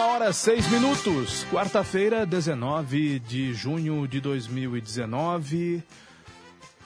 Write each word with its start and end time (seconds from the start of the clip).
Uma 0.00 0.12
hora 0.12 0.32
seis 0.32 0.66
minutos, 0.70 1.44
quarta-feira, 1.52 2.24
19 2.24 3.18
de 3.18 3.52
junho 3.52 4.08
de 4.08 4.18
2019. 4.18 5.82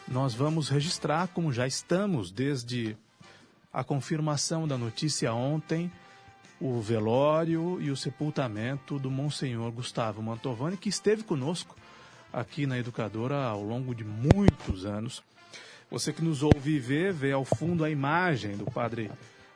Nós 0.09 0.34
vamos 0.34 0.68
registrar, 0.68 1.28
como 1.28 1.52
já 1.52 1.64
estamos 1.64 2.32
desde 2.32 2.96
a 3.72 3.84
confirmação 3.84 4.66
da 4.66 4.77
notícia 4.77 5.32
ontem, 5.32 5.92
o 6.60 6.80
velório 6.80 7.80
e 7.80 7.88
o 7.88 7.96
sepultamento 7.96 8.98
do 8.98 9.12
Monsenhor 9.12 9.70
Gustavo 9.70 10.20
Mantovani, 10.20 10.77
que 10.77 10.88
esteve 10.88 11.22
conosco 11.22 11.77
aqui 12.33 12.66
na 12.66 12.80
Educadora 12.80 13.44
ao 13.44 13.62
longo 13.62 13.94
de 13.94 14.02
muitos 14.02 14.84
anos. 14.84 15.22
Você 15.88 16.12
que 16.12 16.20
nos 16.20 16.42
ouve 16.42 16.72
e 16.72 16.80
vê, 16.80 17.12
vê 17.12 17.30
ao 17.30 17.44
fundo 17.44 17.84
a 17.84 17.91
imagem 17.91 18.56
do 18.56 18.64
padre 18.64 19.08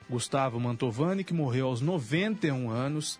Gustavo 0.09 0.61
Mantovani, 0.61 1.25
que 1.25 1.35
morreu 1.35 1.67
aos 1.67 1.81
91 1.81 2.71
anos, 2.71 3.19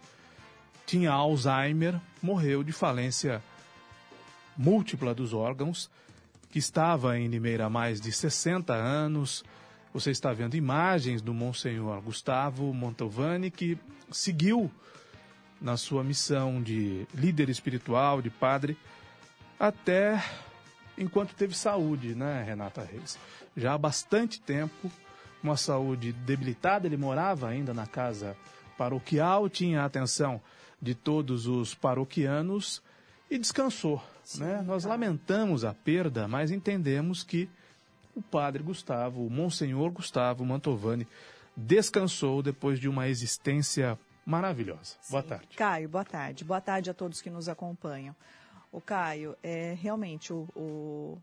tinha 0.89 1.13
Alzheimer, 1.13 2.01
morreu 2.23 2.65
de 2.65 2.73
falência 2.73 3.43
múltipla 4.57 5.15
dos 5.15 5.35
órgãos, 5.35 5.91
que 6.51 6.59
estava 6.59 7.19
em 7.19 7.29
Limeira 7.29 7.67
há 7.67 7.71
mais 7.71 8.01
de 8.01 8.11
60 8.11 8.73
anos. 8.73 9.45
Você 9.93 10.11
está 10.11 10.33
vendo 10.33 10.57
imagens 10.57 11.21
do 11.21 11.35
Monsenhor 11.35 12.01
Gustavo 12.01 12.73
Mantovani, 12.73 13.51
que 13.51 13.77
seguiu 14.11 14.71
na 15.61 15.77
sua 15.77 16.03
missão 16.03 16.63
de 16.63 17.07
líder 17.13 17.51
espiritual, 17.51 18.23
de 18.23 18.31
padre, 18.31 18.75
até 19.61 20.25
enquanto 20.97 21.35
teve 21.35 21.55
saúde, 21.55 22.15
né, 22.15 22.43
Renata 22.45 22.83
Reis? 22.83 23.19
Já 23.55 23.75
há 23.75 23.79
bastante 23.79 24.41
tempo 24.41 24.91
uma 25.43 25.59
saúde 25.59 26.15
debilitada, 26.15 26.87
ele 26.87 26.97
morava 26.97 27.47
ainda 27.47 27.75
na 27.75 27.87
casa 27.87 28.35
paroquial, 28.79 29.51
tinha 29.51 29.85
atenção 29.85 30.41
de 30.81 30.95
todos 30.95 31.47
os 31.47 31.75
paroquianos 31.75 32.83
e 33.31 33.39
descansou. 33.39 34.03
Sim, 34.23 34.41
né? 34.41 34.63
Nós 34.63 34.85
lamentamos 34.85 35.65
a 35.65 35.75
perda, 35.75 36.29
mas 36.29 36.51
entendemos 36.51 37.23
que 37.23 37.49
o 38.15 38.23
padre 38.23 38.63
Gustavo, 38.63 39.25
o 39.25 39.31
Monsenhor 39.31 39.91
Gustavo 39.91 40.45
Mantovani, 40.45 41.07
descansou 41.57 42.43
depois 42.43 42.79
de 42.79 42.89
uma 42.89 43.09
existência 43.09 43.99
maravilhosa. 44.25 44.97
Sim. 45.01 45.13
Boa 45.13 45.23
tarde. 45.23 45.57
Caio, 45.57 45.89
boa 45.89 46.05
tarde. 46.05 46.45
Boa 46.45 46.61
tarde 46.61 46.91
a 46.91 46.95
todos 46.95 47.21
que 47.21 47.31
nos 47.31 47.49
acompanham. 47.49 48.15
O 48.71 48.81
Caio, 48.81 49.35
é 49.43 49.75
realmente 49.81 50.33
o, 50.33 50.47
o 50.55 51.19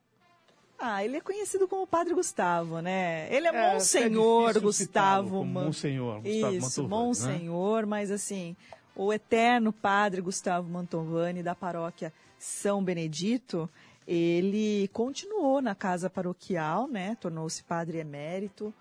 ah, 0.78 1.03
ele 1.03 1.17
é 1.17 1.22
conhecido 1.22 1.67
como 1.67 1.88
Padre 1.88 2.14
Gustavo, 2.14 2.81
né? 2.81 3.33
Ele 3.33 3.48
é, 3.48 3.56
é 3.56 3.73
Monsenhor 3.73 4.58
é 4.58 4.59
Gustavo. 4.59 5.45
Monsenhor 5.45 6.22
Gustavo 6.22 6.56
Isso, 6.56 6.83
Mantovani, 6.83 6.89
Monsenhor, 6.89 7.81
né? 7.81 7.86
mas 7.88 8.11
assim, 8.11 8.56
o 8.96 9.12
eterno 9.12 9.74
Padre 9.74 10.22
Gustavo 10.22 10.70
Mantovani 10.70 11.44
da 11.44 11.54
paróquia 11.54 12.14
São 12.40 12.84
Benedito, 12.84 13.70
ele 14.08 14.88
continuou 14.94 15.61
na 15.61 15.76
casa 15.76 16.10
paroquial, 16.10 16.88
né? 16.88 17.17
Tornou-se 17.20 17.64
padre 17.64 17.98
emérito. 17.98 18.73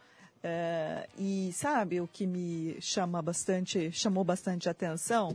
Uh, 0.44 1.08
e 1.18 1.52
sabe 1.54 2.02
o 2.02 2.06
que 2.06 2.26
me 2.26 2.76
chama 2.78 3.22
bastante, 3.22 3.90
chamou 3.90 4.22
bastante 4.22 4.68
atenção? 4.68 5.34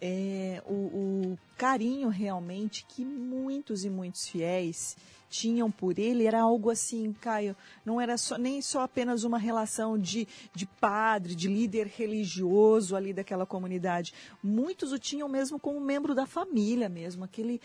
É 0.00 0.62
o, 0.66 0.72
o 0.72 1.38
carinho 1.56 2.08
realmente 2.08 2.84
que 2.88 3.04
muitos 3.04 3.84
e 3.84 3.90
muitos 3.90 4.28
fiéis 4.28 4.96
tinham 5.28 5.70
por 5.70 5.98
ele 5.98 6.26
era 6.26 6.40
algo 6.40 6.70
assim, 6.70 7.12
Caio, 7.20 7.56
não 7.84 8.00
era 8.00 8.16
só, 8.16 8.38
nem 8.38 8.62
só 8.62 8.82
apenas 8.82 9.24
uma 9.24 9.38
relação 9.38 9.98
de, 9.98 10.26
de 10.54 10.66
padre, 10.66 11.34
de 11.34 11.48
líder 11.48 11.86
religioso 11.86 12.96
ali 12.96 13.12
daquela 13.12 13.44
comunidade. 13.44 14.14
Muitos 14.42 14.92
o 14.92 14.98
tinham 14.98 15.28
mesmo 15.28 15.58
como 15.58 15.80
membro 15.80 16.14
da 16.14 16.26
família 16.26 16.88
mesmo, 16.88 17.24
aquele 17.24 17.60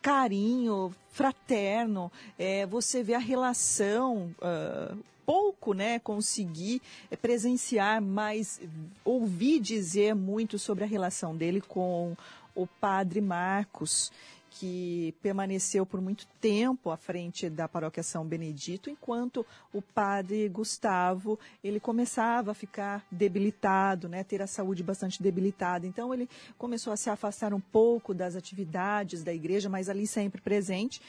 carinho 0.00 0.94
fraterno, 1.10 2.10
é, 2.38 2.64
você 2.66 3.02
vê 3.02 3.14
a 3.14 3.18
relação. 3.18 4.34
Uh, 4.38 4.98
pouco, 5.28 5.74
né, 5.74 5.98
consegui 5.98 6.80
presenciar, 7.20 8.00
mas 8.00 8.58
ouvi 9.04 9.60
dizer 9.60 10.14
muito 10.14 10.58
sobre 10.58 10.84
a 10.84 10.86
relação 10.86 11.36
dele 11.36 11.60
com 11.60 12.16
o 12.54 12.66
padre 12.66 13.20
Marcos 13.20 14.10
que 14.50 15.14
permaneceu 15.20 15.84
por 15.84 16.00
muito 16.00 16.26
tempo 16.40 16.90
à 16.90 16.96
frente 16.96 17.50
da 17.50 17.68
paróquia 17.68 18.02
São 18.02 18.24
Benedito, 18.24 18.88
enquanto 18.88 19.44
o 19.70 19.82
padre 19.82 20.48
Gustavo, 20.48 21.38
ele 21.62 21.78
começava 21.78 22.52
a 22.52 22.54
ficar 22.54 23.04
debilitado, 23.12 24.08
né, 24.08 24.24
ter 24.24 24.40
a 24.40 24.46
saúde 24.46 24.82
bastante 24.82 25.22
debilitada. 25.22 25.86
Então 25.86 26.14
ele 26.14 26.26
começou 26.56 26.90
a 26.90 26.96
se 26.96 27.10
afastar 27.10 27.52
um 27.52 27.60
pouco 27.60 28.14
das 28.14 28.34
atividades 28.34 29.22
da 29.22 29.34
igreja, 29.34 29.68
mas 29.68 29.90
ali 29.90 30.06
sempre 30.06 30.40
presente. 30.40 31.02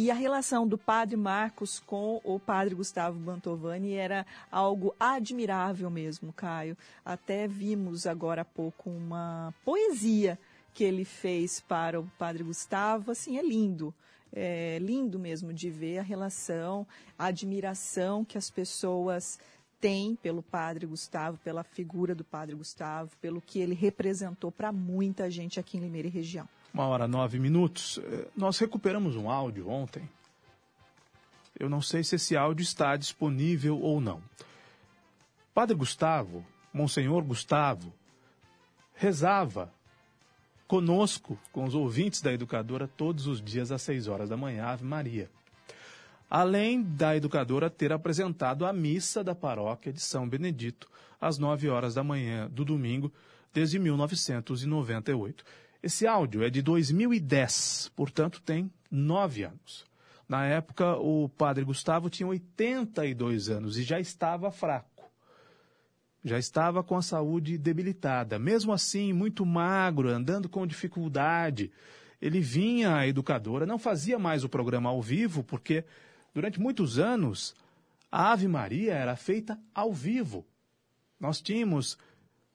E 0.00 0.12
a 0.12 0.14
relação 0.14 0.64
do 0.64 0.78
padre 0.78 1.16
Marcos 1.16 1.80
com 1.80 2.20
o 2.22 2.38
padre 2.38 2.72
Gustavo 2.72 3.18
Bantovani 3.18 3.94
era 3.94 4.24
algo 4.48 4.94
admirável 5.00 5.90
mesmo, 5.90 6.32
Caio. 6.32 6.78
Até 7.04 7.48
vimos 7.48 8.06
agora 8.06 8.42
há 8.42 8.44
pouco 8.44 8.88
uma 8.88 9.52
poesia 9.64 10.38
que 10.72 10.84
ele 10.84 11.04
fez 11.04 11.58
para 11.58 11.98
o 11.98 12.08
Padre 12.16 12.44
Gustavo, 12.44 13.10
assim, 13.10 13.38
é 13.38 13.42
lindo. 13.42 13.92
É 14.32 14.78
lindo 14.80 15.18
mesmo 15.18 15.52
de 15.52 15.68
ver 15.68 15.98
a 15.98 16.02
relação, 16.02 16.86
a 17.18 17.24
admiração 17.24 18.24
que 18.24 18.38
as 18.38 18.48
pessoas 18.48 19.36
têm 19.80 20.16
pelo 20.16 20.42
Padre 20.42 20.86
Gustavo, 20.86 21.38
pela 21.38 21.62
figura 21.62 22.14
do 22.14 22.24
Padre 22.24 22.54
Gustavo, 22.54 23.10
pelo 23.20 23.40
que 23.40 23.58
ele 23.58 23.74
representou 23.74 24.50
para 24.50 24.72
muita 24.72 25.30
gente 25.30 25.58
aqui 25.58 25.76
em 25.76 25.80
Limeira 25.80 26.08
e 26.08 26.10
região. 26.10 26.48
Uma 26.72 26.86
hora 26.86 27.08
nove 27.08 27.38
minutos. 27.38 27.98
É, 27.98 28.28
nós 28.36 28.58
recuperamos 28.58 29.16
um 29.16 29.30
áudio 29.30 29.68
ontem. 29.68 30.08
Eu 31.58 31.68
não 31.68 31.80
sei 31.82 32.04
se 32.04 32.16
esse 32.16 32.36
áudio 32.36 32.62
está 32.62 32.96
disponível 32.96 33.80
ou 33.80 34.00
não. 34.00 34.22
Padre 35.52 35.74
Gustavo, 35.74 36.44
Monsenhor 36.72 37.24
Gustavo, 37.24 37.92
rezava 38.94 39.72
conosco, 40.68 41.38
com 41.50 41.64
os 41.64 41.74
ouvintes 41.74 42.20
da 42.20 42.32
educadora, 42.32 42.86
todos 42.86 43.26
os 43.26 43.42
dias 43.42 43.72
às 43.72 43.82
6 43.82 44.06
horas 44.06 44.28
da 44.28 44.36
manhã, 44.36 44.66
Ave 44.66 44.84
Maria. 44.84 45.30
Além 46.28 46.82
da 46.82 47.16
educadora 47.16 47.70
ter 47.70 47.92
apresentado 47.92 48.66
a 48.66 48.72
missa 48.72 49.24
da 49.24 49.34
paróquia 49.34 49.92
de 49.92 50.00
São 50.00 50.28
Benedito 50.28 50.88
às 51.20 51.38
9 51.38 51.68
horas 51.68 51.94
da 51.94 52.04
manhã 52.04 52.48
do 52.50 52.64
domingo, 52.64 53.12
desde 53.52 53.78
1998. 53.78 55.44
Esse 55.82 56.06
áudio 56.06 56.42
é 56.42 56.50
de 56.50 56.60
2010, 56.60 57.92
portanto 57.96 58.42
tem 58.42 58.70
nove 58.90 59.44
anos. 59.44 59.86
Na 60.28 60.44
época, 60.44 60.96
o 60.96 61.28
padre 61.30 61.64
Gustavo 61.64 62.10
tinha 62.10 62.26
82 62.26 63.48
anos 63.48 63.78
e 63.78 63.82
já 63.82 63.98
estava 63.98 64.50
fraco 64.50 64.98
já 66.24 66.38
estava 66.38 66.82
com 66.82 66.96
a 66.96 67.02
saúde 67.02 67.56
debilitada. 67.56 68.38
Mesmo 68.38 68.72
assim, 68.72 69.12
muito 69.12 69.44
magro, 69.46 70.08
andando 70.08 70.48
com 70.48 70.66
dificuldade. 70.66 71.70
Ele 72.20 72.40
vinha 72.40 72.96
à 72.96 73.06
educadora, 73.06 73.64
não 73.64 73.78
fazia 73.78 74.18
mais 74.18 74.44
o 74.44 74.48
programa 74.48 74.90
ao 74.90 75.00
vivo, 75.00 75.42
porque 75.42 75.84
durante 76.38 76.60
muitos 76.60 77.00
anos 77.00 77.52
a 78.12 78.30
Ave 78.30 78.46
Maria 78.46 78.94
era 78.94 79.16
feita 79.16 79.58
ao 79.74 79.92
vivo. 79.92 80.46
Nós 81.18 81.40
tínhamos 81.40 81.98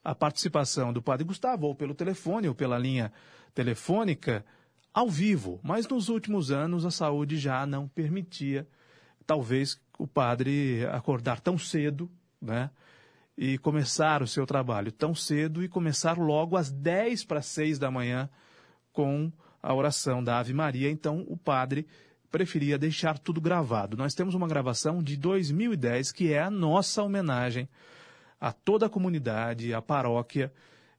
a 0.02 0.16
participação 0.16 0.94
do 0.94 1.02
Padre 1.02 1.26
Gustavo, 1.26 1.68
ou 1.68 1.76
pelo 1.76 1.94
telefone, 1.94 2.48
ou 2.48 2.56
pela 2.56 2.78
linha 2.80 3.12
telefônica, 3.54 4.46
ao 4.94 5.10
vivo. 5.10 5.60
Mas 5.62 5.86
nos 5.86 6.08
últimos 6.08 6.50
anos 6.50 6.86
a 6.86 6.92
saúde 6.92 7.38
já 7.38 7.66
não 7.66 7.86
permitia, 7.90 8.66
talvez, 9.28 9.78
o 10.00 10.08
padre 10.08 10.86
acordar 10.90 11.42
tão 11.42 11.58
cedo, 11.58 12.10
né? 12.42 12.70
e 13.38 13.58
começar 13.58 14.24
o 14.24 14.28
seu 14.28 14.46
trabalho 14.46 14.94
tão 14.94 15.14
cedo 15.14 15.62
e 15.62 15.68
começar 15.68 16.18
logo 16.18 16.56
às 16.56 16.72
10 16.72 17.26
para 17.26 17.42
6 17.42 17.80
da 17.80 17.92
manhã 17.92 18.30
com 18.94 19.30
a 19.62 19.74
oração 19.74 20.24
da 20.24 20.40
Ave 20.40 20.54
Maria. 20.54 20.90
Então, 20.90 21.26
o 21.28 21.36
padre 21.36 21.86
preferia 22.34 22.80
deixar 22.80 23.20
tudo 23.20 23.40
gravado. 23.40 23.96
Nós 23.96 24.16
temos 24.16 24.34
uma 24.34 24.48
gravação 24.48 25.04
de 25.04 25.16
2010 25.16 26.12
que 26.12 26.34
é 26.34 26.42
a 26.42 26.50
nossa 26.50 27.04
homenagem 27.04 27.70
a 28.42 28.52
toda 28.52 28.88
a 28.88 28.90
comunidade, 28.90 29.72
a 29.72 29.84
paróquia 29.84 30.52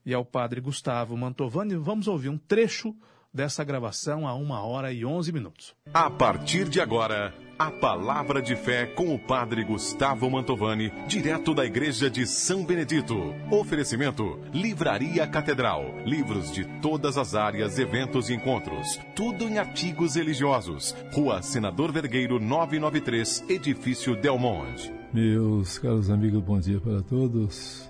e 0.05 0.13
ao 0.13 0.23
padre 0.23 0.61
Gustavo 0.61 1.17
Mantovani. 1.17 1.75
Vamos 1.75 2.07
ouvir 2.07 2.29
um 2.29 2.37
trecho 2.37 2.95
dessa 3.33 3.65
gravação 3.65 4.25
a 4.25 4.33
uma 4.33 4.63
hora 4.63 4.93
e 4.93 5.05
onze 5.05 5.33
minutos. 5.33 5.75
A 5.93 6.09
partir 6.09 6.69
de 6.69 6.79
agora, 6.79 7.33
a 7.57 7.71
palavra 7.71 8.41
de 8.41 8.55
fé 8.55 8.85
com 8.85 9.13
o 9.13 9.19
padre 9.19 9.63
Gustavo 9.63 10.29
Mantovani, 10.29 10.91
direto 11.07 11.53
da 11.53 11.65
Igreja 11.65 12.09
de 12.09 12.27
São 12.27 12.65
Benedito. 12.65 13.33
Oferecimento: 13.49 14.39
Livraria 14.53 15.25
Catedral. 15.25 15.85
Livros 16.05 16.51
de 16.51 16.65
todas 16.81 17.17
as 17.17 17.33
áreas, 17.33 17.79
eventos 17.79 18.29
e 18.29 18.33
encontros. 18.33 18.99
Tudo 19.15 19.45
em 19.45 19.57
artigos 19.57 20.15
religiosos. 20.15 20.95
Rua 21.13 21.41
Senador 21.41 21.91
Vergueiro 21.91 22.39
993, 22.39 23.45
Edifício 23.49 24.15
Del 24.15 24.37
Monte. 24.37 24.91
Meus 25.13 25.77
caros 25.79 26.09
amigos, 26.09 26.43
bom 26.43 26.59
dia 26.59 26.79
para 26.79 27.01
todos. 27.01 27.89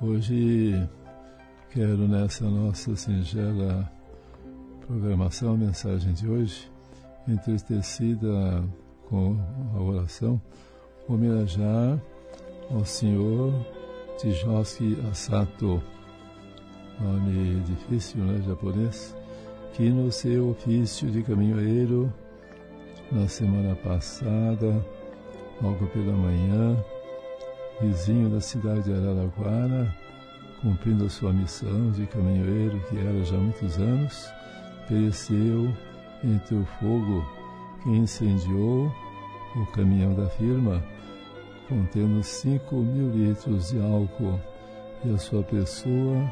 Hoje 0.00 0.86
quero 1.70 2.06
nessa 2.06 2.44
nossa 2.44 2.94
singela 2.94 3.90
programação, 4.86 5.54
a 5.54 5.56
mensagem 5.56 6.12
de 6.12 6.28
hoje, 6.28 6.70
entristecida 7.28 8.62
com 9.08 9.36
a 9.74 9.80
oração, 9.80 10.40
homenagear 11.08 11.98
ao 12.70 12.84
senhor 12.84 13.52
Tijoski 14.18 14.98
Asato, 15.10 15.82
nome 17.00 17.60
difícil, 17.60 18.22
né, 18.24 18.42
japonês, 18.46 19.14
que 19.74 19.90
no 19.90 20.10
seu 20.12 20.50
ofício 20.50 21.10
de 21.10 21.22
caminhoeiro, 21.22 22.12
na 23.10 23.26
semana 23.28 23.74
passada, 23.76 24.84
logo 25.60 25.86
pela 25.88 26.12
manhã, 26.12 26.76
vizinho 27.80 28.28
da 28.28 28.40
cidade 28.40 28.84
de 28.84 28.92
Araraquara, 28.92 29.94
cumprindo 30.62 31.06
a 31.06 31.10
sua 31.10 31.32
missão 31.32 31.90
de 31.90 32.06
caminhoeiro, 32.06 32.80
que 32.88 32.98
era 32.98 33.24
já 33.24 33.36
há 33.36 33.40
muitos 33.40 33.76
anos, 33.78 34.32
pereceu 34.88 35.74
entre 36.24 36.56
o 36.56 36.64
fogo 36.80 37.24
que 37.82 37.90
incendiou 37.90 38.90
o 39.56 39.66
caminhão 39.66 40.14
da 40.14 40.26
firma, 40.30 40.82
contendo 41.68 42.22
5 42.22 42.74
mil 42.76 43.10
litros 43.10 43.70
de 43.70 43.80
álcool, 43.80 44.40
e 45.04 45.14
a 45.14 45.18
sua 45.18 45.42
pessoa, 45.42 46.30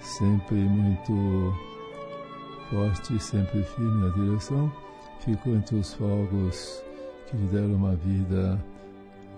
sempre 0.00 0.56
muito 0.56 1.12
forte 2.70 3.18
sempre 3.20 3.62
firme 3.62 4.06
na 4.06 4.14
direção, 4.14 4.72
ficou 5.20 5.54
entre 5.54 5.76
os 5.76 5.94
fogos 5.94 6.82
que 7.26 7.36
lhe 7.36 7.46
deram 7.48 7.74
uma 7.74 7.94
vida, 7.96 8.62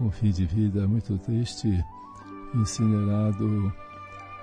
um 0.01 0.11
fim 0.11 0.31
de 0.31 0.47
vida 0.47 0.87
muito 0.87 1.19
triste, 1.19 1.85
incinerado 2.55 3.73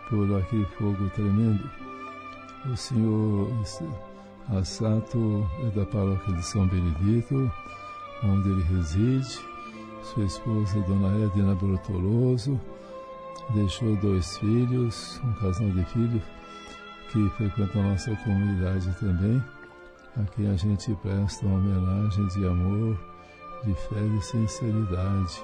por 0.10 0.40
aquele 0.40 0.66
fogo 0.66 1.10
tremendo. 1.12 1.70
O 2.72 2.76
senhor 2.76 3.52
Assato 4.50 5.44
é 5.64 5.70
da 5.72 5.86
paróquia 5.88 6.32
de 6.36 6.46
São 6.46 6.68
Benedito, 6.68 7.52
onde 8.24 8.50
ele 8.50 8.62
reside. 8.64 9.40
Sua 10.04 10.24
esposa, 10.24 10.80
Dona 10.82 11.26
Edna 11.26 11.56
Brotoloso, 11.56 12.62
deixou 13.56 13.96
dois 13.96 14.38
filhos, 14.38 15.20
um 15.24 15.34
casal 15.34 15.68
de 15.72 15.84
filhos, 15.86 16.22
que 17.12 17.28
frequentam 17.32 17.82
a 17.82 17.88
nossa 17.90 18.16
comunidade 18.18 18.96
também, 19.00 19.44
a 20.16 20.24
quem 20.36 20.48
a 20.48 20.56
gente 20.56 20.94
presta 21.02 21.44
uma 21.48 21.58
homenagem 21.58 22.28
de 22.28 22.46
amor, 22.46 23.00
de 23.64 23.74
fé 23.74 24.00
e 24.00 24.10
de 24.10 24.26
sinceridade. 24.26 25.44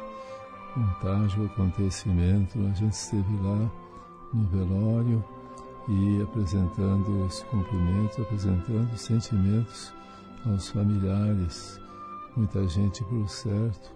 Um 0.78 0.88
trágico 1.02 1.46
acontecimento, 1.46 2.60
a 2.60 2.74
gente 2.76 2.94
esteve 2.94 3.36
lá 3.42 3.68
no 4.32 4.48
velório 4.50 5.26
e 5.88 6.22
apresentando 6.22 7.26
os 7.26 7.42
cumprimentos, 7.44 8.20
apresentando 8.20 8.94
os 8.94 9.02
sentimentos 9.02 9.94
aos 10.46 10.70
familiares, 10.70 11.80
muita 12.36 12.68
gente 12.68 13.04
por 13.06 13.28
certo. 13.30 13.92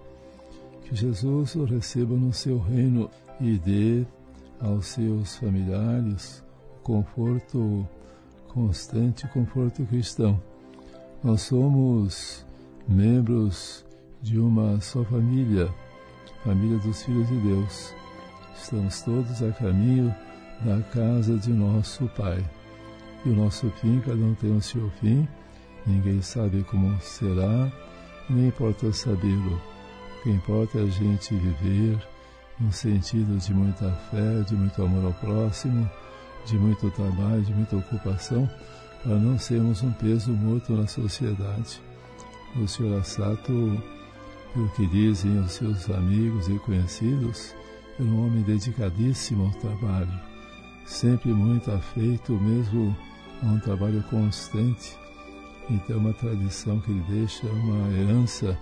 Que 0.84 0.96
Jesus 0.96 1.56
o 1.56 1.66
receba 1.66 2.16
no 2.16 2.32
seu 2.32 2.60
reino 2.60 3.10
e 3.40 3.58
dê 3.58 4.06
aos 4.60 4.88
seus 4.88 5.38
familiares 5.38 6.44
o 6.78 6.84
conforto 6.84 7.88
constante, 8.48 9.28
conforto 9.30 9.86
cristão. 9.86 10.42
Nós 11.24 11.42
somos 11.42 12.46
membros 12.88 13.86
de 14.22 14.40
uma 14.40 14.80
só 14.80 15.04
família, 15.04 15.74
família 16.44 16.78
dos 16.80 17.04
filhos 17.04 17.28
de 17.28 17.38
Deus. 17.40 17.94
Estamos 18.56 19.02
todos 19.02 19.42
a 19.42 19.52
caminho 19.52 20.16
da 20.62 20.82
casa 20.94 21.38
de 21.38 21.52
nosso 21.52 22.06
Pai. 22.16 22.44
E 23.26 23.30
o 23.30 23.36
nosso 23.36 23.70
fim, 23.82 24.00
cada 24.02 24.18
um 24.18 24.36
tem 24.36 24.56
o 24.56 24.62
seu 24.62 24.90
fim, 25.02 25.28
ninguém 25.86 26.22
sabe 26.22 26.64
como 26.64 26.96
será, 27.02 27.72
nem 28.30 28.48
importa 28.48 28.92
sabê-lo. 28.94 29.60
O 30.20 30.24
que 30.24 30.30
importa 30.30 30.80
é 30.80 30.84
a 30.84 30.88
gente 30.88 31.34
viver 31.34 31.98
num 32.60 32.72
sentido 32.72 33.38
de 33.38 33.54
muita 33.54 33.92
fé, 34.12 34.42
de 34.48 34.56
muito 34.56 34.82
amor 34.82 35.06
ao 35.06 35.14
próximo, 35.14 35.90
de 36.46 36.58
muito 36.58 36.90
trabalho, 36.92 37.42
de 37.42 37.54
muita 37.54 37.76
ocupação, 37.76 38.50
para 39.04 39.16
não 39.16 39.38
sermos 39.38 39.82
um 39.82 39.92
peso 39.92 40.32
morto 40.32 40.74
na 40.74 40.88
sociedade. 40.88 41.82
O 42.56 42.68
Sr. 42.68 43.00
Assato, 43.00 43.84
o 44.56 44.70
que 44.76 44.88
dizem 44.88 45.38
os 45.40 45.52
seus 45.52 45.90
amigos 45.90 46.48
e 46.48 46.58
conhecidos, 46.60 47.54
é 48.00 48.04
um 48.04 48.26
homem 48.26 48.44
dedicadíssimo 48.44 49.46
ao 49.46 49.52
trabalho 49.60 50.35
sempre 50.86 51.34
muito 51.34 51.72
afeito, 51.72 52.34
mesmo 52.34 52.96
a 53.44 53.48
um 53.48 53.60
trabalho 53.60 54.04
constante. 54.04 54.98
Então, 55.70 55.98
uma 55.98 56.14
tradição 56.14 56.80
que 56.80 56.92
ele 56.92 57.04
deixa, 57.10 57.48
uma 57.48 57.92
herança 57.92 58.58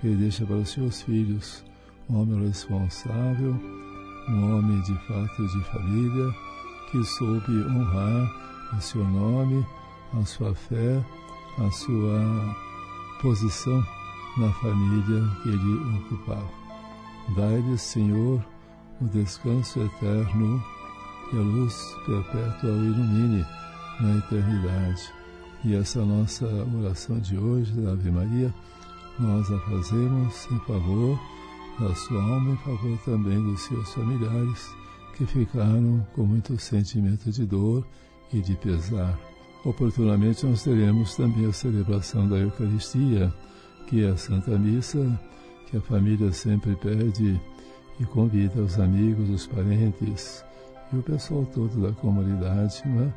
que 0.00 0.08
ele 0.08 0.16
deixa 0.16 0.44
para 0.44 0.56
os 0.56 0.68
seus 0.68 1.02
filhos. 1.02 1.64
Um 2.10 2.20
homem 2.20 2.46
responsável, 2.46 3.56
um 4.28 4.58
homem 4.58 4.80
de 4.82 4.94
fato 5.06 5.46
de 5.46 5.64
família, 5.64 6.34
que 6.90 7.02
soube 7.04 7.52
honrar 7.70 8.74
o 8.76 8.80
seu 8.80 9.02
nome, 9.04 9.66
a 10.12 10.24
sua 10.26 10.54
fé, 10.54 11.02
a 11.58 11.70
sua 11.70 12.56
posição 13.22 13.82
na 14.36 14.52
família 14.54 15.28
que 15.42 15.48
ele 15.48 15.96
ocupava. 15.98 16.50
Dai-lhe, 17.36 17.78
Senhor, 17.78 18.44
o 19.00 19.04
descanso 19.06 19.80
eterno 19.80 20.62
que 21.32 21.38
a 21.38 21.40
luz 21.40 21.96
perpétua 22.04 22.70
o 22.70 22.84
ilumine 22.84 23.46
na 24.00 24.18
eternidade. 24.18 25.10
E 25.64 25.74
essa 25.74 26.04
nossa 26.04 26.44
oração 26.78 27.18
de 27.20 27.38
hoje, 27.38 27.72
da 27.72 27.92
Ave 27.92 28.10
Maria, 28.10 28.54
nós 29.18 29.50
a 29.50 29.58
fazemos 29.60 30.46
em 30.50 30.58
favor 30.60 31.18
da 31.80 31.94
sua 31.94 32.22
alma, 32.22 32.52
em 32.52 32.56
favor 32.58 32.98
também 33.06 33.42
dos 33.42 33.62
seus 33.62 33.94
familiares 33.94 34.70
que 35.16 35.24
ficaram 35.24 36.06
com 36.14 36.24
muito 36.24 36.58
sentimento 36.58 37.30
de 37.30 37.46
dor 37.46 37.86
e 38.30 38.40
de 38.40 38.54
pesar. 38.56 39.18
Oportunamente 39.64 40.44
nós 40.44 40.62
teremos 40.62 41.16
também 41.16 41.46
a 41.46 41.52
celebração 41.52 42.28
da 42.28 42.36
Eucaristia, 42.36 43.32
que 43.86 44.04
é 44.04 44.08
a 44.08 44.16
Santa 44.18 44.58
Missa, 44.58 45.18
que 45.70 45.78
a 45.78 45.80
família 45.80 46.30
sempre 46.30 46.76
pede 46.76 47.40
e 47.98 48.04
convida 48.04 48.60
os 48.60 48.78
amigos, 48.78 49.30
os 49.30 49.46
parentes, 49.46 50.44
e 50.92 50.96
o 50.96 51.02
pessoal 51.02 51.46
todo 51.54 51.80
da 51.80 51.92
comunidade, 51.92 52.82
né? 52.86 53.12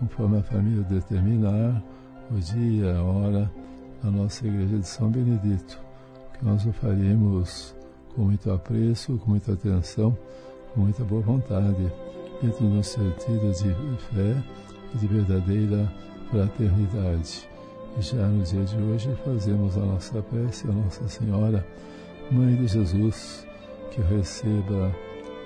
conforme 0.00 0.38
a 0.38 0.42
família 0.42 0.82
determinar 0.82 1.82
o 2.30 2.38
dia, 2.38 2.96
a 2.96 3.02
hora, 3.02 3.50
a 4.02 4.10
nossa 4.10 4.46
igreja 4.46 4.78
de 4.78 4.86
São 4.86 5.10
Benedito, 5.10 5.80
que 6.32 6.44
nós 6.44 6.64
o 6.66 6.72
faremos 6.72 7.74
com 8.14 8.22
muito 8.22 8.50
apreço, 8.50 9.16
com 9.18 9.30
muita 9.30 9.52
atenção, 9.52 10.16
com 10.74 10.80
muita 10.80 11.04
boa 11.04 11.22
vontade, 11.22 11.92
dentro 12.42 12.68
de 12.68 12.76
um 12.76 12.82
sentido 12.82 13.52
de 13.52 13.72
fé 14.14 14.42
e 14.94 14.98
de 14.98 15.06
verdadeira 15.06 15.90
fraternidade. 16.30 17.48
E 17.96 18.02
já 18.02 18.26
no 18.26 18.42
dia 18.42 18.64
de 18.64 18.76
hoje 18.76 19.16
fazemos 19.24 19.76
a 19.76 19.80
nossa 19.80 20.20
prece 20.22 20.68
a 20.68 20.72
Nossa 20.72 21.06
Senhora, 21.08 21.64
Mãe 22.30 22.56
de 22.56 22.66
Jesus, 22.66 23.46
que 23.90 24.00
receba 24.00 24.90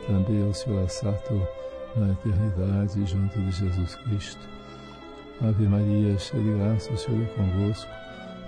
também 0.08 0.42
ao 0.42 0.54
Senhor 0.54 0.84
Assato 0.84 1.46
na 1.94 2.10
eternidade 2.12 3.06
junto 3.06 3.38
de 3.38 3.50
Jesus 3.50 3.94
Cristo. 3.96 4.48
Ave 5.40 5.68
Maria, 5.68 6.18
cheia 6.18 6.42
de 6.42 6.58
graça, 6.58 6.92
o 6.92 6.96
Senhor 6.96 7.22
é 7.22 7.26
convosco. 7.26 7.90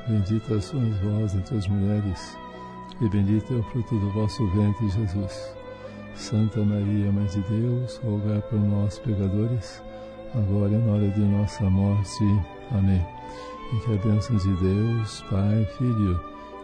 Bendita 0.08 0.60
sois 0.60 0.98
vós 0.98 1.34
entre 1.34 1.58
as 1.58 1.68
mulheres, 1.68 2.36
e 3.00 3.08
bendito 3.08 3.54
é 3.54 3.56
o 3.58 3.62
fruto 3.64 3.96
do 3.98 4.10
vosso 4.10 4.44
ventre, 4.48 4.88
Jesus. 4.88 5.54
Santa 6.16 6.60
Maria, 6.60 7.12
Mãe 7.12 7.26
de 7.26 7.40
Deus, 7.42 8.00
rogai 8.02 8.40
por 8.50 8.58
nós, 8.58 8.98
pecadores, 8.98 9.82
agora 10.34 10.72
e 10.72 10.78
na 10.78 10.92
hora 10.92 11.08
de 11.08 11.20
nossa 11.20 11.68
morte. 11.70 12.24
Amém. 12.72 13.06
E 13.72 13.80
que 13.84 13.94
a 13.94 13.96
bênção 13.98 14.36
de 14.36 14.52
Deus, 14.56 15.22
Pai, 15.30 15.64
Filho 15.78 16.20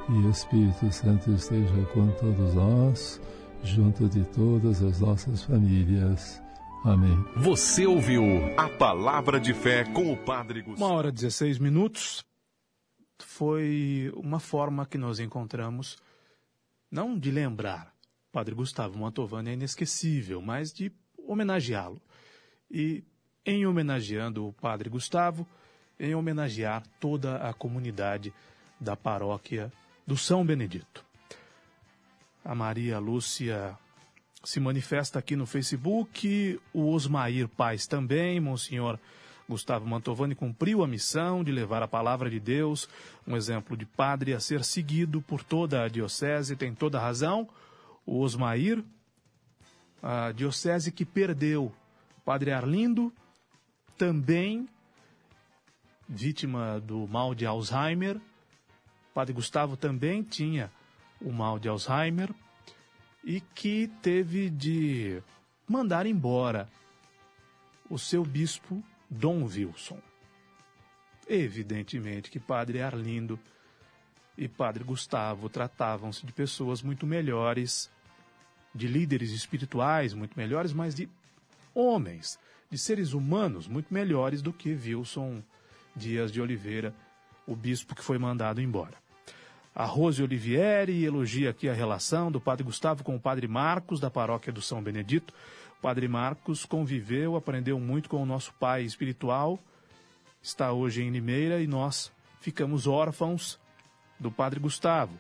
e 0.09 0.29
Espírito 0.29 0.91
Santo 0.91 1.31
esteja 1.31 1.83
com 1.93 2.09
todos 2.09 2.55
nós, 2.55 3.21
junto 3.63 4.09
de 4.09 4.25
todas 4.25 4.83
as 4.83 5.01
nossas 5.01 5.43
famílias. 5.43 6.43
Amém. 6.85 7.17
Você 7.37 7.87
ouviu 7.87 8.23
a 8.57 8.69
palavra 8.69 9.41
de 9.41 9.53
fé 9.53 9.85
com 9.85 10.13
o 10.13 10.17
Padre 10.17 10.63
Gustavo. 10.63 10.85
Uma 10.85 10.97
hora 10.97 11.09
e 11.09 11.13
16 11.13 11.59
minutos 11.59 12.25
foi 13.19 14.13
uma 14.15 14.39
forma 14.39 14.87
que 14.87 14.99
nós 14.99 15.19
encontramos, 15.19 15.97
não 16.91 17.19
de 17.19 17.31
lembrar, 17.31 17.93
Padre 18.31 18.55
Gustavo 18.55 18.99
Mantovani 18.99 19.51
é 19.51 19.55
inesquecível, 19.55 20.43
mas 20.43 20.71
de 20.71 20.93
homenageá-lo. 21.27 22.01
E 22.71 23.03
em 23.47 23.65
homenageando 23.65 24.47
o 24.47 24.53
Padre 24.53 24.91
Gustavo, 24.91 25.47
em 25.99 26.15
homenagear 26.15 26.83
toda 27.01 27.37
a 27.37 27.55
comunidade 27.55 28.35
da 28.79 28.95
paróquia 28.95 29.73
do 30.07 30.17
São 30.19 30.45
Benedito. 30.45 31.06
A 32.47 32.55
Maria 32.55 33.01
Lúcia 33.01 33.77
se 34.45 34.61
manifesta 34.61 35.19
aqui 35.19 35.35
no 35.35 35.47
Facebook, 35.47 36.61
o 36.73 36.93
Osmair 36.93 37.49
Paz 37.49 37.89
também, 37.89 38.39
Monsenhor 38.39 39.01
Gustavo 39.49 39.85
Mantovani 39.85 40.33
cumpriu 40.37 40.85
a 40.85 40.87
missão 40.87 41.43
de 41.43 41.51
levar 41.51 41.83
a 41.83 41.89
palavra 41.89 42.31
de 42.31 42.39
Deus, 42.39 42.89
um 43.27 43.37
exemplo 43.37 43.77
de 43.77 43.85
padre 43.85 44.33
a 44.33 44.39
ser 44.39 44.63
seguido 44.63 45.21
por 45.21 45.43
toda 45.43 45.83
a 45.83 45.89
diocese, 45.89 46.55
tem 46.55 46.73
toda 46.73 46.99
a 46.99 47.03
razão. 47.03 47.49
O 48.07 48.21
Osmair, 48.21 48.85
a 50.01 50.31
diocese 50.31 50.93
que 50.93 51.05
perdeu 51.05 51.75
padre 52.25 52.53
Arlindo, 52.53 53.13
também 53.99 54.69
vítima 56.09 56.79
do 56.79 57.09
mal 57.09 57.35
de 57.35 57.45
Alzheimer. 57.45 58.21
Padre 59.13 59.33
Gustavo 59.33 59.77
também 59.77 60.23
tinha 60.23 60.71
o 61.21 61.33
mal 61.33 61.59
de 61.59 61.69
Alzheimer, 61.69 62.31
e 63.25 63.41
que 63.41 63.91
teve 64.01 64.49
de 64.49 65.21
mandar 65.69 66.07
embora 66.07 66.69
o 67.91 67.99
seu 67.99 68.25
bispo 68.25 68.83
Dom 69.11 69.45
Wilson. 69.45 70.01
Evidentemente 71.29 72.31
que 72.31 72.39
Padre 72.39 72.81
Arlindo 72.81 73.39
e 74.39 74.47
Padre 74.47 74.85
Gustavo 74.85 75.49
tratavam-se 75.49 76.25
de 76.25 76.33
pessoas 76.33 76.83
muito 76.83 77.05
melhores, 77.05 77.91
de 78.73 78.87
líderes 78.87 79.33
espirituais 79.33 80.15
muito 80.15 80.37
melhores, 80.37 80.73
mas 80.73 80.95
de 80.95 81.09
homens, 81.75 82.39
de 82.71 82.79
seres 82.79 83.13
humanos 83.13 83.67
muito 83.67 83.93
melhores 83.93 84.41
do 84.41 84.53
que 84.53 84.73
Wilson 84.73 85.43
Dias 85.97 86.31
de 86.31 86.41
Oliveira, 86.41 86.95
o 87.47 87.57
bispo 87.57 87.95
que 87.95 88.05
foi 88.05 88.19
mandado 88.19 88.61
embora 88.61 89.06
a 89.79 89.85
Rose 89.85 90.23
Olivieri 90.23 91.05
elogia 91.05 91.51
aqui 91.51 91.69
a 91.69 91.75
relação 91.75 92.33
do 92.33 92.41
padre 92.41 92.65
Gustavo 92.65 93.05
com 93.05 93.15
o 93.15 93.21
padre 93.21 93.47
Marcos, 93.47 94.01
da 94.01 94.11
paróquia 94.11 94.51
do 94.51 94.63
São 94.63 94.83
Benedito. 94.83 95.35
O 95.79 95.83
padre 95.83 96.09
Marcos 96.09 96.65
conviveu, 96.65 97.37
aprendeu 97.37 97.79
muito 97.79 98.09
com 98.09 98.23
o 98.23 98.25
nosso 98.25 98.55
pai 98.55 98.85
espiritual, 98.85 99.59
está 100.43 100.73
hoje 100.73 101.03
em 101.03 101.11
Limeira 101.11 101.61
e 101.61 101.67
nós 101.67 102.11
ficamos 102.41 102.87
órfãos 102.87 103.61
do 104.19 104.31
padre 104.31 104.59
Gustavo. 104.59 105.13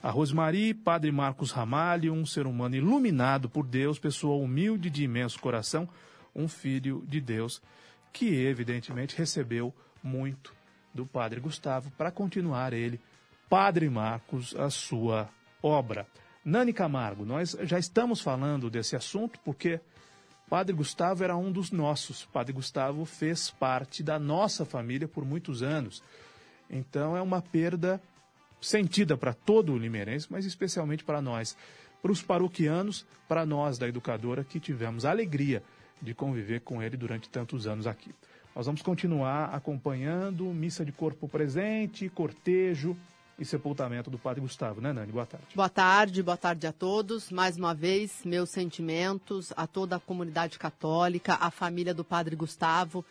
A 0.00 0.10
Rosemarie, 0.10 0.74
padre 0.74 1.10
Marcos 1.10 1.50
Ramalho, 1.50 2.12
um 2.12 2.24
ser 2.24 2.46
humano 2.46 2.76
iluminado 2.76 3.48
por 3.48 3.66
Deus, 3.66 3.98
pessoa 3.98 4.40
humilde 4.40 4.90
de 4.90 5.02
imenso 5.02 5.40
coração, 5.40 5.88
um 6.32 6.46
filho 6.46 7.04
de 7.08 7.20
Deus, 7.20 7.60
que 8.12 8.32
evidentemente 8.32 9.18
recebeu 9.18 9.74
muito 10.00 10.54
do 10.94 11.04
padre 11.04 11.40
Gustavo 11.40 11.90
para 11.98 12.12
continuar 12.12 12.72
ele 12.72 13.00
Padre 13.48 13.88
Marcos 13.88 14.54
a 14.56 14.70
sua 14.70 15.28
obra. 15.62 16.06
Nani 16.44 16.72
Camargo, 16.72 17.24
nós 17.24 17.56
já 17.62 17.78
estamos 17.78 18.20
falando 18.20 18.68
desse 18.68 18.96
assunto 18.96 19.38
porque 19.44 19.80
Padre 20.48 20.74
Gustavo 20.74 21.24
era 21.24 21.36
um 21.36 21.50
dos 21.50 21.70
nossos. 21.70 22.24
Padre 22.26 22.52
Gustavo 22.52 23.04
fez 23.04 23.50
parte 23.50 24.02
da 24.02 24.18
nossa 24.18 24.64
família 24.64 25.08
por 25.08 25.24
muitos 25.24 25.62
anos. 25.62 26.02
Então 26.68 27.16
é 27.16 27.22
uma 27.22 27.40
perda 27.40 28.00
sentida 28.60 29.16
para 29.16 29.32
todo 29.32 29.72
o 29.72 29.78
limeirense, 29.78 30.26
mas 30.30 30.44
especialmente 30.44 31.04
para 31.04 31.20
nós, 31.20 31.56
para 32.02 32.12
os 32.12 32.22
paroquianos, 32.22 33.06
para 33.28 33.46
nós 33.46 33.78
da 33.78 33.88
educadora 33.88 34.44
que 34.44 34.60
tivemos 34.60 35.04
a 35.04 35.10
alegria 35.10 35.62
de 36.00 36.14
conviver 36.14 36.60
com 36.60 36.82
ele 36.82 36.96
durante 36.96 37.28
tantos 37.28 37.66
anos 37.66 37.86
aqui. 37.86 38.14
Nós 38.54 38.66
vamos 38.66 38.82
continuar 38.82 39.54
acompanhando 39.54 40.44
missa 40.52 40.84
de 40.84 40.92
corpo 40.92 41.28
presente, 41.28 42.08
cortejo, 42.08 42.96
e 43.38 43.44
sepultamento 43.44 44.10
do 44.10 44.18
Padre 44.18 44.40
Gustavo, 44.40 44.80
né, 44.80 44.92
Nani? 44.92 45.12
Boa 45.12 45.26
tarde. 45.26 45.46
Boa 45.54 45.68
tarde, 45.68 46.22
boa 46.22 46.36
tarde 46.36 46.66
a 46.66 46.72
todos. 46.72 47.30
Mais 47.30 47.56
uma 47.56 47.74
vez, 47.74 48.20
meus 48.24 48.50
sentimentos 48.50 49.52
a 49.56 49.66
toda 49.66 49.96
a 49.96 50.00
comunidade 50.00 50.58
católica, 50.58 51.36
a 51.40 51.50
família 51.50 51.92
do 51.92 52.04
Padre 52.04 52.36
Gustavo. 52.36 53.04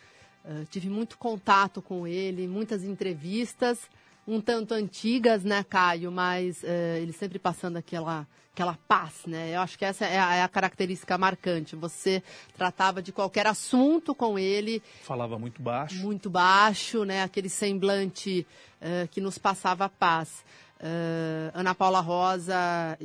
Uh, 0.44 0.64
tive 0.70 0.88
muito 0.88 1.16
contato 1.16 1.80
com 1.80 2.06
ele, 2.06 2.46
muitas 2.46 2.84
entrevistas, 2.84 3.78
um 4.26 4.40
tanto 4.40 4.74
antigas, 4.74 5.44
né, 5.44 5.64
Caio? 5.64 6.10
Mas 6.10 6.62
uh, 6.62 6.96
ele 7.00 7.12
sempre 7.12 7.38
passando 7.38 7.76
aquela 7.76 8.26
aquela 8.54 8.78
paz, 8.86 9.22
né? 9.26 9.56
Eu 9.56 9.60
acho 9.60 9.76
que 9.76 9.84
essa 9.84 10.04
é 10.04 10.16
a, 10.16 10.34
é 10.36 10.42
a, 10.42 10.48
característica 10.48 11.18
marcante. 11.18 11.74
Você 11.74 12.22
tratava 12.56 13.02
de 13.02 13.10
qualquer 13.10 13.48
assunto 13.48 14.14
com 14.14 14.38
ele. 14.38 14.80
Falava 15.02 15.36
muito 15.36 15.60
baixo. 15.60 15.96
Muito 15.96 16.30
baixo, 16.30 17.04
né? 17.04 17.24
Aquele 17.24 17.48
semblante 17.48 18.46
uh, 18.80 19.08
que 19.08 19.20
nos 19.20 19.38
passava 19.38 19.88
paz. 19.88 20.44
Uh, 20.80 21.50
Ana 21.54 21.74
Paula 21.74 22.00
Rosa 22.00 22.98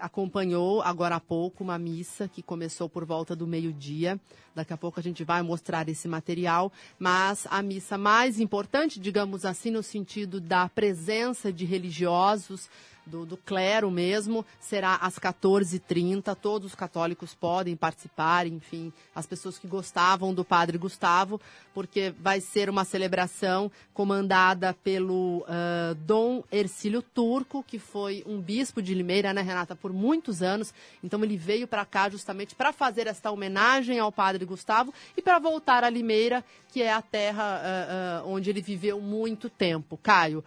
acompanhou 0.00 0.82
agora 0.82 1.16
há 1.16 1.20
pouco 1.20 1.64
uma 1.64 1.78
missa 1.78 2.28
que 2.28 2.42
começou 2.42 2.88
por 2.88 3.04
volta 3.04 3.34
do 3.34 3.46
meio-dia. 3.46 4.20
Daqui 4.54 4.72
a 4.72 4.76
pouco 4.76 5.00
a 5.00 5.02
gente 5.02 5.24
vai 5.24 5.40
mostrar 5.40 5.88
esse 5.88 6.06
material. 6.08 6.70
Mas 6.98 7.46
a 7.50 7.62
missa 7.62 7.96
mais 7.96 8.38
importante, 8.40 9.00
digamos 9.00 9.44
assim, 9.44 9.70
no 9.70 9.82
sentido 9.82 10.40
da 10.40 10.68
presença 10.68 11.52
de 11.52 11.64
religiosos, 11.64 12.68
do, 13.06 13.26
do 13.26 13.36
clero 13.36 13.90
mesmo, 13.90 14.44
será 14.60 14.96
às 14.96 15.18
14h30. 15.18 16.34
Todos 16.36 16.68
os 16.68 16.74
católicos 16.74 17.34
podem 17.34 17.76
participar, 17.76 18.46
enfim, 18.46 18.92
as 19.14 19.26
pessoas 19.26 19.58
que 19.58 19.66
gostavam 19.66 20.32
do 20.32 20.44
Padre 20.44 20.78
Gustavo, 20.78 21.40
porque 21.74 22.14
vai 22.18 22.40
ser 22.40 22.68
uma 22.70 22.84
celebração 22.84 23.70
comandada 23.92 24.74
pelo 24.84 25.38
uh, 25.40 25.94
Dom 26.06 26.42
Ercílio 26.50 27.02
Turco, 27.02 27.62
que 27.62 27.78
foi 27.78 28.22
um 28.26 28.40
bispo 28.40 28.80
de 28.80 28.94
Limeira, 28.94 29.32
né, 29.32 29.42
Renata, 29.42 29.74
por 29.74 29.92
muitos 29.92 30.42
anos. 30.42 30.72
Então 31.02 31.22
ele 31.24 31.36
veio 31.36 31.66
para 31.66 31.84
cá 31.84 32.08
justamente 32.08 32.54
para 32.54 32.72
fazer 32.72 33.06
esta 33.06 33.30
homenagem 33.30 33.98
ao 33.98 34.12
Padre 34.12 34.44
Gustavo 34.44 34.92
e 35.16 35.22
para 35.22 35.38
voltar 35.38 35.84
a 35.84 35.90
Limeira, 35.90 36.44
que 36.72 36.82
é 36.82 36.92
a 36.92 37.02
terra 37.02 37.60
uh, 37.60 38.26
uh, 38.26 38.32
onde 38.32 38.50
ele 38.50 38.62
viveu 38.62 39.00
muito 39.00 39.48
tempo. 39.48 39.98
Caio, 40.02 40.44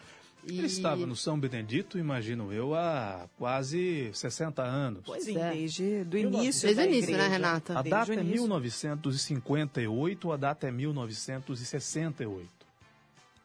e... 0.48 0.58
Ele 0.58 0.68
estava 0.68 1.06
no 1.06 1.16
São 1.16 1.40
Benedito, 1.40 1.98
imagino 1.98 2.52
eu, 2.54 2.76
há 2.76 3.28
quase 3.38 4.10
60 4.14 4.62
anos. 4.64 5.04
Pois 5.06 5.24
Sim, 5.24 5.38
é. 5.38 5.52
desde 5.52 6.04
do 6.04 6.18
início. 6.18 6.68
Desde 6.68 6.84
o 6.84 6.86
início, 6.86 7.18
né, 7.18 7.28
Renata? 7.28 7.80
A 7.80 7.82
data 7.82 8.14
é 8.14 8.24
1958, 8.24 10.32
a 10.32 10.38
data 10.38 10.68
é 10.68 10.72
1968. 10.72 12.50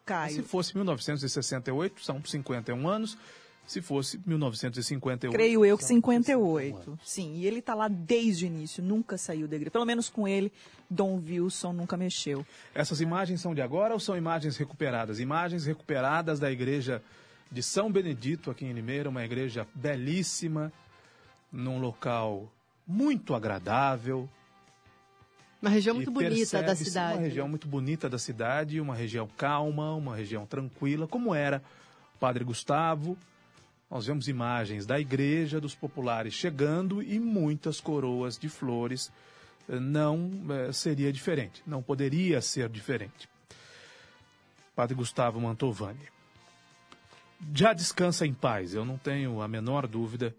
Caio. 0.05 0.35
Se 0.35 0.43
fosse 0.43 0.75
1968, 0.75 2.05
são 2.05 2.23
51 2.25 2.89
anos. 2.89 3.17
Se 3.71 3.81
fosse 3.81 4.21
1958. 4.27 5.33
Creio 5.33 5.65
eu 5.65 5.79
que 5.79 5.85
58. 5.85 6.99
Sim, 7.05 7.37
e 7.37 7.47
ele 7.47 7.61
está 7.61 7.73
lá 7.73 7.87
desde 7.87 8.45
o 8.45 8.47
início, 8.49 8.83
nunca 8.83 9.17
saiu 9.17 9.47
da 9.47 9.55
igreja. 9.55 9.71
Pelo 9.71 9.85
menos 9.85 10.09
com 10.09 10.27
ele, 10.27 10.51
Dom 10.91 11.23
Wilson 11.25 11.73
nunca 11.73 11.97
mexeu. 11.97 12.45
Essas 12.75 13.01
imagens 13.01 13.41
são 13.41 13.55
de 13.55 13.63
agora 13.63 13.95
ou 13.95 14.01
são 14.01 14.17
imagens 14.17 14.57
recuperadas? 14.57 15.21
Imagens 15.21 15.67
recuperadas 15.67 16.41
da 16.41 16.51
igreja 16.51 17.01
de 17.49 17.63
São 17.63 17.93
Benedito, 17.93 18.51
aqui 18.51 18.65
em 18.65 18.73
Limeira, 18.73 19.09
uma 19.09 19.25
igreja 19.25 19.65
belíssima, 19.73 20.73
num 21.53 21.79
local 21.79 22.53
muito 22.85 23.37
agradável. 23.37 24.29
Uma 25.63 25.71
região 25.71 25.95
muito 25.95 26.11
bonita 26.11 26.61
da 26.61 26.75
cidade. 26.75 27.19
Uma 27.19 27.23
região 27.23 27.49
muito 27.49 27.69
bonita 27.69 28.11
da 28.11 28.19
cidade, 28.19 28.81
uma 28.81 28.97
região 28.97 29.29
calma, 29.37 29.95
uma 29.95 30.17
região 30.17 30.45
tranquila, 30.45 31.07
como 31.07 31.33
era 31.33 31.63
Padre 32.19 32.43
Gustavo, 32.43 33.17
nós 33.91 34.07
vemos 34.07 34.29
imagens 34.29 34.87
da 34.87 35.01
igreja, 35.01 35.61
dos 35.61 35.75
populares 35.75 36.33
chegando 36.33 37.03
e 37.03 37.19
muitas 37.19 37.81
coroas 37.81 38.39
de 38.39 38.49
flores. 38.49 39.11
Não 39.69 40.31
é, 40.49 40.73
seria 40.73 41.13
diferente, 41.13 41.63
não 41.67 41.83
poderia 41.83 42.41
ser 42.41 42.69
diferente. 42.69 43.29
Padre 44.77 44.95
Gustavo 44.95 45.41
Mantovani. 45.41 46.09
Já 47.55 47.73
descansa 47.73 48.27
em 48.27 48.35
paz, 48.35 48.75
eu 48.75 48.85
não 48.85 48.99
tenho 48.99 49.41
a 49.41 49.49
menor 49.49 49.87
dúvida 49.87 50.35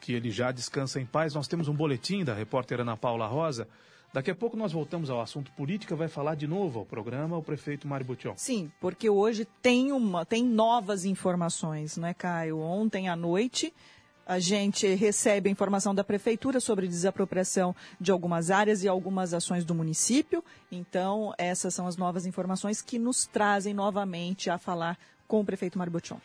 que 0.00 0.12
ele 0.12 0.30
já 0.30 0.50
descansa 0.50 1.00
em 1.00 1.06
paz. 1.06 1.34
Nós 1.34 1.46
temos 1.46 1.68
um 1.68 1.74
boletim 1.74 2.24
da 2.24 2.34
repórter 2.34 2.80
Ana 2.80 2.96
Paula 2.96 3.26
Rosa 3.26 3.68
Daqui 4.12 4.30
a 4.30 4.34
pouco 4.34 4.58
nós 4.58 4.72
voltamos 4.72 5.08
ao 5.08 5.22
assunto 5.22 5.50
política, 5.52 5.96
vai 5.96 6.06
falar 6.06 6.34
de 6.34 6.46
novo 6.46 6.80
ao 6.80 6.84
programa 6.84 7.38
o 7.38 7.42
prefeito 7.42 7.88
Mário 7.88 8.04
Bution. 8.04 8.34
Sim, 8.36 8.70
porque 8.78 9.08
hoje 9.08 9.46
tem 9.62 9.90
uma, 9.90 10.26
tem 10.26 10.44
novas 10.44 11.06
informações, 11.06 11.96
né, 11.96 12.12
Caio? 12.12 12.58
Ontem 12.58 13.08
à 13.08 13.16
noite 13.16 13.72
a 14.26 14.38
gente 14.38 14.86
recebe 14.94 15.48
a 15.48 15.52
informação 15.52 15.94
da 15.94 16.04
prefeitura 16.04 16.60
sobre 16.60 16.86
desapropriação 16.86 17.74
de 17.98 18.10
algumas 18.10 18.50
áreas 18.50 18.84
e 18.84 18.88
algumas 18.88 19.32
ações 19.32 19.64
do 19.64 19.74
município. 19.74 20.44
Então, 20.70 21.34
essas 21.38 21.74
são 21.74 21.86
as 21.86 21.96
novas 21.96 22.26
informações 22.26 22.82
que 22.82 22.98
nos 22.98 23.26
trazem 23.26 23.72
novamente 23.72 24.50
a 24.50 24.58
falar 24.58 24.98
com 25.26 25.40
o 25.40 25.44
prefeito 25.44 25.78
Mário 25.78 25.92
Botion. 25.92 26.18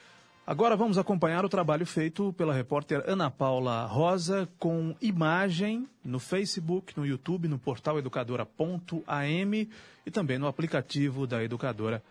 Agora 0.49 0.77
vamos 0.77 0.97
acompanhar 0.97 1.43
o 1.43 1.49
trabalho 1.49 1.85
feito 1.85 2.31
pela 2.31 2.53
repórter 2.53 3.03
Ana 3.05 3.29
Paula 3.29 3.85
Rosa 3.85 4.47
com 4.57 4.95
imagem 5.01 5.85
no 6.01 6.21
Facebook, 6.21 6.97
no 6.97 7.05
YouTube, 7.05 7.49
no 7.49 7.59
portal 7.59 7.99
educadora.am 7.99 9.69
e 10.05 10.09
também 10.09 10.37
no 10.37 10.47
aplicativo 10.47 11.27
da 11.27 11.43
Educadora 11.43 12.01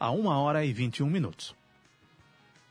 a 0.00 0.10
1 0.10 0.26
hora 0.26 0.64
e 0.64 0.72
21 0.72 1.06
minutos. 1.06 1.54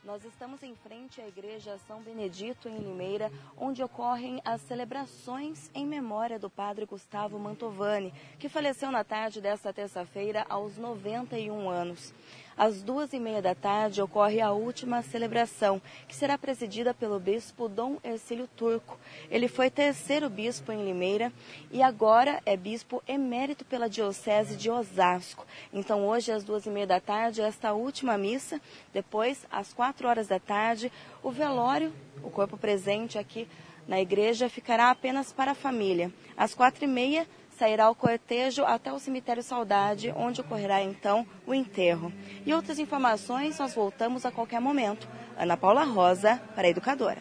Nós 0.04 0.24
estamos 0.24 0.60
em 0.64 0.74
frente 0.74 1.20
à 1.20 1.28
Igreja 1.28 1.78
São 1.86 2.02
Benedito, 2.02 2.68
em 2.68 2.78
Limeira, 2.78 3.30
onde 3.56 3.84
ocorrem 3.84 4.42
as 4.44 4.60
celebrações 4.62 5.70
em 5.72 5.86
memória 5.86 6.40
do 6.40 6.50
padre 6.50 6.84
Gustavo 6.84 7.38
Mantovani, 7.38 8.12
que 8.40 8.48
faleceu 8.48 8.90
na 8.90 9.04
tarde 9.04 9.40
desta 9.40 9.72
terça-feira 9.72 10.44
aos 10.48 10.76
91 10.76 11.70
anos. 11.70 12.12
Às 12.64 12.80
duas 12.80 13.12
e 13.12 13.18
meia 13.18 13.42
da 13.42 13.56
tarde 13.56 14.00
ocorre 14.00 14.40
a 14.40 14.52
última 14.52 15.02
celebração, 15.02 15.82
que 16.06 16.14
será 16.14 16.38
presidida 16.38 16.94
pelo 16.94 17.18
bispo 17.18 17.68
Dom 17.68 17.96
Ercílio 18.04 18.48
Turco. 18.56 19.00
Ele 19.28 19.48
foi 19.48 19.68
terceiro 19.68 20.30
bispo 20.30 20.70
em 20.70 20.84
Limeira 20.84 21.32
e 21.72 21.82
agora 21.82 22.40
é 22.46 22.56
bispo 22.56 23.02
emérito 23.08 23.64
pela 23.64 23.90
Diocese 23.90 24.54
de 24.54 24.70
Osasco. 24.70 25.44
Então, 25.72 26.06
hoje, 26.06 26.30
às 26.30 26.44
duas 26.44 26.64
e 26.64 26.70
meia 26.70 26.86
da 26.86 27.00
tarde, 27.00 27.40
esta 27.40 27.72
última 27.72 28.16
missa. 28.16 28.60
Depois, 28.94 29.44
às 29.50 29.72
quatro 29.72 30.06
horas 30.06 30.28
da 30.28 30.38
tarde, 30.38 30.92
o 31.20 31.32
velório, 31.32 31.92
o 32.22 32.30
corpo 32.30 32.56
presente 32.56 33.18
aqui 33.18 33.48
na 33.88 34.00
igreja, 34.00 34.48
ficará 34.48 34.88
apenas 34.88 35.32
para 35.32 35.50
a 35.50 35.56
família. 35.56 36.12
Às 36.36 36.54
quatro 36.54 36.84
e 36.84 36.86
meia, 36.86 37.26
sairá 37.58 37.88
o 37.90 37.94
cortejo 37.94 38.64
até 38.64 38.92
o 38.92 38.98
cemitério 38.98 39.42
Saudade, 39.42 40.12
onde 40.16 40.40
ocorrerá 40.40 40.82
então 40.82 41.26
o 41.46 41.54
enterro. 41.54 42.12
E 42.44 42.52
outras 42.52 42.78
informações 42.78 43.58
nós 43.58 43.74
voltamos 43.74 44.24
a 44.24 44.30
qualquer 44.30 44.60
momento. 44.60 45.08
Ana 45.36 45.56
Paula 45.56 45.84
Rosa, 45.84 46.40
para 46.54 46.66
a 46.66 46.70
Educadora. 46.70 47.20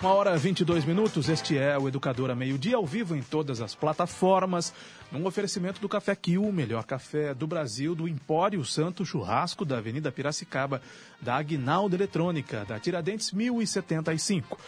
Uma 0.00 0.12
hora 0.12 0.36
e 0.36 0.38
22 0.38 0.84
minutos, 0.84 1.28
este 1.28 1.56
é 1.56 1.76
o 1.78 1.88
Educadora 1.88 2.34
Meio 2.34 2.58
Dia, 2.58 2.76
ao 2.76 2.84
vivo 2.84 3.16
em 3.16 3.22
todas 3.22 3.62
as 3.62 3.74
plataformas, 3.74 4.72
num 5.10 5.26
oferecimento 5.26 5.80
do 5.80 5.88
Café 5.88 6.14
Kiu, 6.14 6.42
o 6.44 6.52
melhor 6.52 6.84
café 6.84 7.32
do 7.32 7.46
Brasil, 7.46 7.94
do 7.94 8.06
Empório 8.06 8.62
Santo 8.62 9.06
Churrasco, 9.06 9.64
da 9.64 9.78
Avenida 9.78 10.12
Piracicaba, 10.12 10.82
da 11.18 11.36
Aguinaldo 11.36 11.96
Eletrônica, 11.96 12.64
da 12.66 12.78
Tiradentes 12.78 13.32
1075. 13.32 14.58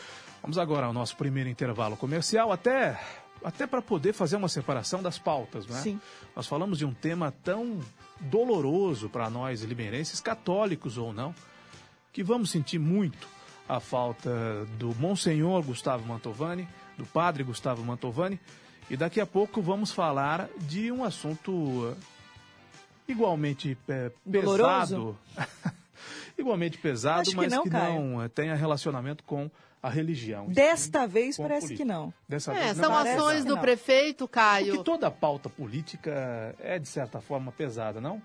Vamos 0.40 0.57
agora 0.57 0.87
ao 0.87 0.95
nosso 0.95 1.14
primeiro 1.14 1.50
intervalo 1.50 1.97
comercial, 1.97 2.50
até 2.50 2.99
até 3.45 3.66
para 3.66 3.80
poder 3.80 4.12
fazer 4.12 4.37
uma 4.37 4.49
separação 4.49 5.02
das 5.02 5.18
pautas, 5.18 5.66
não 5.66 5.76
é? 5.76 5.80
Sim. 5.80 6.00
Nós 6.35 6.47
falamos 6.47 6.78
de 6.78 6.85
um 6.85 6.92
tema 6.92 7.33
tão 7.42 7.80
doloroso 8.21 9.09
para 9.09 9.30
nós 9.30 9.62
limeirenses, 9.62 10.21
católicos 10.21 10.99
ou 10.99 11.12
não, 11.12 11.35
que 12.12 12.23
vamos 12.23 12.50
sentir 12.50 12.78
muito 12.78 13.28
a 13.68 13.80
falta 13.80 14.64
do 14.78 14.95
Monsenhor 14.95 15.62
Gustavo 15.62 16.07
Mantovani, 16.07 16.66
do 16.97 17.04
Padre 17.07 17.45
Gustavo 17.45 17.85
Mantovani, 17.85 18.40
e 18.90 18.97
daqui 18.97 19.21
a 19.21 19.26
pouco 19.26 19.61
vamos 19.61 19.92
falar 19.92 20.49
de 20.61 20.90
um 20.90 21.04
assunto 21.04 21.95
igualmente 23.07 23.76
é, 23.87 24.11
pesado, 24.30 25.18
igualmente 26.38 26.78
pesado, 26.78 27.21
Acho 27.21 27.30
que 27.30 27.37
mas 27.37 27.52
não, 27.52 27.62
que 27.62 27.71
não 27.71 28.23
é, 28.23 28.28
tenha 28.28 28.54
relacionamento 28.54 29.23
com 29.25 29.50
a 29.82 29.88
religião. 29.88 30.47
Desta 30.49 31.06
vez 31.06 31.37
parece 31.37 31.66
política. 31.68 31.76
que 31.76 31.85
não. 31.85 32.12
Dessa 32.28 32.52
É, 32.52 32.64
vez 32.64 32.76
são 32.76 32.88
não. 32.88 32.97
parece 32.97 33.16
ações 33.16 33.44
do 33.44 33.58
prefeito, 33.58 34.26
Caio. 34.28 34.66
Porque 34.75 34.85
toda 34.85 35.11
pauta 35.11 35.49
política 35.49 36.54
é, 36.58 36.78
de 36.78 36.88
certa 36.88 37.20
forma, 37.20 37.52
pesada, 37.52 38.00
não? 38.00 38.20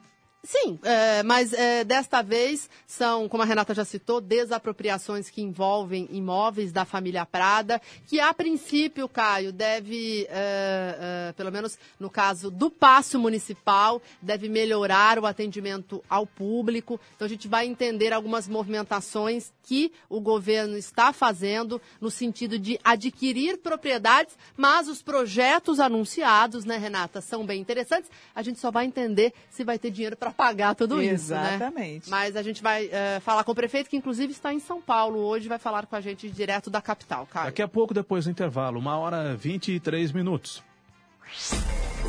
Sim, 0.46 0.78
é, 0.84 1.24
mas 1.24 1.54
é, 1.54 1.86
desta 1.86 2.22
vez 2.22 2.70
são, 2.86 3.30
como 3.30 3.42
a 3.42 3.46
Renata 3.46 3.74
já 3.74 3.86
citou, 3.86 4.20
desapropriações 4.20 5.30
que 5.30 5.42
envolvem 5.42 6.06
imóveis 6.12 6.74
da 6.74 6.84
família 6.84 7.26
Prada, 7.26 7.82
que 8.08 8.20
a 8.20 8.34
princípio, 8.34 9.08
Caio, 9.08 9.54
deve, 9.54 10.28
é, 10.30 11.30
é, 11.30 11.32
pelo 11.32 11.50
menos 11.50 11.80
no 11.98 12.10
caso 12.10 12.52
do 12.52 12.70
passo 12.70 13.18
municipal, 13.18 14.02
deve 14.22 14.50
melhorar 14.50 15.18
o 15.18 15.26
atendimento 15.26 16.04
ao 16.10 16.28
público. 16.28 17.00
Então 17.16 17.26
a 17.26 17.30
gente 17.30 17.48
vai 17.48 17.66
entender 17.66 18.12
algumas 18.12 18.46
movimentações 18.46 19.50
que 19.64 19.94
o 20.10 20.20
governo 20.20 20.78
está 20.78 21.14
fazendo 21.14 21.82
no 22.02 22.12
sentido 22.12 22.60
de 22.60 22.78
adquirir 22.84 23.60
propriedades, 23.60 24.38
mas 24.58 24.90
os 24.90 25.02
projetos 25.02 25.80
anunciados, 25.80 26.66
né, 26.66 26.76
Renata, 26.76 27.22
são 27.22 27.46
bem 27.46 27.62
interessantes. 27.62 28.12
A 28.36 28.42
gente 28.42 28.60
só 28.60 28.70
vai 28.70 28.86
entender 28.86 29.34
se 29.50 29.64
vai 29.64 29.80
ter 29.80 29.90
dinheiro 29.90 30.18
para 30.18 30.33
pagar 30.34 30.76
tudo 30.76 31.02
isso, 31.02 31.34
né? 31.34 31.56
Exatamente. 31.56 32.10
Mas 32.10 32.36
a 32.36 32.42
gente 32.42 32.62
vai 32.62 32.90
eh, 32.92 33.22
falar 33.22 33.44
com 33.44 33.52
o 33.52 33.56
prefeito, 33.56 33.90
que 33.90 33.96
inclusive 33.96 34.32
está 34.32 34.54
em 34.54 34.60
São 34.60 34.82
Paulo 34.82 35.20
hoje, 35.20 35.48
vai 35.48 35.60
falar 35.60 35.86
com 35.86 35.96
a 35.96 36.02
gente 36.02 36.30
direto 36.30 36.70
da 36.70 36.82
capital, 36.82 37.28
Caio. 37.32 37.46
Daqui 37.46 37.62
a 37.62 37.68
pouco, 37.68 37.94
depois 37.94 38.26
do 38.26 38.32
intervalo, 38.32 38.80
uma 38.80 38.98
hora 38.98 39.34
e 39.34 39.38
23 39.38 40.12
minutos. 40.12 40.64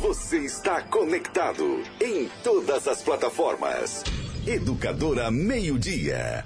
Você 0.01 0.39
está 0.39 0.81
conectado 0.81 1.81
em 2.01 2.29
todas 2.43 2.87
as 2.87 3.01
plataformas. 3.01 4.03
Educadora 4.45 5.31
Meio 5.31 5.79
Dia. 5.79 6.45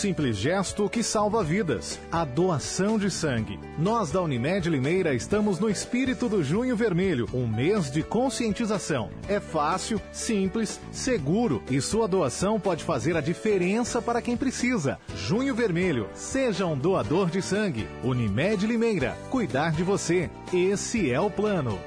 simples 0.01 0.35
gesto 0.35 0.89
que 0.89 1.03
salva 1.03 1.43
vidas. 1.43 1.99
A 2.11 2.25
doação 2.25 2.97
de 2.97 3.11
sangue. 3.11 3.59
Nós 3.77 4.09
da 4.09 4.19
Unimed 4.19 4.67
Limeira 4.67 5.13
estamos 5.13 5.59
no 5.59 5.69
espírito 5.69 6.27
do 6.27 6.43
Junho 6.43 6.75
Vermelho, 6.75 7.29
um 7.31 7.45
mês 7.45 7.91
de 7.91 8.01
conscientização. 8.01 9.11
É 9.29 9.39
fácil, 9.39 10.01
simples, 10.11 10.79
seguro 10.91 11.61
e 11.69 11.79
sua 11.79 12.07
doação 12.07 12.59
pode 12.59 12.83
fazer 12.83 13.15
a 13.15 13.21
diferença 13.21 14.01
para 14.01 14.23
quem 14.23 14.35
precisa. 14.35 14.97
Junho 15.15 15.53
Vermelho. 15.53 16.09
Seja 16.15 16.65
um 16.65 16.75
doador 16.75 17.29
de 17.29 17.39
sangue. 17.39 17.87
Unimed 18.03 18.65
Limeira. 18.65 19.15
Cuidar 19.29 19.71
de 19.71 19.83
você. 19.83 20.31
Esse 20.51 21.11
é 21.11 21.19
o 21.19 21.29
plano. 21.29 21.79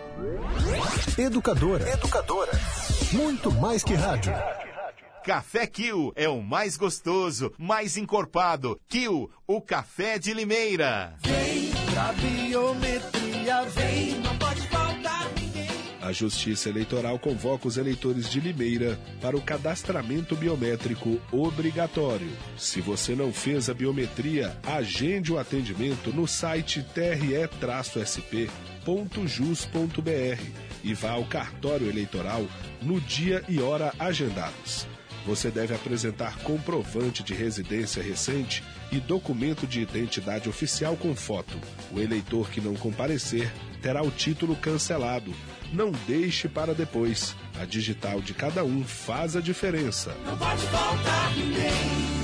Educadora. 1.19 1.91
Educadora. 1.91 2.53
Muito 3.13 3.51
mais 3.51 3.83
que 3.83 3.95
rádio. 3.95 4.33
Café 5.25 5.67
Kill 5.67 6.13
é 6.17 6.29
o 6.29 6.43
mais 6.43 6.77
gostoso, 6.77 7.51
mais 7.57 7.97
encorpado. 7.97 8.79
Kill, 8.87 9.31
o 9.47 9.59
café 9.59 10.19
de 10.19 10.35
Limeira. 10.35 11.17
Vem 11.23 11.71
pra 11.95 12.13
biometria, 12.13 13.63
vem. 13.71 14.21
Não 14.21 14.37
pode 14.37 14.61
faltar 14.69 15.31
ninguém. 15.41 15.67
A 16.03 16.13
Justiça 16.13 16.69
Eleitoral 16.69 17.19
convoca 17.19 17.67
os 17.67 17.79
eleitores 17.79 18.29
de 18.29 18.39
Limeira 18.39 19.01
para 19.23 19.35
o 19.35 19.41
cadastramento 19.41 20.37
biométrico 20.37 21.19
obrigatório. 21.33 22.31
Se 22.59 22.83
você 22.83 23.15
não 23.15 23.33
fez 23.33 23.71
a 23.71 23.75
biometria, 23.75 24.55
agende 24.63 25.33
o 25.33 25.39
atendimento 25.39 26.13
no 26.13 26.29
site 26.29 26.83
tre-sp.jus.br 26.93 28.45
e 30.85 30.93
vá 30.93 31.13
ao 31.13 31.25
cartório 31.25 31.89
eleitoral 31.89 32.45
no 32.83 33.01
dia 33.01 33.43
e 33.49 33.59
hora 33.63 33.91
agendados. 33.99 34.87
Você 35.27 35.51
deve 35.51 35.75
apresentar 35.75 36.39
comprovante 36.41 37.23
de 37.23 37.33
residência 37.33 38.03
recente 38.03 38.63
e 38.93 39.01
documento 39.01 39.67
de 39.67 39.81
identidade 39.81 40.49
oficial 40.49 40.97
com 40.97 41.15
foto. 41.15 41.59
O 41.91 42.01
eleitor 42.01 42.51
que 42.51 42.61
não 42.61 42.75
comparecer 42.75 43.51
terá 43.81 44.03
o 44.03 44.11
título 44.11 44.55
cancelado. 44.57 45.33
Não 45.73 45.91
deixe 46.07 46.49
para 46.49 46.75
depois. 46.75 47.35
A 47.59 47.65
digital 47.65 48.21
de 48.21 48.35
cada 48.35 48.65
um 48.65 48.85
faz 48.85 49.37
a 49.37 49.41
diferença. 49.41 50.15
Não 50.27 50.37
pode 50.37 50.63
faltar 50.67 51.35
ninguém. 51.37 52.24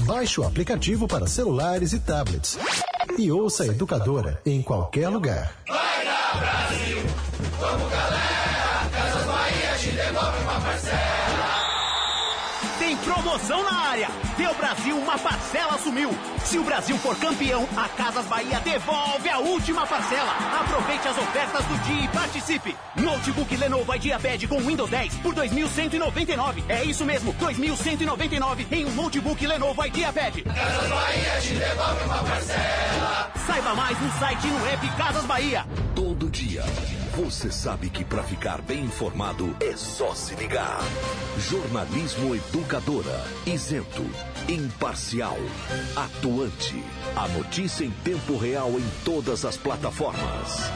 Baixe 0.00 0.40
o 0.40 0.44
aplicativo 0.44 1.06
para 1.08 1.26
celulares 1.26 1.92
e 1.92 2.00
tablets. 2.00 2.58
E 3.18 3.30
ouça 3.30 3.62
a 3.62 3.66
Educadora 3.66 4.40
em 4.44 4.60
qualquer 4.60 5.08
lugar. 5.08 5.54
Vai 5.68 6.04
na 6.04 6.40
Brasil, 6.40 6.98
vamos 7.60 7.90
galera, 7.90 8.88
Casas 8.92 9.24
Bahia 9.24 9.78
te 9.78 9.90
devolve 9.90 10.42
uma 10.42 10.60
parcela. 10.60 11.54
Tem 12.78 12.96
promoção 12.98 13.62
na 13.62 13.72
área. 13.72 14.08
Deu 14.36 14.52
Brasil, 14.54 14.98
uma 14.98 15.16
parcela 15.16 15.78
sumiu. 15.78 16.10
Se 16.44 16.58
o 16.58 16.64
Brasil 16.64 16.98
for 16.98 17.16
campeão, 17.16 17.68
a 17.76 17.88
Casas 17.90 18.26
Bahia 18.26 18.58
devolve 18.60 19.28
a 19.28 19.38
última 19.38 19.86
parcela. 19.86 20.32
Aproveite 20.60 21.06
as 21.06 21.16
ofertas 21.16 21.64
do 21.66 21.78
dia 21.84 22.04
e 22.04 22.08
participe. 22.08 22.76
Notebook 22.96 23.56
Lenovo 23.56 23.94
IdeaPad 23.94 24.48
com 24.48 24.58
Windows 24.58 24.90
10 24.90 25.14
por 25.18 25.34
2.199. 25.36 26.64
É 26.68 26.82
isso 26.84 27.04
mesmo, 27.04 27.32
2.199 27.34 28.66
em 28.72 28.84
um 28.86 28.90
notebook 28.94 29.46
Lenovo 29.46 29.84
IdeaPad. 29.86 30.42
Casas 30.42 30.88
Bahia 30.88 31.40
te 31.40 31.54
devolve 31.54 32.04
uma 32.04 32.24
parcela. 32.24 33.30
Saiba 33.46 33.74
mais 33.74 34.00
no 34.00 34.10
site 34.18 34.46
e 34.46 34.50
no 34.50 34.66
app 34.66 34.88
Casas 34.96 35.24
Bahia. 35.26 35.64
Todo 35.94 36.28
dia. 36.28 36.64
Você 37.16 37.52
sabe 37.52 37.88
que 37.88 38.04
para 38.04 38.24
ficar 38.24 38.60
bem 38.62 38.80
informado 38.84 39.56
é 39.60 39.76
só 39.76 40.12
se 40.14 40.34
ligar. 40.34 40.80
Jornalismo 41.38 42.34
Educadora. 42.34 43.24
Isento. 43.46 44.04
Imparcial. 44.48 45.38
Atuante. 45.96 46.84
A 47.16 47.26
notícia 47.28 47.82
em 47.82 47.90
tempo 47.90 48.36
real 48.36 48.70
em 48.72 48.84
todas 49.02 49.42
as 49.42 49.56
plataformas. 49.56 50.70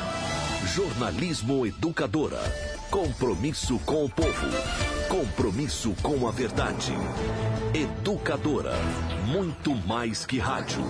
Jornalismo 0.75 1.67
Educadora. 1.67 2.41
Compromisso 2.91 3.79
com 3.81 4.07
o 4.07 4.09
povo. 4.09 4.47
Compromisso 5.09 5.95
com 6.03 6.27
a 6.27 6.31
verdade. 6.31 6.95
Educadora. 7.75 8.73
Muito 9.27 9.75
mais 9.87 10.25
que 10.25 10.39
rádio. 10.39 10.83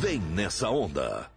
Vem 0.00 0.18
nessa 0.18 0.70
onda. 0.70 1.30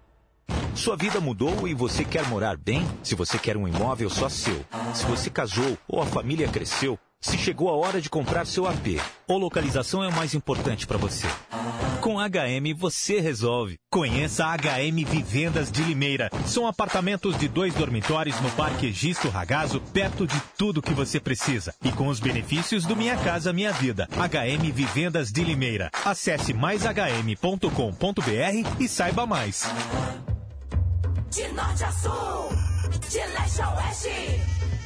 Sua 0.73 0.95
vida 0.95 1.19
mudou 1.19 1.67
e 1.67 1.73
você 1.73 2.05
quer 2.05 2.25
morar 2.29 2.55
bem? 2.55 2.87
Se 3.03 3.15
você 3.15 3.37
quer 3.37 3.57
um 3.57 3.67
imóvel 3.67 4.09
só 4.09 4.29
seu, 4.29 4.65
se 4.93 5.05
você 5.05 5.29
casou 5.29 5.77
ou 5.85 6.01
a 6.01 6.05
família 6.05 6.47
cresceu, 6.47 6.97
se 7.21 7.38
chegou 7.38 7.69
a 7.69 7.75
hora 7.75 7.99
de 7.99 8.10
comprar 8.10 8.45
seu 8.45 8.65
AP, 8.65 8.99
ou 9.27 9.38
localização 9.38 10.03
é 10.03 10.08
o 10.08 10.13
mais 10.13 10.34
importante 10.34 10.88
para 10.88 10.97
você. 10.97 11.27
Com 11.99 12.17
HM 12.17 12.73
você 12.77 13.19
resolve. 13.19 13.77
Conheça 13.91 14.45
a 14.45 14.55
HM 14.55 15.03
Vivendas 15.05 15.69
de 15.69 15.84
Limeira. 15.84 16.29
São 16.45 16.65
apartamentos 16.65 17.38
de 17.38 17.49
dois 17.49 17.73
dormitórios 17.73 18.39
no 18.39 18.49
Parque 18.51 18.88
Egisto 18.88 19.27
Ragazo, 19.27 19.82
perto 19.93 20.25
de 20.25 20.39
tudo 20.58 20.82
que 20.82 20.93
você 20.93 21.19
precisa. 21.19 21.75
E 21.84 21.91
com 21.91 22.08
os 22.08 22.21
benefícios 22.21 22.86
do 22.86 22.95
Minha 22.95 23.17
Casa 23.17 23.51
Minha 23.51 23.73
Vida. 23.73 24.08
HM 24.12 24.71
Vivendas 24.71 25.29
de 25.29 25.43
Limeira. 25.43 25.91
Acesse 26.05 26.53
maishm.com.br 26.53 27.69
e 28.79 28.88
saiba 28.88 29.25
mais. 29.25 29.69
De 31.29 31.47
norte 31.49 31.84
a 31.84 31.91
sul, 31.91 32.49
de 33.10 33.17
leste 33.17 33.62
a 33.62 33.75
oeste, 33.75 34.59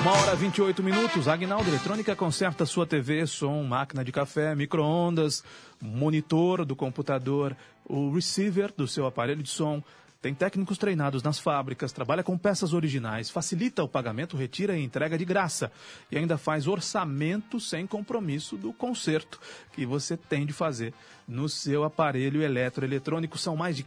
Uma 0.00 0.12
hora 0.12 0.36
28 0.36 0.80
minutos. 0.80 1.26
Agnaldo 1.26 1.68
Eletrônica 1.68 2.14
conserta 2.14 2.64
sua 2.64 2.86
TV, 2.86 3.26
som, 3.26 3.64
máquina 3.64 4.04
de 4.04 4.12
café, 4.12 4.54
micro-ondas, 4.54 5.42
monitor 5.80 6.64
do 6.64 6.76
computador, 6.76 7.56
o 7.84 8.12
receiver 8.12 8.72
do 8.76 8.86
seu 8.86 9.06
aparelho 9.06 9.42
de 9.42 9.50
som. 9.50 9.82
Tem 10.22 10.32
técnicos 10.32 10.78
treinados 10.78 11.22
nas 11.22 11.38
fábricas, 11.38 11.92
trabalha 11.92 12.22
com 12.22 12.38
peças 12.38 12.72
originais, 12.72 13.28
facilita 13.28 13.82
o 13.82 13.88
pagamento, 13.88 14.36
retira 14.36 14.76
e 14.76 14.84
entrega 14.84 15.18
de 15.18 15.24
graça. 15.24 15.70
E 16.10 16.16
ainda 16.16 16.38
faz 16.38 16.68
orçamento 16.68 17.58
sem 17.58 17.86
compromisso 17.86 18.56
do 18.56 18.72
conserto 18.72 19.40
que 19.72 19.84
você 19.84 20.16
tem 20.16 20.46
de 20.46 20.52
fazer 20.52 20.94
no 21.26 21.48
seu 21.48 21.82
aparelho 21.82 22.40
eletroeletrônico. 22.40 23.36
São 23.36 23.56
mais 23.56 23.76
de 23.76 23.86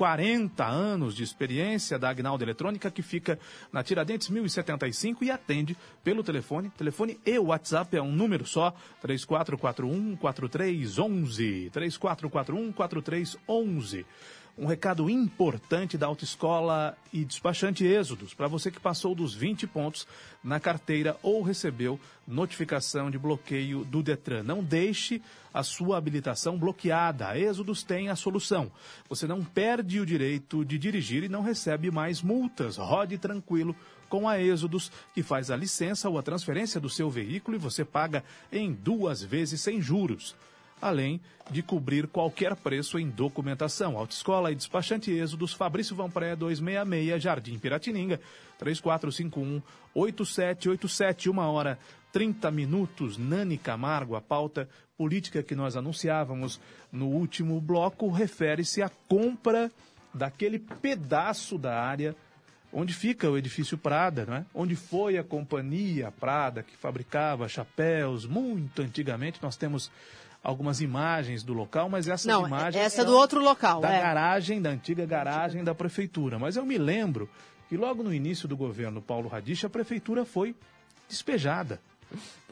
40 0.00 0.64
anos 0.64 1.14
de 1.14 1.22
experiência 1.22 1.98
da 1.98 2.08
Agnaldo 2.08 2.42
Eletrônica, 2.42 2.90
que 2.90 3.02
fica 3.02 3.38
na 3.70 3.82
Tiradentes 3.82 4.30
1075 4.30 5.22
e 5.22 5.30
atende 5.30 5.76
pelo 6.02 6.24
telefone. 6.24 6.70
Telefone 6.70 7.20
e 7.26 7.38
WhatsApp 7.38 7.94
é 7.94 8.00
um 8.00 8.10
número 8.10 8.46
só, 8.46 8.74
3441-4311. 9.04 11.70
3441-4311. 11.70 14.06
Um 14.60 14.66
recado 14.66 15.08
importante 15.08 15.96
da 15.96 16.06
Autoescola 16.06 16.94
e 17.10 17.24
Despachante 17.24 17.82
Êxodos, 17.82 18.34
para 18.34 18.46
você 18.46 18.70
que 18.70 18.78
passou 18.78 19.14
dos 19.14 19.34
20 19.34 19.66
pontos 19.66 20.06
na 20.44 20.60
carteira 20.60 21.16
ou 21.22 21.40
recebeu 21.40 21.98
notificação 22.28 23.10
de 23.10 23.18
bloqueio 23.18 23.86
do 23.86 24.02
Detran. 24.02 24.42
Não 24.42 24.62
deixe 24.62 25.22
a 25.54 25.62
sua 25.62 25.96
habilitação 25.96 26.58
bloqueada. 26.58 27.28
A 27.28 27.38
Êxodos 27.38 27.82
tem 27.82 28.10
a 28.10 28.14
solução. 28.16 28.70
Você 29.08 29.26
não 29.26 29.42
perde 29.42 29.98
o 29.98 30.04
direito 30.04 30.62
de 30.62 30.76
dirigir 30.76 31.24
e 31.24 31.28
não 31.30 31.40
recebe 31.40 31.90
mais 31.90 32.20
multas. 32.20 32.76
Rode 32.76 33.16
tranquilo 33.16 33.74
com 34.10 34.28
a 34.28 34.38
Êxodos, 34.38 34.92
que 35.14 35.22
faz 35.22 35.50
a 35.50 35.56
licença 35.56 36.06
ou 36.10 36.18
a 36.18 36.22
transferência 36.22 36.78
do 36.78 36.90
seu 36.90 37.08
veículo 37.08 37.56
e 37.56 37.58
você 37.58 37.82
paga 37.82 38.22
em 38.52 38.74
duas 38.74 39.22
vezes 39.22 39.62
sem 39.62 39.80
juros 39.80 40.36
além 40.80 41.20
de 41.50 41.62
cobrir 41.62 42.06
qualquer 42.06 42.54
preço 42.56 42.98
em 42.98 43.08
documentação. 43.08 43.98
Autoescola 43.98 44.52
e 44.52 44.54
Despachante 44.54 45.10
Êxodos, 45.10 45.52
Fabrício 45.52 45.96
Vanpré, 45.96 46.36
266, 46.36 47.22
Jardim 47.22 47.58
Piratininga, 47.58 48.20
3451-8787, 48.62 51.30
uma 51.30 51.50
hora 51.50 51.78
30 52.12 52.50
minutos. 52.50 53.18
Nani 53.18 53.58
Camargo, 53.58 54.14
a 54.14 54.20
pauta 54.20 54.68
política 54.96 55.42
que 55.42 55.54
nós 55.54 55.76
anunciávamos 55.76 56.60
no 56.92 57.06
último 57.06 57.60
bloco, 57.60 58.10
refere-se 58.10 58.82
à 58.82 58.90
compra 59.08 59.70
daquele 60.12 60.58
pedaço 60.58 61.56
da 61.56 61.80
área 61.80 62.16
onde 62.72 62.94
fica 62.94 63.28
o 63.28 63.36
edifício 63.36 63.76
Prada, 63.76 64.24
não 64.26 64.34
é? 64.34 64.44
onde 64.54 64.76
foi 64.76 65.18
a 65.18 65.24
companhia 65.24 66.12
Prada 66.12 66.62
que 66.62 66.76
fabricava 66.76 67.48
chapéus 67.48 68.26
muito 68.26 68.82
antigamente. 68.82 69.40
Nós 69.42 69.56
temos 69.56 69.90
algumas 70.42 70.80
imagens 70.80 71.42
do 71.42 71.52
local, 71.52 71.88
mas 71.88 72.08
essas 72.08 72.26
Não, 72.26 72.46
imagens 72.46 72.82
essa 72.82 73.02
é 73.02 73.04
do 73.04 73.14
outro 73.14 73.42
local, 73.42 73.80
da 73.80 73.92
é. 73.92 74.00
garagem, 74.00 74.60
da 74.60 74.70
antiga 74.70 75.04
garagem 75.04 75.62
da 75.62 75.74
prefeitura. 75.74 76.38
Mas 76.38 76.56
eu 76.56 76.64
me 76.64 76.78
lembro 76.78 77.28
que 77.68 77.76
logo 77.76 78.02
no 78.02 78.12
início 78.12 78.48
do 78.48 78.56
governo 78.56 79.02
Paulo 79.02 79.28
Radich, 79.28 79.64
a 79.64 79.70
prefeitura 79.70 80.24
foi 80.24 80.54
despejada. 81.08 81.80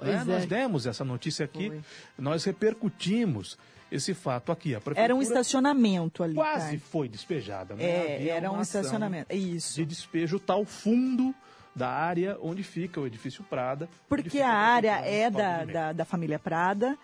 Né? 0.00 0.20
é. 0.20 0.24
Nós 0.24 0.46
demos 0.46 0.86
essa 0.86 1.04
notícia 1.04 1.44
aqui, 1.44 1.72
nós 2.16 2.44
repercutimos 2.44 3.58
esse 3.90 4.12
fato 4.12 4.52
aqui. 4.52 4.74
A 4.74 4.80
prefeitura 4.80 5.04
Era 5.04 5.14
um 5.14 5.22
estacionamento 5.22 6.22
ali. 6.22 6.34
quase 6.34 6.78
foi 6.78 7.08
despejada. 7.08 7.74
né? 7.74 7.84
É, 7.84 8.16
Havia 8.16 8.34
era 8.34 8.52
um 8.52 8.60
estacionamento. 8.60 9.34
Isso. 9.34 9.76
De 9.76 9.86
despejo 9.86 10.38
tal 10.38 10.64
fundo 10.64 11.34
da 11.74 11.88
área 11.88 12.36
onde 12.42 12.62
fica 12.62 13.00
o 13.00 13.06
edifício 13.06 13.42
Prada. 13.44 13.88
Porque 14.08 14.40
a 14.40 14.52
área 14.52 15.00
é 15.04 15.30
da, 15.30 15.64
da, 15.64 15.92
da 15.92 16.04
família 16.04 16.38
Prada 16.38 16.98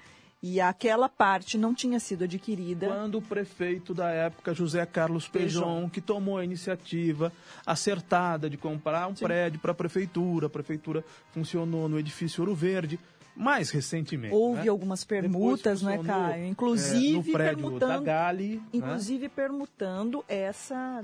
e 0.46 0.61
aquela 0.61 1.09
parte 1.09 1.57
não 1.57 1.72
tinha 1.72 1.98
sido 1.98 2.24
adquirida. 2.24 2.87
Quando 2.87 3.14
o 3.16 3.22
prefeito 3.22 3.94
da 3.94 4.11
época, 4.11 4.52
José 4.52 4.85
Carlos 4.85 5.26
Pejon, 5.26 5.88
que 5.88 6.02
tomou 6.02 6.37
a 6.37 6.44
iniciativa 6.44 7.33
acertada 7.64 8.50
de 8.50 8.59
comprar 8.59 9.09
um 9.09 9.16
Sim. 9.16 9.24
prédio 9.24 9.59
para 9.59 9.72
a 9.72 9.74
prefeitura, 9.74 10.48
a 10.48 10.50
prefeitura 10.50 11.02
funcionou 11.30 11.88
no 11.88 11.98
edifício 11.98 12.42
Ouro 12.42 12.54
Verde. 12.54 13.00
Mais 13.35 13.70
recentemente. 13.70 14.33
Houve 14.35 14.64
né? 14.64 14.68
algumas 14.68 15.02
permutas, 15.02 15.83
né, 15.83 15.98
Caio? 16.04 16.44
Inclusive 16.44 17.14
é, 17.14 17.16
no 17.16 17.33
prédio 17.33 17.62
permutando, 17.62 17.92
da 17.92 18.00
Gali. 18.00 18.62
Inclusive 18.72 19.24
né? 19.24 19.33
permutando 19.35 20.24
essa, 20.28 21.02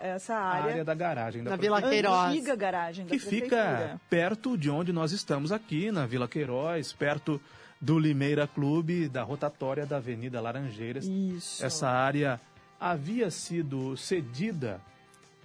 essa 0.00 0.36
área. 0.36 0.64
A 0.64 0.70
área 0.70 0.84
da 0.84 0.94
garagem 0.94 1.42
da 1.42 1.50
na 1.50 1.56
Vila 1.56 1.82
Queiroz. 1.82 2.30
Antiga 2.30 2.54
garagem 2.54 3.06
que 3.06 3.18
da 3.18 3.24
fica 3.24 4.00
perto 4.08 4.56
de 4.56 4.70
onde 4.70 4.92
nós 4.92 5.10
estamos 5.10 5.50
aqui, 5.50 5.90
na 5.90 6.06
Vila 6.06 6.28
Queiroz, 6.28 6.92
perto 6.92 7.40
do 7.82 7.98
Limeira 7.98 8.46
Clube, 8.46 9.08
da 9.08 9.24
rotatória 9.24 9.84
da 9.84 9.96
Avenida 9.96 10.40
Laranjeiras. 10.40 11.04
Isso. 11.04 11.64
Essa 11.66 11.88
área 11.88 12.40
havia 12.78 13.28
sido 13.28 13.96
cedida 13.96 14.80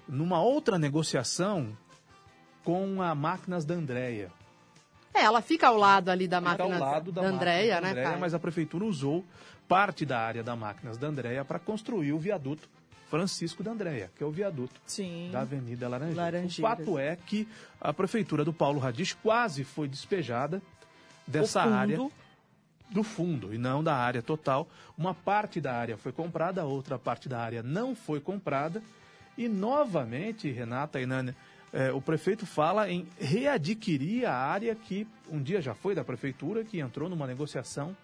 numa 0.08 0.39
outra 0.39 0.78
negociação 0.78 1.76
com 2.63 3.02
a 3.02 3.15
Máquinas 3.15 3.65
da 3.65 3.73
Andréia. 3.73 4.32
É, 5.15 5.21
ela 5.21 5.41
fica 5.41 5.67
ao 5.67 5.78
lado 5.78 6.10
ali 6.10 6.28
da 6.28 6.38
fica 6.38 6.50
máquina 6.52 6.76
ao 6.76 6.91
lado 6.93 7.12
da, 7.12 7.23
da 7.23 7.28
Andréia, 7.28 7.82
né, 7.82 7.89
Andréia? 7.89 8.17
Mas 8.17 8.36
a 8.36 8.39
prefeitura 8.39 8.86
usou 8.86 9.26
parte 9.67 10.06
da 10.06 10.19
área 10.19 10.43
da 10.43 10.56
Máquinas 10.56 10.95
da 10.95 11.08
Andréia 11.08 11.43
para 11.43 11.58
construir 11.58 12.13
o 12.13 12.19
viaduto 12.19 12.69
Francisco 13.10 13.63
da 13.63 13.71
Andréia, 13.71 14.12
que 14.15 14.23
é 14.23 14.26
o 14.28 14.32
viaduto 14.32 14.80
Sim. 14.86 15.30
da 15.32 15.41
Avenida 15.41 15.88
Laranjeiras. 15.88 16.23
Laranjeiras. 16.23 16.60
O 16.60 16.62
fato 16.62 17.00
é 17.00 17.15
que 17.15 17.47
a 17.82 17.91
prefeitura 17.91 18.45
do 18.45 18.54
Paulo 18.54 18.80
Radis 18.80 19.13
quase 19.13 19.63
foi 19.63 19.88
despejada 19.88 20.62
dessa 21.26 21.63
área 21.63 21.97
do 22.89 23.04
fundo 23.04 23.54
e 23.54 23.58
não 23.58 23.84
da 23.84 23.95
área 23.95 24.21
total. 24.21 24.67
Uma 24.97 25.13
parte 25.13 25.60
da 25.60 25.73
área 25.73 25.97
foi 25.97 26.12
comprada, 26.12 26.62
a 26.62 26.65
outra 26.65 26.97
parte 26.97 27.28
da 27.28 27.39
área 27.39 27.62
não 27.62 27.95
foi 27.95 28.19
comprada. 28.19 28.82
E 29.38 29.47
novamente, 29.47 30.50
Renata 30.50 31.00
e 31.00 31.06
Nani, 31.06 31.36
é, 31.71 31.91
o 31.91 32.02
prefeito 32.02 32.45
fala 32.45 32.89
em 32.89 33.08
readquirir 33.19 34.28
a 34.28 34.34
área 34.34 34.73
que 34.73 35.08
um 35.30 35.41
dia 35.41 35.62
já 35.62 35.73
foi 35.73 35.93
da 35.93 36.04
prefeitura, 36.04 36.63
que 36.63 36.80
entrou 36.80 37.10
numa 37.10 37.28
negociação 37.28 37.95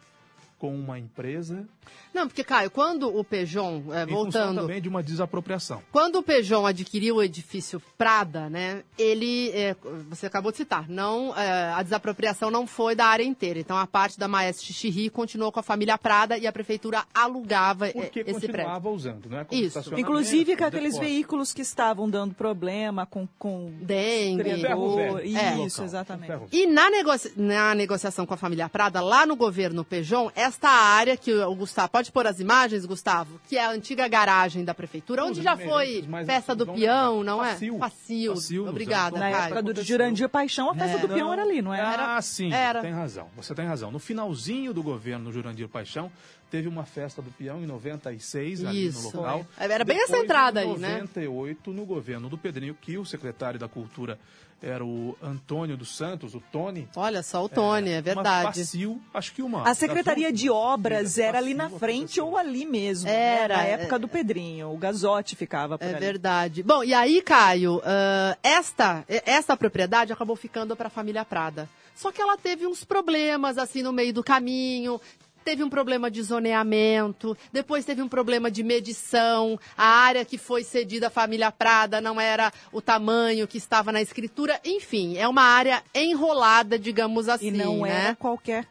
com 0.64 0.74
uma 0.74 0.98
empresa. 0.98 1.68
Não, 2.14 2.26
porque, 2.26 2.42
Caio, 2.42 2.72
quando 2.72 3.14
o 3.14 3.22
Pejon, 3.22 3.84
é, 3.92 4.04
em 4.04 4.08
função 4.08 4.14
voltando. 4.24 4.62
também 4.62 4.82
de 4.82 4.88
uma 4.88 5.04
desapropriação. 5.04 5.82
Quando 5.92 6.20
o 6.20 6.24
Pejon 6.24 6.66
adquiriu 6.66 7.18
o 7.18 7.24
edifício 7.24 7.82
Prada, 7.98 8.50
né, 8.50 8.82
ele, 8.98 9.50
é, 9.50 9.76
você 10.10 10.26
acabou 10.28 10.52
de 10.52 10.58
citar, 10.60 10.88
não, 10.88 11.36
é, 11.38 11.74
a 11.74 11.84
desapropriação 11.84 12.50
não 12.50 12.66
foi 12.66 12.96
da 12.96 13.06
área 13.08 13.26
inteira. 13.26 13.60
Então 13.60 13.76
a 13.78 13.86
parte 13.86 14.18
da 14.18 14.26
Maestro 14.30 14.66
Xixi 14.66 15.10
continuou 15.10 15.52
com 15.52 15.60
a 15.60 15.64
família 15.64 15.98
Prada 15.98 16.38
e 16.38 16.48
a 16.48 16.52
prefeitura 16.54 17.04
alugava 17.14 17.90
é, 17.90 17.92
Porque 17.92 18.22
esse 18.22 18.32
continuava 18.34 18.80
prédio. 18.80 18.92
usando, 18.92 19.30
né? 19.30 19.44
Como 19.44 19.62
Isso. 19.62 20.00
Inclusive 20.00 20.56
com 20.56 20.64
aqueles 20.64 20.94
depósito. 20.94 21.06
veículos 21.14 21.52
que 21.52 21.62
estavam 21.62 22.10
dando 22.10 22.34
problema 22.34 23.06
com, 23.06 23.28
com 23.38 23.70
Dengue. 23.82 24.62
Ferro. 24.62 25.18
É. 25.20 25.26
Isso, 25.26 25.82
Local, 25.82 25.86
exatamente. 25.86 26.34
E 26.54 26.66
na, 26.68 26.90
negocia- 26.90 27.32
na 27.36 27.76
negociação 27.76 28.26
com 28.26 28.34
a 28.34 28.38
família 28.38 28.70
Prada, 28.70 29.02
lá 29.02 29.26
no 29.26 29.36
governo 29.36 29.84
Pejon, 29.84 30.32
esta 30.54 30.70
área 30.70 31.18
que 31.18 31.34
o 31.34 31.56
Gustavo, 31.56 31.90
pode 31.90 32.12
pôr 32.12 32.28
as 32.28 32.40
imagens, 32.40 32.86
Gustavo, 32.86 33.40
que 33.50 33.58
é 33.58 33.66
a 33.66 33.72
antiga 33.72 34.08
garagem 34.08 34.64
da 34.64 34.74
prefeitura, 34.74 35.26
onde 35.26 35.40
Os 35.40 35.44
já 35.44 35.58
foi 35.58 36.08
festa 36.26 36.56
do 36.56 36.66
peão, 36.68 37.24
não 37.24 37.44
é? 37.44 37.54
Facil. 37.54 37.78
Facil. 37.80 38.36
Facil, 38.36 38.68
Obrigada, 38.68 39.18
Na 39.20 39.30
época 39.30 39.62
do. 39.64 39.84
Jurandir 39.84 40.30
Paixão, 40.30 40.70
a 40.70 40.76
festa 40.76 40.98
É. 40.98 41.00
do 41.02 41.08
peão 41.10 41.34
era 41.34 41.42
ali, 41.42 41.62
não 41.62 41.74
era? 41.74 42.16
Ah, 42.16 42.22
sim, 42.22 42.54
Era. 42.54 42.82
tem 42.82 42.92
razão. 42.94 43.28
Você 43.36 43.54
tem 43.56 43.66
razão. 43.66 43.92
No 43.92 44.00
finalzinho 44.00 44.74
do 44.74 44.82
governo 44.84 45.32
Jurandir 45.32 45.68
Paixão, 45.68 46.12
teve 46.50 46.68
uma 46.68 46.86
festa 46.86 47.22
do 47.22 47.32
peão 47.32 47.62
em 47.62 47.66
96, 47.66 48.64
ali 48.64 48.86
Isso. 48.88 49.12
no 49.12 49.18
local. 49.22 49.46
Era 49.58 49.84
bem 49.84 49.98
essa 49.98 50.08
Depois, 50.12 50.24
entrada 50.24 50.64
em 50.64 50.72
aí, 50.74 50.78
né? 50.78 50.90
98, 51.02 51.74
no 51.74 51.86
governo 51.86 52.30
do 52.30 52.38
Pedrinho 52.38 52.76
que 52.80 52.98
o 52.98 53.06
secretário 53.06 53.60
da 53.60 53.68
Cultura 53.68 54.20
era 54.64 54.84
o 54.84 55.18
Antônio 55.22 55.76
dos 55.76 55.96
Santos, 55.96 56.34
o 56.34 56.42
Tony. 56.52 56.88
Olha 56.96 57.22
só, 57.22 57.44
o 57.44 57.50
Tony, 57.50 57.90
é, 57.92 57.96
Uma 57.96 58.02
verdade. 58.02 58.60
Facil, 58.60 59.02
acho 59.14 59.34
que 59.34 59.42
uma. 59.42 59.70
A 59.70 59.74
Secretaria 59.74 60.32
de 60.32 60.50
Obras 60.50 61.18
era 61.18 61.38
ali 61.38 61.54
na 61.54 61.70
frente 61.70 62.22
ou 62.22 62.38
ali 62.38 62.66
mesmo. 62.66 63.10
Era, 63.10 63.58
né? 63.58 63.64
Na 63.64 63.68
é. 63.68 63.72
época 63.74 64.00
do 64.00 64.08
Pedrinho. 64.08 64.72
O 64.74 64.78
Gazotti 64.78 65.36
ficava 65.36 65.78
por 65.78 65.86
É 65.86 65.90
ali. 65.90 66.00
verdade. 66.00 66.64
Bom, 66.64 66.82
e 66.84 66.94
aí, 66.94 67.22
Caio, 67.22 67.82
ah, 67.84 68.38
esta, 68.42 69.04
esta 69.08 69.58
propriedade 69.58 70.14
acabou 70.14 70.36
ficando 70.38 70.76
para 70.76 70.88
a 70.88 70.92
família 70.92 71.26
Prada. 71.26 71.68
Só 71.96 72.12
que 72.12 72.22
ela 72.22 72.38
teve 72.38 72.66
uns 72.66 72.84
problemas 72.84 73.58
assim 73.58 73.84
no 73.84 73.92
meio 73.92 74.14
do 74.14 74.24
caminho. 74.24 75.00
Teve 75.44 75.64
um 75.64 75.70
problema 75.70 76.10
de 76.10 76.22
zoneamento, 76.22 77.38
depois 77.52 77.86
teve 77.86 78.02
um 78.02 78.08
problema 78.08 78.50
de 78.50 78.64
medição. 78.64 79.60
A 79.78 79.86
área 79.86 80.24
que 80.26 80.38
foi 80.38 80.64
cedida 80.64 81.08
à 81.08 81.10
família 81.10 81.52
Prada 81.52 82.00
não 82.00 82.20
era 82.20 82.52
o 82.72 82.82
tamanho 82.82 83.48
que 83.48 83.58
estava 83.58 83.92
na 83.92 84.02
escritura. 84.02 84.60
Enfim, 84.64 85.18
é 85.18 85.28
uma 85.28 85.44
área 85.44 85.84
enrolada, 85.94 86.78
digamos 86.80 87.28
assim. 87.30 87.48
E 87.48 87.52
não 87.52 87.82
né? 87.82 88.06
era 88.06 88.16
qualquer 88.16 88.68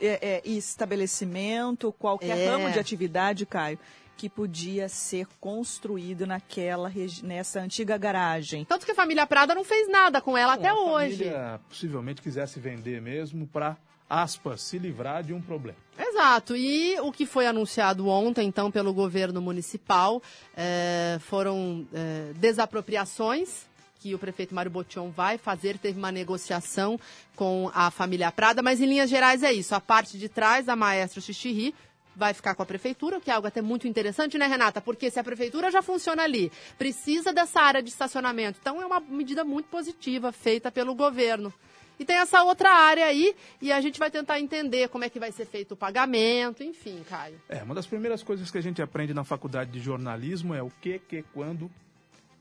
é, 0.00 0.40
é, 0.44 0.48
estabelecimento, 0.48 1.92
qualquer 1.98 2.36
É. 2.38 2.48
ramo 2.48 2.70
de 2.70 2.78
atividade, 2.78 3.46
Caio, 3.46 3.78
que 4.16 4.28
podia 4.28 4.88
ser 4.88 5.26
construído 5.40 6.26
naquela 6.26 6.90
nessa 7.22 7.60
antiga 7.60 7.96
garagem. 7.98 8.64
Tanto 8.64 8.86
que 8.86 8.92
a 8.92 8.94
família 8.94 9.26
Prada 9.26 9.54
não 9.54 9.64
fez 9.64 9.88
nada 9.90 10.20
com 10.20 10.36
ela 10.36 10.54
até 10.54 10.68
a 10.68 10.74
hoje. 10.74 11.16
família 11.18 11.60
possivelmente 11.68 12.22
quisesse 12.22 12.60
vender 12.60 13.02
mesmo 13.02 13.46
para, 13.46 13.76
aspas, 14.22 14.62
se 14.62 14.78
livrar 14.78 15.22
de 15.22 15.32
um 15.32 15.40
problema. 15.40 15.78
Exato. 15.98 16.56
E 16.56 16.98
o 17.00 17.10
que 17.10 17.26
foi 17.26 17.46
anunciado 17.46 18.08
ontem, 18.08 18.46
então, 18.46 18.70
pelo 18.70 18.92
governo 18.92 19.40
municipal, 19.40 20.22
eh, 20.56 21.18
foram 21.20 21.86
eh, 21.92 22.32
desapropriações 22.36 23.66
que 24.00 24.14
o 24.14 24.18
prefeito 24.18 24.54
Mário 24.54 24.70
Botion 24.70 25.10
vai 25.10 25.38
fazer. 25.38 25.78
Teve 25.78 25.98
uma 25.98 26.12
negociação 26.12 27.00
com 27.34 27.70
a 27.74 27.90
família 27.90 28.30
Prada, 28.30 28.62
mas 28.62 28.80
em 28.80 28.86
linhas 28.86 29.08
gerais 29.08 29.42
é 29.42 29.52
isso. 29.52 29.74
A 29.74 29.80
parte 29.80 30.18
de 30.18 30.28
trás 30.28 30.66
da 30.66 30.76
Maestro 30.76 31.22
Xixiri 31.22 31.74
vai 32.14 32.32
ficar 32.32 32.54
com 32.54 32.62
a 32.62 32.66
prefeitura, 32.66 33.20
que 33.20 33.30
é 33.30 33.34
algo 33.34 33.48
até 33.48 33.60
muito 33.60 33.88
interessante, 33.88 34.38
né, 34.38 34.46
Renata? 34.46 34.80
Porque 34.80 35.10
se 35.10 35.18
a 35.18 35.24
prefeitura 35.24 35.70
já 35.70 35.82
funciona 35.82 36.22
ali, 36.22 36.52
precisa 36.78 37.32
dessa 37.32 37.60
área 37.60 37.82
de 37.82 37.88
estacionamento. 37.88 38.58
Então 38.60 38.80
é 38.80 38.86
uma 38.86 39.00
medida 39.00 39.42
muito 39.42 39.66
positiva 39.66 40.30
feita 40.30 40.70
pelo 40.70 40.94
governo. 40.94 41.52
E 41.98 42.04
tem 42.04 42.16
essa 42.16 42.42
outra 42.42 42.70
área 42.70 43.06
aí, 43.06 43.34
e 43.62 43.70
a 43.70 43.80
gente 43.80 43.98
vai 43.98 44.10
tentar 44.10 44.40
entender 44.40 44.88
como 44.88 45.04
é 45.04 45.10
que 45.10 45.20
vai 45.20 45.30
ser 45.30 45.46
feito 45.46 45.72
o 45.72 45.76
pagamento, 45.76 46.62
enfim, 46.62 47.04
Caio. 47.08 47.40
É, 47.48 47.62
uma 47.62 47.74
das 47.74 47.86
primeiras 47.86 48.22
coisas 48.22 48.50
que 48.50 48.58
a 48.58 48.60
gente 48.60 48.82
aprende 48.82 49.14
na 49.14 49.22
faculdade 49.24 49.70
de 49.70 49.80
jornalismo 49.80 50.54
é 50.54 50.62
o 50.62 50.70
que, 50.80 50.98
que, 50.98 51.22
quando, 51.32 51.70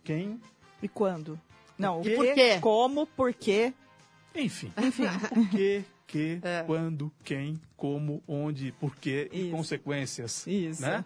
quem. 0.03 0.41
E 0.81 0.87
quando? 0.87 1.39
Não, 1.77 1.99
o 1.99 2.03
que, 2.03 2.15
por 2.15 2.33
quê? 2.33 2.59
como, 2.59 3.05
por 3.07 3.33
quê. 3.33 3.73
Enfim. 4.35 4.71
Enfim. 4.77 5.03
O 5.37 5.49
que, 5.49 5.83
que, 6.07 6.39
É. 6.43 6.63
quando, 6.63 7.11
quem, 7.23 7.59
como, 7.77 8.23
onde, 8.27 8.71
porquê 8.73 9.29
e 9.31 9.49
consequências. 9.51 10.45
Isso. 10.47 10.81
Né? 10.81 11.05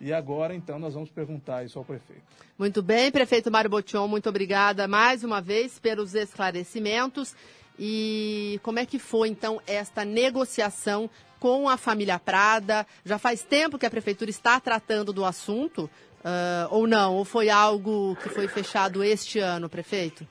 E 0.00 0.12
agora, 0.12 0.54
então, 0.54 0.78
nós 0.78 0.94
vamos 0.94 1.10
perguntar 1.10 1.64
isso 1.64 1.78
ao 1.78 1.84
prefeito. 1.84 2.22
Muito 2.58 2.82
bem, 2.82 3.10
prefeito 3.10 3.50
Mário 3.50 3.70
Botion, 3.70 4.06
muito 4.06 4.28
obrigada 4.28 4.86
mais 4.86 5.24
uma 5.24 5.40
vez 5.40 5.78
pelos 5.78 6.14
esclarecimentos. 6.14 7.34
E 7.78 8.58
como 8.62 8.78
é 8.78 8.86
que 8.86 8.98
foi, 8.98 9.28
então, 9.28 9.60
esta 9.66 10.04
negociação 10.04 11.08
com 11.38 11.68
a 11.68 11.76
família 11.76 12.18
Prada? 12.18 12.86
Já 13.04 13.18
faz 13.18 13.42
tempo 13.42 13.78
que 13.78 13.86
a 13.86 13.90
prefeitura 13.90 14.30
está 14.30 14.58
tratando 14.58 15.12
do 15.12 15.24
assunto, 15.24 15.88
ah, 16.24 16.68
ou 16.70 16.86
não? 16.86 17.16
Ou 17.16 17.24
foi 17.24 17.48
algo 17.48 18.16
que 18.16 18.28
foi 18.28 18.48
fechado 18.48 19.02
este 19.02 19.38
ano, 19.38 19.68
prefeito? 19.68 20.26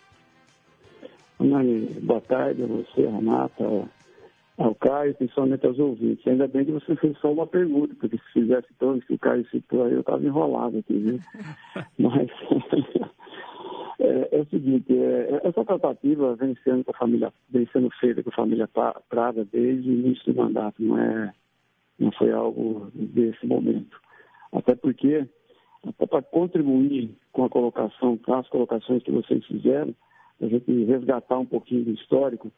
Boa 2.02 2.22
tarde 2.22 2.64
a 2.64 2.68
você, 2.68 3.02
Renata, 3.02 3.90
ao 4.58 4.76
Caio, 4.76 5.14
principalmente 5.16 5.66
aos 5.66 5.78
ouvintes. 5.78 6.28
Ainda 6.28 6.48
bem 6.48 6.66
que 6.66 6.72
você 6.72 6.96
fez 6.96 7.18
só 7.20 7.32
uma 7.32 7.46
pergunta, 7.46 7.96
porque 8.00 8.18
se 8.18 8.34
fizesse 8.34 8.68
todos 8.80 9.04
que 9.06 9.14
o 9.14 9.20
Caio 9.20 9.48
citou 9.50 9.86
aí, 9.86 9.94
eu 9.94 10.00
estava 10.00 10.24
enrolado 10.24 10.80
aqui, 10.80 10.98
viu? 10.98 11.20
Mas 11.98 12.30
é, 14.00 14.38
é 14.38 14.42
o 14.42 14.46
seguinte, 14.46 14.98
é, 14.98 15.42
essa 15.44 15.66
tratativa 15.66 16.36
vem 16.36 16.56
sendo, 16.64 16.84
com 16.84 16.92
a 16.92 16.98
família, 16.98 17.34
vem 17.50 17.68
sendo 17.72 17.90
feita 18.00 18.22
com 18.24 18.30
a 18.30 18.34
família 18.36 18.70
Prada 19.10 19.46
desde 19.46 19.90
o 19.90 19.94
início 19.94 20.34
do 20.34 20.38
mandato, 20.38 20.82
não, 20.82 21.00
é, 21.00 21.34
não 22.00 22.12
foi 22.12 22.32
algo 22.32 22.92
desse 22.94 23.46
momento. 23.46 24.00
Até 24.54 24.76
porque, 24.76 25.28
até 25.86 26.06
para 26.06 26.22
contribuir 26.22 27.10
com 27.32 27.46
a 27.46 27.50
colocação, 27.50 28.18
com 28.18 28.34
as 28.36 28.48
colocações 28.50 29.04
que 29.04 29.12
vocês 29.12 29.46
fizeram, 29.46 29.94
a 30.42 30.46
gente 30.46 30.84
resgatar 30.86 31.40
um 31.40 31.46
pouquinho 31.46 31.86
do 31.86 31.92
histórico, 31.92 32.52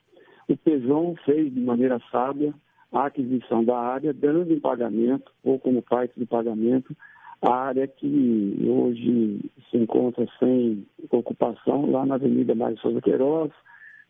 o 0.50 0.58
Pejão 0.58 1.16
fez 1.26 1.54
de 1.54 1.60
maneira 1.60 2.02
sábia 2.12 2.54
a 2.92 3.06
aquisição 3.06 3.64
da 3.64 3.78
área, 3.78 4.12
dando 4.12 4.52
em 4.52 4.60
pagamento, 4.60 5.32
ou 5.44 5.60
como 5.60 5.82
parte 5.82 6.20
do 6.20 6.26
pagamento, 6.26 6.96
a 7.42 7.54
área 7.54 7.88
que 7.88 8.58
hoje 8.68 9.52
se 9.70 9.78
encontra 9.78 10.28
sem 10.40 10.86
ocupação 11.10 11.90
lá 11.90 12.06
na 12.06 12.16
Avenida 12.16 12.54
Mário 12.54 12.78
Souza 12.80 13.02
Queiroz, 13.02 13.52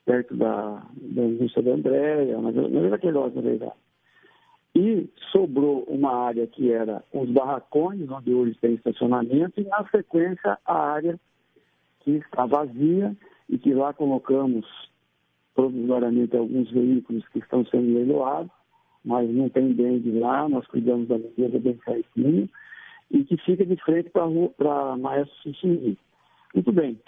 perto 0.06 0.36
da, 0.36 0.84
da 0.96 1.24
indústria 1.24 1.64
da 1.64 1.72
Andréia, 1.72 2.42
na 2.42 2.50
Avenida 2.50 2.98
Queiroz, 2.98 3.34
na 3.36 3.42
verdade. 3.42 3.74
E 4.76 5.10
sobrou 5.32 5.84
uma 5.88 6.26
área 6.26 6.48
que 6.48 6.72
era 6.72 7.04
os 7.14 7.30
barracões, 7.30 8.10
onde 8.10 8.34
hoje 8.34 8.58
tem 8.60 8.74
estacionamento, 8.74 9.60
e 9.60 9.66
na 9.66 9.88
sequência 9.90 10.58
a 10.66 10.74
área 10.74 11.20
que 12.00 12.12
está 12.12 12.46
vazia 12.46 13.16
e 13.48 13.58
que 13.58 13.74
lá 13.74 13.94
colocamos 13.94 14.66
provisoriamente 15.54 16.36
alguns 16.38 16.72
veículos 16.72 17.28
que 17.30 17.40
estão 17.40 17.66
sendo 17.66 17.94
leiloados, 17.94 18.52
mas 19.04 19.30
não 19.30 19.50
tem 19.50 19.74
bem 19.74 20.00
de 20.00 20.12
lá, 20.12 20.48
nós 20.48 20.66
cuidamos 20.68 21.08
da 21.08 21.18
limpeza 21.18 21.60
bem 21.60 21.80
certinho, 21.84 22.50
e 23.12 23.24
que 23.24 23.38
fica 23.38 23.66
de 23.66 23.76
frente 23.84 24.10
para 24.10 24.98
Maestro 24.98 25.36
Xixi. 25.44 25.98
Muito 26.54 26.72
bem. 26.72 27.00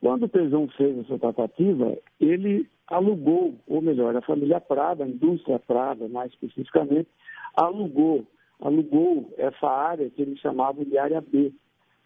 Quando 0.00 0.24
o 0.24 0.28
Pezão 0.28 0.68
fez 0.76 0.98
essa 0.98 1.18
tratativa, 1.18 1.96
ele 2.20 2.68
alugou, 2.86 3.58
ou 3.66 3.80
melhor, 3.82 4.14
a 4.16 4.22
família 4.22 4.60
Prada, 4.60 5.04
a 5.04 5.08
indústria 5.08 5.58
Prada, 5.58 6.08
mais 6.08 6.30
especificamente, 6.32 7.08
alugou, 7.56 8.24
alugou 8.60 9.32
essa 9.36 9.66
área 9.66 10.08
que 10.10 10.22
eles 10.22 10.38
chamavam 10.38 10.84
de 10.84 10.98
área 10.98 11.20
B, 11.20 11.52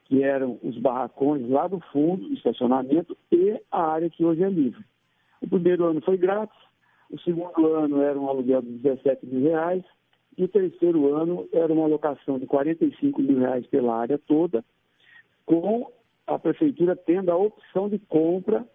que 0.04 0.22
eram 0.22 0.58
os 0.62 0.76
barracões 0.78 1.48
lá 1.48 1.68
do 1.68 1.80
fundo 1.92 2.28
do 2.28 2.34
estacionamento 2.34 3.16
e 3.30 3.60
a 3.70 3.82
área 3.82 4.10
que 4.10 4.24
hoje 4.24 4.42
é 4.42 4.48
livre. 4.48 4.84
O 5.42 5.48
primeiro 5.48 5.84
ano 5.84 6.00
foi 6.00 6.16
grátis, 6.16 6.58
o 7.10 7.18
segundo 7.20 7.74
ano 7.74 8.02
era 8.02 8.18
um 8.18 8.28
aluguel 8.28 8.62
de 8.62 8.70
17 8.78 9.26
mil 9.26 9.42
reais, 9.42 9.84
e 10.40 10.44
o 10.44 10.48
terceiro 10.48 11.14
ano 11.14 11.46
era 11.52 11.70
uma 11.70 11.84
alocação 11.84 12.38
de 12.38 12.46
45 12.46 13.20
mil 13.20 13.40
reais 13.40 13.66
pela 13.66 13.94
área 13.94 14.18
toda, 14.18 14.64
com 15.44 15.92
a 16.26 16.38
prefeitura 16.38 16.96
tendo 16.96 17.30
a 17.30 17.36
opção 17.36 17.90
de 17.90 17.98
compra 17.98 18.66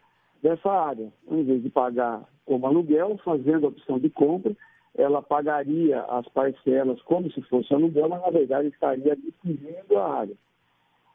dessa 0.44 0.70
área. 0.70 1.12
Em 1.28 1.44
vez 1.44 1.64
de 1.64 1.72
pagar 1.72 2.24
como 2.46 2.68
aluguel, 2.68 3.18
fazendo 3.26 3.66
a 3.66 3.70
opção 3.70 3.98
de 3.98 4.12
compra, 4.12 4.56
ela 4.96 5.24
pagaria 5.24 6.02
as 6.02 6.28
parcelas 6.28 7.02
como 7.02 7.32
se 7.32 7.42
fosse 7.42 7.74
aluguel, 7.74 8.10
mas 8.10 8.22
na 8.22 8.30
verdade 8.30 8.68
estaria 8.68 9.14
adquirindo 9.14 9.98
a 9.98 10.08
área. 10.08 10.36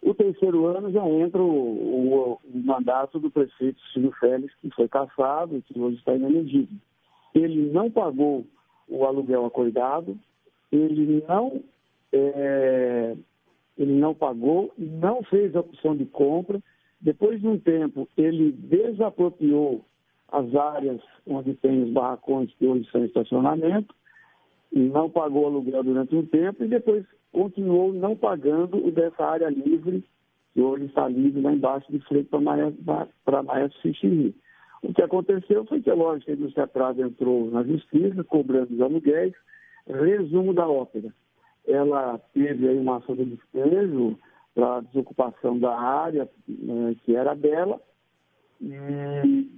O 0.03 0.13
terceiro 0.15 0.67
ano 0.67 0.91
já 0.91 1.07
entra 1.09 1.41
o, 1.41 1.47
o, 1.47 2.33
o 2.33 2.59
mandato 2.59 3.21
do 3.21 3.31
prefeito 3.31 3.81
Silvio 3.93 4.11
Félix, 4.19 4.53
que 4.57 4.71
foi 4.71 4.89
cassado 4.89 5.57
e 5.57 5.63
que 5.63 5.79
hoje 5.79 5.99
está 5.99 6.13
inelegível. 6.13 6.77
Ele 7.37 7.71
não 7.71 7.89
pagou 7.89 8.45
o 8.89 9.05
aluguel 9.05 9.47
acordado, 9.47 10.19
ele 10.71 11.25
não, 11.29 11.63
é, 12.13 13.17
ele 13.77 13.93
não 13.93 14.15
pagou, 14.15 14.73
não 14.79 15.23
fez 15.25 15.55
a 15.55 15.61
opção 15.61 15.97
de 15.97 16.05
compra. 16.07 16.61
Depois 17.01 17.41
de 17.41 17.49
um 17.49 17.59
tempo, 17.59 18.09
ele 18.17 18.53
desapropriou 18.53 19.85
as 20.31 20.55
áreas 20.55 21.01
onde 21.27 21.55
tem 21.55 21.83
os 21.83 21.91
barracões 21.91 22.53
que 22.55 22.67
hoje 22.67 22.89
são 22.91 23.05
estacionamento, 23.05 23.95
não 24.73 25.11
pagou 25.11 25.47
aluguel 25.47 25.83
durante 25.83 26.15
um 26.15 26.25
tempo, 26.25 26.63
e 26.63 26.69
depois 26.69 27.05
continuou 27.33 27.93
não 27.93 28.15
pagando 28.17 28.85
o 28.85 28.93
dessa 28.93 29.25
área 29.25 29.49
livre, 29.49 30.05
que 30.53 30.61
hoje 30.61 30.85
está 30.85 31.09
livre 31.09 31.41
lá 31.41 31.53
embaixo 31.53 31.91
de 31.91 31.99
frente 32.01 32.29
para 33.25 33.43
Maestro 33.43 33.81
Xixi. 33.83 34.35
O 34.83 34.95
que 34.95 35.03
aconteceu 35.03 35.65
foi 35.67 35.81
que, 35.81 35.91
lógico, 35.91 36.31
a 36.31 36.35
indústria 36.35 36.67
Prada 36.67 37.03
entrou 37.03 37.51
na 37.51 37.63
justiça, 37.63 38.25
cobrando 38.25 38.73
os 38.73 38.81
aluguéis, 38.81 39.35
Resumo 39.91 40.55
da 40.55 40.69
ópera. 40.69 41.13
Ela 41.67 42.19
teve 42.33 42.69
aí 42.69 42.79
uma 42.79 42.99
ação 42.99 43.15
de 43.15 43.25
despejo 43.25 44.19
para 44.55 44.81
desocupação 44.81 45.59
da 45.59 45.79
área 45.79 46.29
né, 46.49 46.97
que 47.05 47.15
era 47.15 47.35
dela 47.35 47.81
e, 48.61 48.75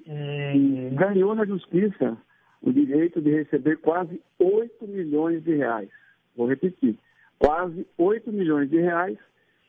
e 0.06 0.90
ganhou 0.94 1.34
na 1.34 1.44
justiça 1.44 2.16
o 2.60 2.72
direito 2.72 3.20
de 3.20 3.30
receber 3.30 3.78
quase 3.78 4.20
8 4.38 4.86
milhões 4.86 5.42
de 5.42 5.56
reais. 5.56 5.90
Vou 6.36 6.46
repetir, 6.46 6.96
quase 7.38 7.86
8 7.98 8.32
milhões 8.32 8.70
de 8.70 8.80
reais 8.80 9.18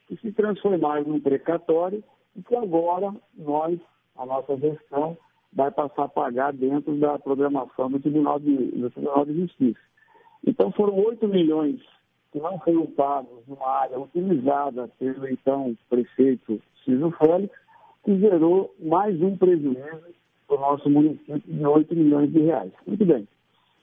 que 0.07 0.15
se 0.17 0.31
transformaram 0.31 1.03
num 1.03 1.19
precatório 1.19 2.03
e 2.35 2.43
que 2.43 2.55
agora 2.55 3.13
nós, 3.35 3.79
a 4.15 4.25
nossa 4.25 4.55
gestão, 4.57 5.17
vai 5.51 5.71
passar 5.71 6.03
a 6.03 6.09
pagar 6.09 6.53
dentro 6.53 6.95
da 6.97 7.17
programação 7.17 7.89
do 7.89 7.99
Tribunal 7.99 8.39
de, 8.39 8.55
do 8.55 8.89
Tribunal 8.91 9.25
de 9.25 9.33
Justiça. 9.33 9.79
Então 10.45 10.71
foram 10.71 10.95
8 10.95 11.27
milhões 11.27 11.79
que 12.31 12.39
não 12.39 12.59
foram 12.59 12.85
pagos 12.87 13.47
numa 13.47 13.67
área 13.67 13.99
utilizada 13.99 14.89
pelo 14.99 15.27
então 15.27 15.75
prefeito 15.89 16.59
Cícero 16.83 17.11
Félix, 17.11 17.53
que 18.03 18.19
gerou 18.19 18.73
mais 18.79 19.21
um 19.21 19.37
prejuízo 19.37 19.79
para 20.47 20.57
o 20.57 20.59
nosso 20.59 20.89
município 20.89 21.39
de 21.45 21.65
8 21.65 21.95
milhões 21.95 22.31
de 22.31 22.39
reais. 22.39 22.71
Muito 22.85 23.05
bem. 23.05 23.27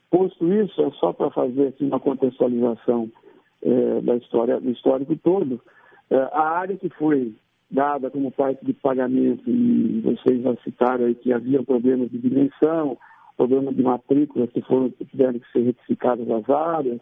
Posto 0.09 0.53
isso, 0.53 0.81
é 0.81 0.91
só 0.91 1.13
para 1.13 1.31
fazer 1.31 1.67
aqui 1.67 1.85
uma 1.85 1.99
contextualização 1.99 3.09
é, 3.61 4.01
da 4.01 4.17
história, 4.17 4.59
do 4.59 4.69
histórico 4.69 5.15
todo, 5.17 5.61
é, 6.09 6.15
a 6.17 6.41
área 6.41 6.75
que 6.75 6.89
foi 6.89 7.33
dada 7.69 8.11
como 8.11 8.29
parte 8.31 8.65
de 8.65 8.73
pagamento, 8.73 9.49
e 9.49 10.01
vocês 10.01 10.41
já 10.41 10.53
citaram 10.57 11.05
aí 11.05 11.15
que 11.15 11.31
havia 11.31 11.63
problemas 11.63 12.11
de 12.11 12.17
dimensão, 12.17 12.97
problema 13.41 13.73
de 13.73 13.81
matrículas 13.81 14.51
que 14.51 14.61
foram 14.61 14.91
que 14.91 15.05
tiveram 15.05 15.39
que 15.39 15.51
ser 15.51 15.63
retificadas 15.63 16.29
as 16.29 16.47
áreas 16.47 16.99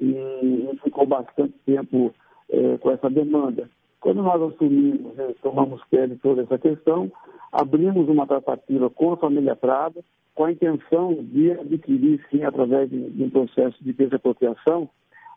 e 0.00 0.70
ficou 0.82 1.06
bastante 1.06 1.52
tempo 1.66 2.14
é, 2.48 2.78
com 2.78 2.90
essa 2.90 3.10
demanda. 3.10 3.68
Quando 4.00 4.22
nós 4.22 4.40
assumimos, 4.40 5.14
né, 5.16 5.34
tomamos 5.42 5.82
pé 5.90 6.06
de 6.06 6.16
toda 6.16 6.42
essa 6.42 6.58
questão, 6.58 7.12
abrimos 7.52 8.08
uma 8.08 8.26
tratativa 8.26 8.88
com 8.88 9.12
a 9.12 9.16
família 9.18 9.54
Prada, 9.54 10.02
com 10.34 10.44
a 10.44 10.52
intenção 10.52 11.14
de 11.14 11.52
adquirir, 11.52 12.24
sim, 12.30 12.42
através 12.42 12.88
de, 12.88 13.10
de 13.10 13.24
um 13.24 13.30
processo 13.30 13.76
de 13.84 13.92
desapropriação, 13.92 14.88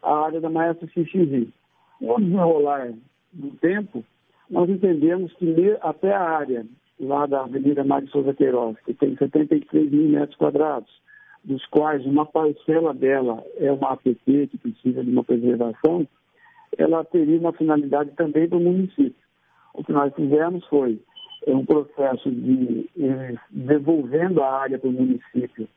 a 0.02 0.26
área 0.26 0.40
da 0.40 0.50
Maestra 0.50 0.88
XXI. 0.88 1.50
No 2.00 2.16
desenrolar 2.18 2.94
do 3.34 3.52
tempo, 3.58 4.06
nós 4.50 4.70
entendemos 4.70 5.34
que 5.34 5.78
até 5.82 6.14
a 6.14 6.22
área 6.22 6.66
lá 7.00 7.26
da 7.26 7.42
Avenida 7.42 7.84
Mário 7.84 8.10
Souza 8.10 8.34
Queiroz, 8.34 8.78
que 8.86 8.94
tem 8.94 9.16
73 9.16 9.92
mil 9.92 10.10
metros 10.10 10.38
quadrados, 10.38 10.90
dos 11.44 11.66
quais 11.68 12.06
uma 12.06 12.26
parcela 12.26 12.94
dela 12.94 13.44
é 13.58 13.72
uma 13.72 13.94
APP 13.94 14.48
que 14.48 14.58
precisa 14.58 15.04
de 15.04 15.10
uma 15.10 15.24
preservação, 15.24 16.06
ela 16.78 17.04
teria 17.06 17.40
uma 17.40 17.54
finalidade 17.54 18.12
também 18.12 18.48
do 18.48 18.60
município. 18.60 19.16
O 19.74 19.84
que 19.84 19.92
nós 19.92 20.14
fizemos 20.14 20.66
foi 20.66 21.00
é 21.48 21.56
um 21.56 21.66
processo 21.66 22.30
de 22.30 22.90
eh, 23.00 23.36
devolvendo 23.50 24.44
a 24.44 24.52
área 24.52 24.78
para 24.78 24.90
o 24.90 24.94
município 24.94 25.68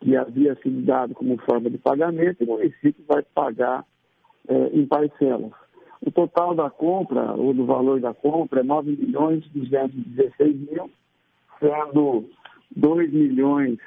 que 0.00 0.16
havia 0.16 0.54
sido 0.56 0.80
dado 0.82 1.14
como 1.14 1.36
forma 1.42 1.68
de 1.68 1.76
pagamento, 1.76 2.40
e 2.40 2.44
o 2.44 2.48
município 2.48 3.04
vai 3.06 3.22
pagar 3.34 3.84
eh, 4.48 4.70
em 4.72 4.86
parcelas. 4.86 5.52
O 6.02 6.10
total 6.10 6.54
da 6.54 6.70
compra, 6.70 7.32
ou 7.34 7.52
do 7.52 7.66
valor 7.66 8.00
da 8.00 8.14
compra, 8.14 8.60
é 8.60 8.64
9 8.64 8.96
milhões 8.96 9.46
216 9.48 10.56
mil, 10.70 10.90
sendo 11.58 12.24
2 12.74 13.12
milhões, 13.12 13.78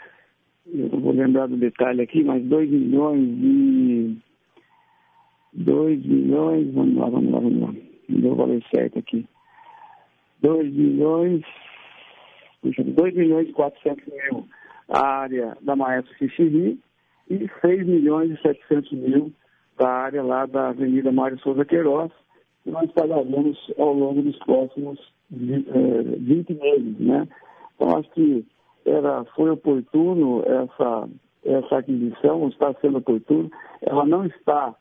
eu 0.71 0.89
não 0.89 0.99
vou 0.99 1.13
lembrar 1.13 1.47
do 1.47 1.57
detalhe 1.57 2.01
aqui, 2.01 2.23
mas 2.23 2.43
2 2.43 2.69
milhões 2.69 3.19
e 3.19 4.17
2 5.53 6.05
milhões, 6.05 6.73
vamos 6.73 6.95
lá, 6.95 7.09
vamos 7.09 7.31
lá, 7.31 7.39
vamos 7.39 7.61
lá, 7.61 7.73
não 8.09 8.21
deu 8.21 8.31
o 8.31 8.35
valor 8.35 8.63
certo 8.73 8.99
aqui. 8.99 9.25
2 10.41 10.73
milhões, 10.73 11.41
puxa, 12.61 12.83
2 12.83 13.15
milhões 13.15 13.49
e 13.49 13.53
400 13.53 14.05
mil 14.05 14.47
a 14.89 15.01
área 15.01 15.57
da 15.61 15.75
Maestro 15.75 16.13
Xixiri 16.17 16.79
e 17.29 17.49
6 17.61 17.85
milhões 17.87 18.31
e 18.31 18.41
700 18.41 18.91
mil 18.91 19.33
da 19.83 19.89
área 19.89 20.23
lá 20.23 20.45
da 20.45 20.69
Avenida 20.69 21.11
Mário 21.11 21.37
Souza 21.39 21.65
Queiroz, 21.65 22.09
que 22.63 22.71
nós 22.71 22.89
pagaremos 22.93 23.57
ao 23.77 23.93
longo 23.93 24.21
dos 24.21 24.37
próximos 24.39 24.97
20 25.29 25.67
eh, 25.67 26.53
meses, 26.53 26.99
né? 26.99 27.27
Então, 27.75 27.97
acho 27.97 28.09
que 28.11 28.45
era, 28.85 29.25
foi 29.35 29.49
oportuno 29.49 30.41
essa, 30.45 31.09
essa 31.43 31.77
aquisição, 31.79 32.47
está 32.47 32.73
sendo 32.75 32.99
oportuno. 32.99 33.51
Ela 33.81 34.05
não 34.05 34.25
está 34.25 34.73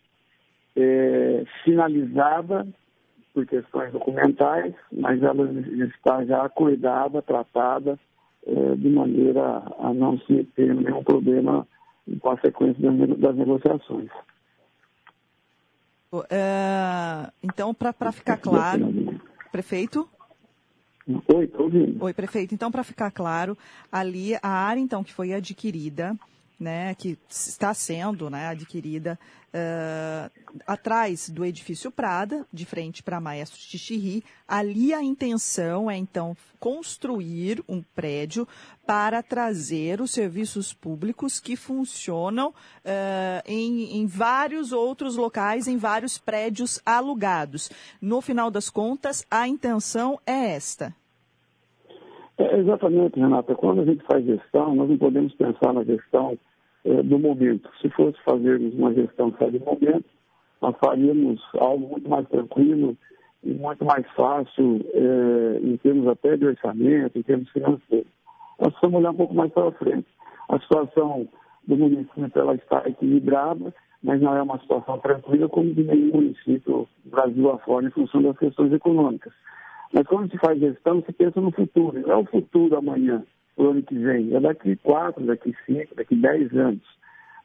é, 0.76 1.42
finalizada 1.64 2.64
por 3.34 3.44
questões 3.44 3.90
documentais, 3.90 4.72
mas 4.92 5.20
ela 5.20 5.50
está 5.88 6.24
já 6.24 6.44
acordada, 6.44 7.20
tratada, 7.22 7.98
é, 8.46 8.74
de 8.76 8.88
maneira 8.88 9.64
a 9.80 9.92
não 9.92 10.16
se 10.20 10.44
ter 10.54 10.72
nenhum 10.72 11.02
problema 11.02 11.66
em 12.06 12.18
consequência 12.20 12.88
das 13.16 13.34
negociações. 13.34 14.08
Uh, 16.12 17.32
então, 17.42 17.72
para 17.72 18.12
ficar 18.12 18.36
claro, 18.36 19.20
prefeito? 19.50 20.08
Oi, 21.08 21.44
estou 21.44 21.62
ouvindo. 21.62 22.04
Oi, 22.04 22.12
prefeito. 22.12 22.54
Então, 22.54 22.70
para 22.70 22.84
ficar 22.84 23.10
claro, 23.10 23.56
ali 23.90 24.36
a 24.42 24.48
área 24.48 24.80
então 24.80 25.02
que 25.02 25.12
foi 25.12 25.32
adquirida 25.32 26.16
né, 26.58 26.94
que 26.94 27.18
está 27.28 27.74
sendo 27.74 28.30
né, 28.30 28.48
adquirida 28.48 29.18
uh, 29.52 30.30
atrás 30.66 31.28
do 31.28 31.44
edifício 31.44 31.90
Prada, 31.90 32.46
de 32.52 32.64
frente 32.64 33.02
para 33.02 33.20
Maestro 33.20 33.58
Tixiri. 33.58 34.24
Ali 34.46 34.92
a 34.94 35.02
intenção 35.02 35.90
é, 35.90 35.96
então, 35.96 36.36
construir 36.58 37.62
um 37.68 37.82
prédio 37.82 38.46
para 38.86 39.22
trazer 39.22 40.00
os 40.00 40.10
serviços 40.10 40.72
públicos 40.72 41.38
que 41.38 41.56
funcionam 41.56 42.48
uh, 42.48 43.42
em, 43.44 43.96
em 43.98 44.06
vários 44.06 44.72
outros 44.72 45.16
locais, 45.16 45.66
em 45.66 45.76
vários 45.76 46.18
prédios 46.18 46.80
alugados. 46.84 47.70
No 48.00 48.20
final 48.20 48.50
das 48.50 48.70
contas, 48.70 49.24
a 49.30 49.46
intenção 49.46 50.20
é 50.26 50.54
esta. 50.54 50.94
É, 52.38 52.58
exatamente, 52.58 53.18
Renata. 53.18 53.54
Quando 53.54 53.82
a 53.82 53.84
gente 53.84 54.04
faz 54.04 54.24
gestão, 54.24 54.74
nós 54.74 54.88
não 54.88 54.98
podemos 54.98 55.34
pensar 55.34 55.72
na 55.72 55.84
gestão 55.84 56.38
é, 56.84 57.02
do 57.02 57.18
momento. 57.18 57.68
Se 57.80 57.88
fosse 57.90 58.18
fazermos 58.24 58.74
uma 58.74 58.92
gestão 58.94 59.34
só 59.38 59.48
do 59.48 59.60
momento, 59.60 60.04
nós 60.60 60.74
faríamos 60.84 61.42
algo 61.58 61.88
muito 61.88 62.08
mais 62.08 62.28
tranquilo 62.28 62.96
e 63.44 63.52
muito 63.52 63.84
mais 63.84 64.06
fácil 64.12 64.80
é, 64.94 65.60
em 65.62 65.76
termos 65.78 66.06
até 66.06 66.36
de 66.36 66.46
orçamento, 66.46 67.18
em 67.18 67.22
termos 67.22 67.48
financeiros. 67.50 68.10
Nós 68.58 68.68
precisamos 68.68 69.00
olhar 69.00 69.10
um 69.10 69.16
pouco 69.16 69.34
mais 69.34 69.52
para 69.52 69.72
frente. 69.72 70.06
A 70.48 70.58
situação 70.60 71.28
do 71.66 71.76
município 71.76 72.30
ela 72.34 72.54
está 72.54 72.82
equilibrada, 72.86 73.74
mas 74.02 74.20
não 74.20 74.36
é 74.36 74.42
uma 74.42 74.58
situação 74.58 74.98
tranquila 74.98 75.48
como 75.48 75.72
de 75.74 75.82
nenhum 75.82 76.16
município 76.16 76.88
Brasil 77.04 77.50
afora 77.50 77.86
em 77.86 77.90
função 77.90 78.22
das 78.22 78.38
questões 78.38 78.72
econômicas. 78.72 79.32
Mas 79.92 80.06
quando 80.06 80.30
se 80.30 80.38
faz 80.38 80.58
gestão, 80.58 81.02
se 81.02 81.12
pensa 81.12 81.40
no 81.40 81.52
futuro. 81.52 82.00
Não 82.00 82.10
é 82.10 82.16
o 82.16 82.24
futuro 82.24 82.76
amanhã, 82.76 83.22
o 83.56 83.64
ano 83.64 83.82
que 83.82 83.94
vem. 83.94 84.34
É 84.34 84.40
daqui 84.40 84.76
quatro, 84.76 85.24
daqui 85.24 85.54
cinco, 85.66 85.94
daqui 85.94 86.16
dez 86.16 86.52
anos. 86.56 86.82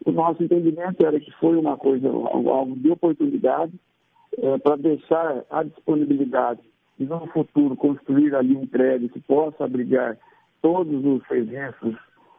O 0.05 0.11
nosso 0.11 0.41
entendimento 0.43 1.05
era 1.05 1.19
que 1.19 1.31
foi 1.39 1.57
uma 1.57 1.75
coisa, 1.75 2.07
algo 2.07 2.75
de 2.75 2.89
oportunidade 2.89 3.73
é, 4.37 4.57
para 4.59 4.75
deixar 4.77 5.43
a 5.49 5.63
disponibilidade 5.63 6.61
de 6.97 7.05
no 7.05 7.27
futuro 7.27 7.75
construir 7.75 8.35
ali 8.35 8.55
um 8.55 8.65
prédio 8.65 9.09
que 9.09 9.19
possa 9.19 9.65
abrigar 9.65 10.17
todos 10.61 11.05
os 11.05 11.25
serviços 11.27 11.95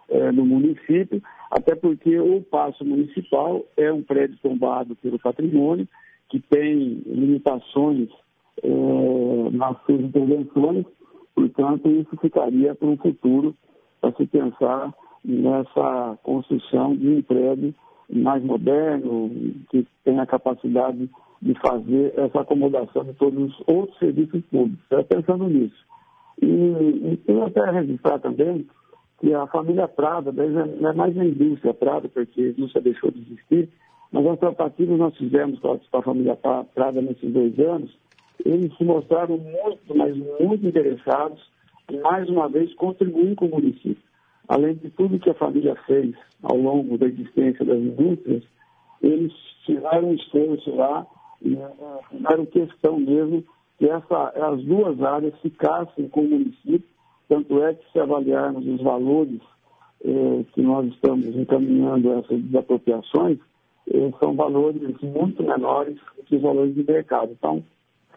é, 0.09 0.33
no 0.33 0.45
município, 0.45 1.23
até 1.51 1.75
porque 1.75 2.19
o 2.19 2.43
Paço 2.43 2.85
Municipal 2.85 3.65
é 3.77 3.93
um 3.93 4.03
prédio 4.03 4.37
tombado 4.43 4.97
pelo 4.97 5.19
patrimônio, 5.19 5.87
que 6.29 6.41
tem 6.41 7.03
limitações 7.07 8.09
é, 8.63 8.69
nas 9.51 9.77
suas 9.85 10.01
intervenções, 10.01 10.85
portanto, 11.35 11.89
isso 11.89 12.17
ficaria 12.21 12.75
para 12.75 12.89
um 12.89 12.97
futuro 12.97 13.55
para 14.01 14.13
se 14.13 14.27
pensar 14.27 14.95
nessa 15.25 16.19
construção 16.23 16.95
de 16.95 17.09
um 17.09 17.23
prédio 17.23 17.75
mais 18.11 18.43
moderno, 18.43 19.31
que 19.71 19.87
tenha 20.05 20.23
a 20.23 20.27
capacidade 20.27 21.11
de 21.41 21.55
fazer 21.61 22.15
essa 22.17 22.41
acomodação 22.41 23.05
de 23.05 23.13
todos 23.15 23.51
os 23.51 23.63
outros 23.67 23.99
serviços 23.99 24.43
públicos. 24.47 24.85
É 24.91 25.03
pensando 25.03 25.49
nisso. 25.49 25.77
E, 26.41 26.47
e 26.47 27.17
tenho 27.27 27.45
até 27.45 27.71
registrar 27.71 28.19
também 28.19 28.67
que 29.21 29.35
a 29.35 29.47
família 29.49 29.89
Prada, 29.89 30.33
não 30.33 30.91
é 30.91 30.93
mais 30.93 31.19
a 31.19 31.25
indústria 31.25 31.75
Prada, 31.75 32.09
porque 32.09 32.41
a 32.41 32.49
indústria 32.49 32.83
deixou 32.83 33.11
de 33.11 33.21
existir, 33.21 33.69
mas 34.11 34.27
as 34.27 34.39
tratativas 34.39 34.99
nós 34.99 35.17
fizemos 35.17 35.59
com 35.61 35.79
a 35.93 36.03
família 36.03 36.37
Prada 36.75 37.03
nesses 37.03 37.33
dois 37.33 37.59
anos, 37.59 37.97
eles 38.45 38.75
se 38.77 38.85
mostraram 38.85 39.39
muito, 39.39 39.95
mas 39.95 40.17
muito 40.17 40.67
interessados 40.67 41.41
em, 41.91 42.01
mais 42.01 42.29
uma 42.29 42.49
vez, 42.49 42.73
contribuir 42.75 43.35
com 43.35 43.47
o 43.47 43.51
município. 43.51 44.03
Além 44.49 44.75
de 44.75 44.91
tudo 44.91 45.19
que 45.19 45.31
a 45.31 45.35
família 45.35 45.77
fez 45.87 46.15
ao 46.43 46.57
longo 46.57 46.97
da 46.97 47.07
existência 47.07 47.65
das 47.65 47.79
indústrias, 47.79 48.43
eles 49.03 49.33
um 50.03 50.15
esforço 50.15 50.75
lá 50.75 51.07
e 51.43 51.57
fizeram 52.11 52.47
questão 52.47 52.99
mesmo 52.99 53.45
que 53.79 53.89
essa, 53.89 54.33
as 54.51 54.63
duas 54.65 55.01
áreas 55.03 55.39
ficassem 55.41 56.09
com 56.09 56.23
o 56.23 56.29
município, 56.29 56.89
tanto 57.29 57.63
é 57.63 57.75
que 57.75 57.93
se 57.93 58.01
avaliarmos 58.01 58.67
os 58.67 58.81
valores 58.83 59.41
eh, 60.05 60.45
que 60.53 60.63
nós 60.63 60.87
estamos 60.89 61.27
encaminhando 61.27 62.13
essas 62.15 62.41
desapropriações, 62.43 63.39
eh, 63.93 64.11
são 64.19 64.35
valores 64.35 64.83
muito 65.03 65.43
menores 65.43 65.99
que 66.27 66.37
os 66.37 66.43
valores 66.43 66.75
de 66.75 66.83
mercado. 66.83 67.33
Então, 67.33 67.63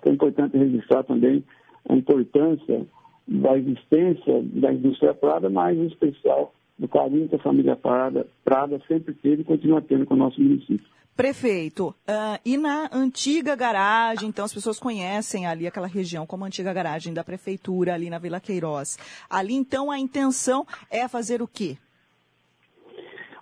é 0.10 0.12
importante 0.12 0.58
registrar 0.58 1.04
também 1.04 1.44
a 1.90 1.96
importância 1.96 2.86
da 3.28 3.58
existência 3.58 4.42
da 4.54 4.74
indústria 4.74 5.14
Prada, 5.14 5.50
mas 5.50 5.78
em 5.78 5.88
especial 5.88 6.54
do 6.78 6.88
carinho 6.88 7.30
que 7.30 7.36
a 7.36 7.40
família 7.40 7.76
Prada, 7.76 8.28
Prada 8.44 8.82
sempre 8.88 9.14
teve 9.14 9.42
e 9.42 9.46
continua 9.46 9.82
tendo 9.82 10.06
com 10.06 10.16
o 10.16 10.18
nosso 10.18 10.42
município. 10.42 10.86
Prefeito, 11.16 11.90
uh, 11.90 12.40
e 12.44 12.58
na 12.58 12.90
antiga 12.92 13.56
garagem, 13.56 14.30
então 14.30 14.46
as 14.46 14.54
pessoas 14.54 14.80
conhecem 14.80 15.46
ali 15.46 15.68
aquela 15.68 15.86
região 15.86 16.26
como 16.26 16.44
a 16.44 16.48
antiga 16.48 16.74
garagem 16.74 17.14
da 17.14 17.24
prefeitura 17.24 17.94
ali 17.94 18.10
na 18.10 18.18
Vila 18.18 18.40
Queiroz. 18.40 18.98
Ali 19.30 19.54
então 19.54 19.92
a 19.92 20.00
intenção 20.00 20.66
é 20.90 21.08
fazer 21.08 21.42
o 21.42 21.48
quê? 21.48 21.78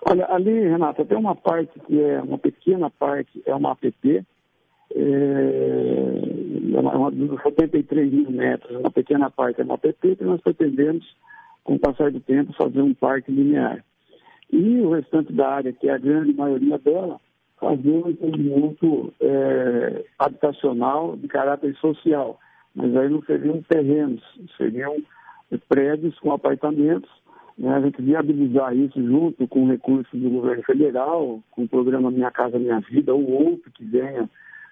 Olha, 0.01 0.25
ali, 0.29 0.67
Renata, 0.67 1.05
tem 1.05 1.17
uma 1.17 1.35
parte 1.35 1.79
que 1.81 2.01
é 2.01 2.21
uma 2.21 2.37
pequena 2.37 2.89
parte, 2.89 3.41
é 3.45 3.53
uma 3.53 3.71
APP, 3.71 4.25
é, 4.95 6.75
é 6.75 6.79
uma, 6.79 7.09
uma, 7.09 7.41
73 7.41 8.11
mil 8.11 8.31
metros, 8.31 8.77
uma 8.77 8.91
pequena 8.91 9.29
parte 9.29 9.61
é 9.61 9.63
uma 9.63 9.75
APP 9.75 10.15
que 10.15 10.23
nós 10.23 10.41
pretendemos, 10.41 11.05
com 11.63 11.75
o 11.75 11.79
passar 11.79 12.11
do 12.11 12.19
tempo, 12.19 12.53
fazer 12.53 12.81
um 12.81 12.93
parque 12.93 13.31
linear. 13.31 13.83
E 14.51 14.81
o 14.81 14.91
restante 14.91 15.31
da 15.31 15.47
área, 15.47 15.73
que 15.73 15.87
é 15.87 15.93
a 15.93 15.97
grande 15.97 16.33
maioria 16.33 16.77
dela, 16.79 17.19
fazer 17.59 17.91
um 17.91 18.09
empreendimento 18.09 19.13
é, 19.21 20.05
habitacional 20.17 21.15
de 21.17 21.27
caráter 21.27 21.75
social. 21.75 22.39
Mas 22.73 22.95
aí 22.95 23.09
não 23.09 23.21
seriam 23.23 23.61
terrenos, 23.63 24.23
seriam 24.57 24.97
prédios 25.67 26.17
com 26.19 26.31
apartamentos. 26.31 27.09
Né? 27.57 27.69
A 27.73 27.81
gente 27.81 28.01
viabilizar 28.01 28.75
isso 28.75 29.01
junto 29.03 29.47
com 29.47 29.67
recursos 29.67 30.19
do 30.19 30.29
governo 30.29 30.63
federal, 30.63 31.41
com 31.51 31.63
o 31.63 31.69
programa 31.69 32.09
Minha 32.09 32.31
Casa 32.31 32.57
Minha 32.57 32.79
Vida, 32.79 33.13
ou 33.13 33.29
outro 33.29 33.69
que 33.71 33.83
venha 33.83 34.29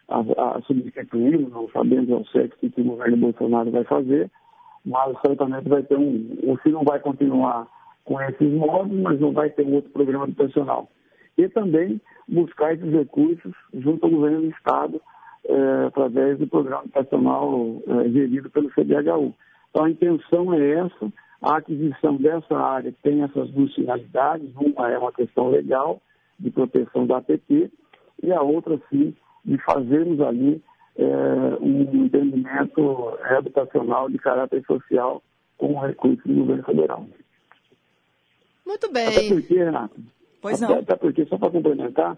a, 0.10 0.20
a 0.20 0.62
substituir, 0.62 1.49
não 1.49 1.70
sabendo 1.70 2.16
ao 2.16 2.26
certo 2.28 2.55
o 2.64 2.70
que 2.70 2.82
o 2.82 2.84
governo 2.84 3.18
Bolsonaro 3.18 3.72
vai 3.72 3.84
fazer, 3.84 4.30
mas 4.86 5.18
certamente 5.26 5.68
vai 5.68 5.84
ter 5.84 5.97
um, 5.97 6.38
ou 6.43 6.58
se 6.60 6.70
não 6.70 6.84
vai 6.84 6.99
continuar 6.99 7.68
com 8.05 8.22
esses 8.22 8.53
modos, 8.53 8.97
mas 8.97 9.20
não 9.20 9.34
vai 9.34 9.49
ter 9.49 9.66
um 9.66 9.76
outro 9.76 9.91
programa 9.91 10.26
educacional. 10.26 10.88
E 11.38 11.47
também 11.49 11.99
buscar 12.28 12.74
esses 12.74 12.91
recursos 12.91 13.53
junto 13.74 14.05
ao 14.05 14.12
governo 14.12 14.41
do 14.41 14.49
Estado, 14.49 15.01
é, 15.45 15.86
através 15.88 16.39
do 16.39 16.47
programa 16.47 16.84
educacional 16.86 17.82
é, 17.88 18.10
gerido 18.10 18.49
pelo 18.49 18.72
CDHU. 18.72 19.34
Então 19.70 19.86
a 19.86 19.89
intenção 19.89 20.53
é 20.53 20.72
essa, 20.72 21.14
a 21.41 21.58
aquisição 21.58 22.16
dessa 22.16 22.58
área 22.58 22.93
tem 23.03 23.22
essas 23.22 23.49
duas 23.51 23.74
finalidades, 23.74 24.49
uma 24.55 24.89
é 24.89 24.97
uma 24.97 25.12
questão 25.12 25.49
legal, 25.49 26.01
de 26.39 26.49
proteção 26.49 27.05
da 27.05 27.18
APP, 27.18 27.72
e 28.24 28.32
a 28.32 28.41
outra, 28.41 28.80
sim, 28.89 29.14
de 29.48 29.58
fazermos 29.60 30.20
ali 30.20 30.62
é, 30.98 31.06
um 31.62 32.04
entendimento 32.06 33.18
habitacional 33.24 34.10
de 34.10 34.18
caráter 34.18 34.64
social 34.66 35.24
com 35.58 35.74
o 35.74 35.80
recurso 35.80 36.28
do 36.28 36.36
governo 36.36 36.64
federal. 36.64 37.08
Muito 38.66 38.91
bem. 38.91 39.08
Até 39.08 39.30
porque, 39.30 39.56
Renato, 39.56 39.95
pois 40.41 40.62
até, 40.62 40.74
não. 40.74 40.82
até 40.82 40.95
porque, 40.98 41.26
só 41.26 41.38
para 41.38 41.52
complementar, 41.52 42.18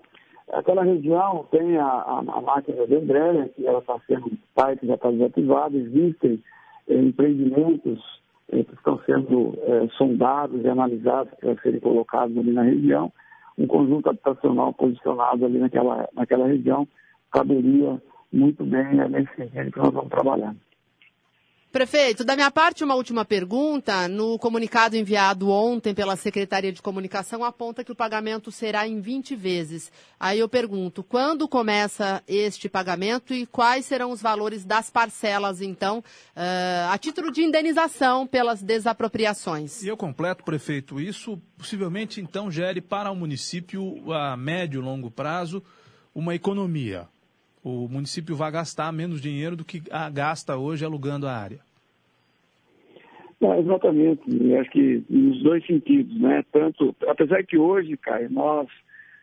aquela 0.51 0.83
região 0.83 1.45
tem 1.51 1.77
a, 1.77 1.85
a, 1.85 2.19
a 2.19 2.41
máquina 2.41 2.87
de 2.87 2.95
Andréia, 2.95 3.49
que 3.49 3.67
ela 3.67 3.79
está 3.79 3.99
sendo, 4.07 4.31
parte 4.55 4.87
já 4.87 4.95
está 4.95 5.11
desativada, 5.11 5.77
existem 5.77 6.43
é, 6.87 6.95
empreendimentos 6.95 7.99
é, 8.51 8.63
que 8.63 8.73
estão 8.73 8.99
sendo 9.05 9.57
é, 9.61 9.87
sondados 9.97 10.63
e 10.63 10.67
analisados 10.67 11.31
para 11.39 11.55
serem 11.61 11.79
colocados 11.79 12.35
ali 12.35 12.51
na 12.51 12.63
região, 12.63 13.11
um 13.57 13.67
conjunto 13.67 14.09
habitacional 14.09 14.73
posicionado 14.73 15.45
ali 15.45 15.59
naquela, 15.59 16.09
naquela 16.15 16.47
região 16.47 16.87
caberia 17.31 18.01
muito 18.31 18.63
bem 18.63 18.99
é 18.99 19.09
nesse 19.09 19.35
sentido 19.35 19.71
que 19.71 19.79
nós 19.79 19.93
vamos 19.93 20.09
trabalhar. 20.09 20.55
Prefeito, 21.71 22.25
da 22.25 22.35
minha 22.35 22.49
parte, 22.49 22.83
uma 22.83 22.95
última 22.95 23.23
pergunta. 23.23 24.07
No 24.07 24.39
comunicado 24.39 24.97
enviado 24.97 25.51
ontem 25.51 25.93
pela 25.93 26.15
Secretaria 26.15 26.71
de 26.73 26.81
Comunicação, 26.81 27.43
aponta 27.43 27.83
que 27.83 27.91
o 27.91 27.95
pagamento 27.95 28.51
será 28.51 28.87
em 28.87 28.99
20 28.99 29.35
vezes. 29.35 29.91
Aí 30.19 30.39
eu 30.39 30.49
pergunto, 30.49 31.03
quando 31.03 31.47
começa 31.47 32.23
este 32.27 32.67
pagamento 32.67 33.35
e 33.35 33.45
quais 33.45 33.85
serão 33.85 34.09
os 34.09 34.19
valores 34.19 34.65
das 34.65 34.89
parcelas, 34.89 35.61
então, 35.61 35.99
uh, 35.99 36.91
a 36.91 36.97
título 36.97 37.31
de 37.31 37.43
indenização 37.43 38.25
pelas 38.25 38.63
desapropriações? 38.63 39.83
E 39.83 39.89
eu 39.89 39.95
completo, 39.95 40.43
prefeito, 40.43 40.99
isso 40.99 41.39
possivelmente, 41.55 42.19
então, 42.19 42.49
gere 42.49 42.81
para 42.81 43.11
o 43.11 43.15
município, 43.15 44.11
a 44.11 44.35
médio 44.35 44.81
e 44.81 44.83
longo 44.83 45.11
prazo, 45.11 45.61
uma 46.15 46.33
economia 46.33 47.07
o 47.63 47.87
município 47.87 48.35
vai 48.35 48.51
gastar 48.51 48.91
menos 48.91 49.21
dinheiro 49.21 49.55
do 49.55 49.65
que 49.65 49.81
gasta 50.13 50.57
hoje 50.57 50.85
alugando 50.85 51.27
a 51.27 51.33
área. 51.33 51.59
Não, 53.39 53.57
exatamente. 53.57 54.21
Eu 54.27 54.59
acho 54.59 54.69
que 54.69 55.03
nos 55.09 55.41
dois 55.41 55.65
sentidos, 55.65 56.19
né? 56.19 56.43
Tanto, 56.51 56.93
apesar 57.07 57.43
que 57.43 57.57
hoje, 57.57 57.95
Caio, 57.97 58.29
nós 58.29 58.67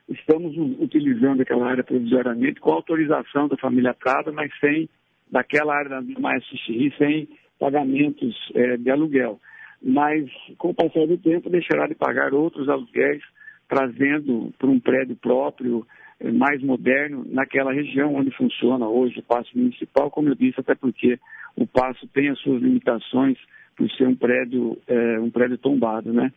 estamos 0.08 0.56
utilizando 0.80 1.42
aquela 1.42 1.66
área 1.66 1.84
provisoriamente 1.84 2.60
com 2.60 2.72
autorização 2.72 3.48
da 3.48 3.56
família 3.56 3.92
Prada, 3.92 4.32
mas 4.32 4.50
sem, 4.58 4.88
daquela 5.30 5.74
área 5.74 6.00
da 6.00 6.20
mais 6.20 6.42
xixi, 6.44 6.94
sem 6.96 7.28
pagamentos 7.58 8.34
é, 8.54 8.76
de 8.76 8.90
aluguel. 8.90 9.38
Mas, 9.82 10.30
com 10.56 10.70
o 10.70 10.74
passar 10.74 11.06
do 11.06 11.18
tempo, 11.18 11.50
deixará 11.50 11.86
de 11.86 11.94
pagar 11.94 12.32
outros 12.32 12.68
aluguéis, 12.68 13.22
trazendo 13.68 14.52
para 14.58 14.68
um 14.68 14.80
prédio 14.80 15.16
próprio, 15.16 15.86
mais 16.22 16.62
moderno, 16.62 17.24
naquela 17.28 17.72
região 17.72 18.14
onde 18.14 18.30
funciona 18.30 18.88
hoje 18.88 19.18
o 19.18 19.22
Paço 19.22 19.50
Municipal, 19.56 20.10
como 20.10 20.28
eu 20.28 20.34
disse, 20.34 20.60
até 20.60 20.74
porque 20.74 21.18
o 21.56 21.66
Paço 21.66 22.06
tem 22.08 22.30
as 22.30 22.38
suas 22.40 22.62
limitações 22.62 23.38
por 23.76 23.90
ser 23.90 24.08
um 24.08 24.16
prédio, 24.16 24.78
é, 24.86 25.20
um 25.20 25.30
prédio 25.30 25.58
tombado, 25.58 26.12
né? 26.12 26.32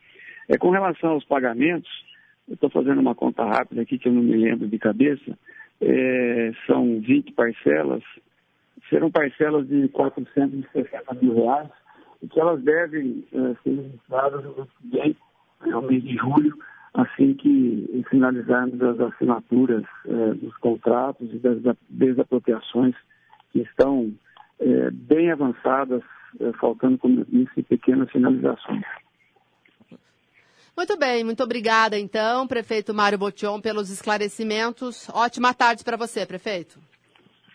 É, 0.50 0.58
com 0.58 0.70
relação 0.70 1.12
aos 1.12 1.24
pagamentos, 1.24 1.90
eu 2.48 2.56
estou 2.56 2.70
fazendo 2.70 3.00
uma 3.00 3.16
conta 3.16 3.46
rápida 3.46 3.82
aqui 3.82 3.98
que 3.98 4.10
eu 4.10 4.14
não 4.14 4.24
me 4.24 4.36
lembro 4.36 4.68
de 4.68 4.78
cabeça, 4.78 5.38
é, 5.80 6.52
são 6.68 7.00
20 7.00 7.32
parcelas, 7.32 8.04
serão 8.90 9.10
parcelas 9.10 9.68
de 9.68 9.88
460 9.90 11.14
mil 11.22 11.36
reais, 11.36 11.70
e 12.22 12.28
que 12.28 12.40
elas 12.40 12.62
devem 12.62 13.24
é, 13.32 13.56
ser 13.64 13.76
registradas 13.76 14.44
no 14.44 14.68
no 15.66 15.82
mês 15.82 16.04
de 16.04 16.16
julho, 16.16 16.58
assim 16.94 17.34
que 17.34 18.04
finalizarmos 18.10 18.82
as 18.82 19.00
assinaturas 19.00 19.84
é, 20.06 20.34
dos 20.34 20.56
contratos 20.58 21.32
e 21.34 21.38
das 21.38 21.58
desapropriações 21.90 22.96
que 23.52 23.60
estão 23.60 24.12
é, 24.60 24.92
bem 24.92 25.32
avançadas, 25.32 26.02
é, 26.40 26.52
faltando, 26.54 26.98
como 26.98 27.22
eu 27.22 27.26
disse, 27.26 27.64
pequenas 27.64 28.12
finalizações. 28.12 28.84
Muito 30.76 30.98
bem, 30.98 31.24
muito 31.24 31.44
obrigada 31.44 32.00
então, 32.00 32.48
prefeito 32.48 32.94
Mário 32.94 33.18
Botion, 33.18 33.60
pelos 33.60 33.90
esclarecimentos. 33.90 35.10
Ótima 35.10 35.54
tarde 35.54 35.84
para 35.84 35.98
você, 35.98 36.26
prefeito. 36.26 36.80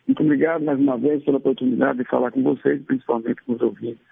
Muito 0.06 0.22
obrigado 0.22 0.62
mais 0.62 0.78
uma 0.78 0.98
vez 0.98 1.24
pela 1.24 1.38
oportunidade 1.38 1.98
de 1.98 2.04
falar 2.04 2.30
com 2.30 2.42
vocês, 2.42 2.82
principalmente 2.84 3.42
com 3.44 3.54
os 3.54 3.62
ouvintes 3.62 4.04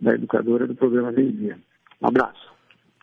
da 0.00 0.14
educadora 0.14 0.66
do 0.66 0.74
programa 0.74 1.12
Meio 1.12 1.32
Dia. 1.32 1.58
Um 2.00 2.08
abraço. 2.08 2.57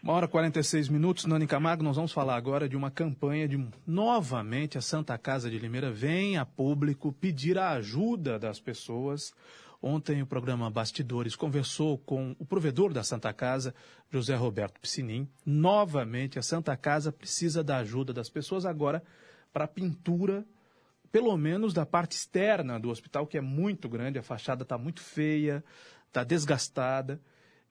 Uma 0.06 0.14
hora 0.14 0.26
e 0.28 0.30
46 0.30 0.88
minutos, 0.90 1.26
Nani 1.26 1.48
Camargo, 1.48 1.82
nós 1.84 1.96
vamos 1.96 2.12
falar 2.12 2.36
agora 2.36 2.70
de 2.70 2.78
uma 2.78 2.92
campanha 2.92 3.48
de, 3.48 3.68
novamente, 3.88 4.78
a 4.78 4.82
Santa 4.82 5.18
Casa 5.18 5.50
de 5.50 5.58
Limeira 5.58 5.90
vem 5.90 6.38
a 6.38 6.46
público 6.46 7.12
pedir 7.12 7.58
a 7.58 7.72
ajuda 7.72 8.38
das 8.38 8.60
pessoas. 8.60 9.34
Ontem 9.82 10.22
o 10.22 10.28
programa 10.28 10.70
Bastidores 10.70 11.36
conversou 11.36 11.98
com 11.98 12.36
o 12.38 12.46
provedor 12.46 12.94
da 12.94 13.04
Santa 13.04 13.34
Casa, 13.34 13.74
José 14.12 14.36
Roberto 14.36 14.80
Piscinim. 14.80 15.28
Novamente, 15.44 16.38
a 16.38 16.44
Santa 16.44 16.78
Casa 16.78 17.12
precisa 17.12 17.64
da 17.64 17.78
ajuda 17.78 18.14
das 18.14 18.30
pessoas 18.30 18.64
agora 18.64 19.02
para 19.52 19.66
a 19.66 19.68
pintura, 19.68 20.46
pelo 21.12 21.36
menos 21.36 21.74
da 21.74 21.84
parte 21.84 22.16
externa 22.16 22.80
do 22.80 22.92
hospital, 22.92 23.26
que 23.26 23.40
é 23.40 23.42
muito 23.42 23.90
grande, 23.90 24.20
a 24.20 24.24
fachada 24.24 24.62
está 24.62 24.78
muito 24.78 25.02
feia, 25.02 25.64
está 26.10 26.24
desgastada 26.24 27.20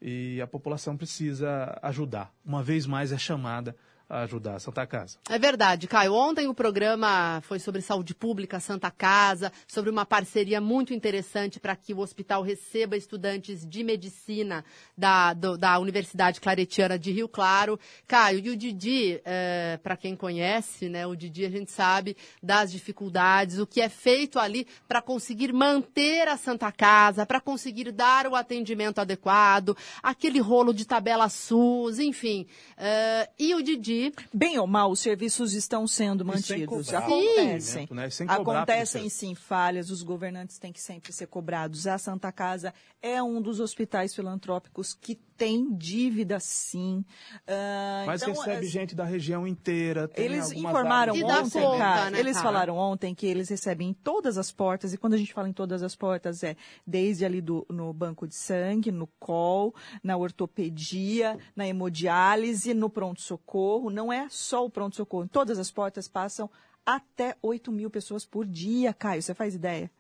e 0.07 0.39
a 0.43 0.47
população 0.47 0.99
precisa 0.99 1.79
ajudar. 1.81 2.31
Uma 2.45 2.63
vez 2.63 2.87
mais 2.87 3.11
é 3.11 3.17
chamada 3.17 3.75
ajudar 4.09 4.57
a 4.57 4.61
Santa 4.61 4.87
Casa. 4.87 5.19
É 5.29 5.39
verdade, 5.39 5.87
Caio. 5.87 6.15
Ontem 6.15 6.47
o 6.47 6.55
programa 6.55 7.41
foi 7.43 7.59
sobre 7.59 7.81
saúde 7.81 8.15
pública, 8.15 8.61
Santa 8.61 8.91
Casa, 8.91 9.51
sobre 9.67 9.91
uma 9.91 10.05
parceria 10.05 10.61
muito 10.61 10.93
interessante 10.93 11.59
para 11.59 11.75
que 11.75 11.95
o 11.95 12.01
hospital 12.01 12.43
receba 12.43 12.97
estudantes 12.97 13.67
de 13.67 13.83
medicina 13.83 14.65
da, 14.97 15.33
do, 15.33 15.57
da 15.57 15.79
Universidade 15.79 16.41
Claretiana 16.41 16.99
de 16.99 17.13
Rio 17.13 17.29
Claro. 17.29 17.79
Caio, 18.07 18.39
e 18.39 18.51
o 18.51 18.57
Didi, 18.57 19.21
é, 19.25 19.79
para 19.83 19.97
quem 19.97 20.15
conhece, 20.15 20.89
né, 20.89 21.07
o 21.07 21.17
Didi 21.17 21.45
a 21.45 21.51
gente 21.51 21.71
sabe 21.71 22.17
das 22.43 22.71
dificuldades, 22.71 23.59
o 23.59 23.67
que 23.67 23.81
é 23.81 23.89
feito 23.89 24.39
ali 24.39 24.67
para 24.87 25.01
conseguir 25.01 25.53
manter 25.53 26.29
a 26.29 26.37
Santa 26.37 26.71
Casa, 26.71 27.25
para 27.27 27.41
conseguir 27.41 27.91
dar 27.91 28.27
o 28.27 28.35
atendimento 28.35 28.99
adequado, 28.99 29.77
aquele 30.03 30.41
rolo 30.41 30.73
de 30.73 30.85
tabela 30.85 31.29
SUS, 31.29 31.99
enfim. 31.99 32.47
É, 32.77 33.31
e 33.39 33.55
o 33.55 33.63
Didi 33.63 33.94
Bem 34.33 34.59
ou 34.59 34.67
mal, 34.67 34.91
os 34.91 35.01
serviços 35.01 35.53
estão 35.53 35.87
sendo 35.87 36.25
mantidos. 36.25 36.93
Acontecem. 36.93 37.89
Né? 37.91 38.09
Acontecem 38.29 39.09
sim 39.09 39.35
falhas, 39.35 39.91
os 39.91 40.03
governantes 40.03 40.59
têm 40.59 40.73
que 40.73 40.81
sempre 40.81 41.13
ser 41.13 41.27
cobrados. 41.27 41.87
A 41.87 41.99
Santa 41.99 42.31
Casa 42.33 42.73
é 43.01 43.23
um 43.23 43.41
dos 43.41 43.61
hospitais 43.61 44.15
filantrópicos 44.15 44.95
que 44.95 45.15
tem 45.37 45.75
dívida 45.75 46.39
sim. 46.41 47.05
Uh, 47.47 48.07
Mas 48.07 48.23
então, 48.23 48.35
recebe 48.35 48.67
gente 48.67 48.95
da 48.95 49.05
região 49.05 49.47
inteira. 49.47 50.11
eles 50.17 50.53
informaram 50.53 51.15
ontem, 51.15 51.63
conta, 51.63 51.79
cara, 51.79 52.11
né, 52.11 52.19
eles 52.21 52.37
cara? 52.37 52.45
falaram 52.45 52.77
ontem 52.77 53.15
que 53.15 53.27
eles 53.27 53.49
recebem 53.49 53.91
em 53.91 53.93
todas 53.93 54.39
as 54.39 54.51
portas, 54.51 54.93
e 54.93 54.99
quando 54.99 55.15
a 55.15 55.17
gente 55.17 55.33
fala 55.33 55.49
em 55.49 55.53
todas 55.53 55.83
as 55.83 55.95
portas, 55.97 56.43
é 56.43 56.57
desde 56.87 57.25
ali 57.25 57.41
do, 57.41 57.67
no 57.69 57.93
banco 57.93 58.27
de 58.27 58.35
sangue, 58.35 58.91
no 58.91 59.07
col, 59.19 59.75
na 60.03 60.17
ortopedia, 60.17 61.39
na 61.55 61.67
hemodiálise, 61.67 62.75
no 62.75 62.89
pronto-socorro. 62.89 63.91
Não 63.91 64.13
é 64.13 64.29
só 64.29 64.65
o 64.65 64.71
pronto-socorro. 64.71 65.25
Em 65.25 65.29
todas 65.29 65.59
as 65.59 65.71
portas 65.71 66.09
passam 66.09 66.49
até 66.85 67.37
8 67.43 67.73
mil 67.73 67.91
pessoas 67.91 68.25
por 68.25 68.47
dia, 68.47 68.93
Caio. 68.93 69.23
Você 69.23 69.35
faz 69.35 69.55
ideia? 69.55 69.91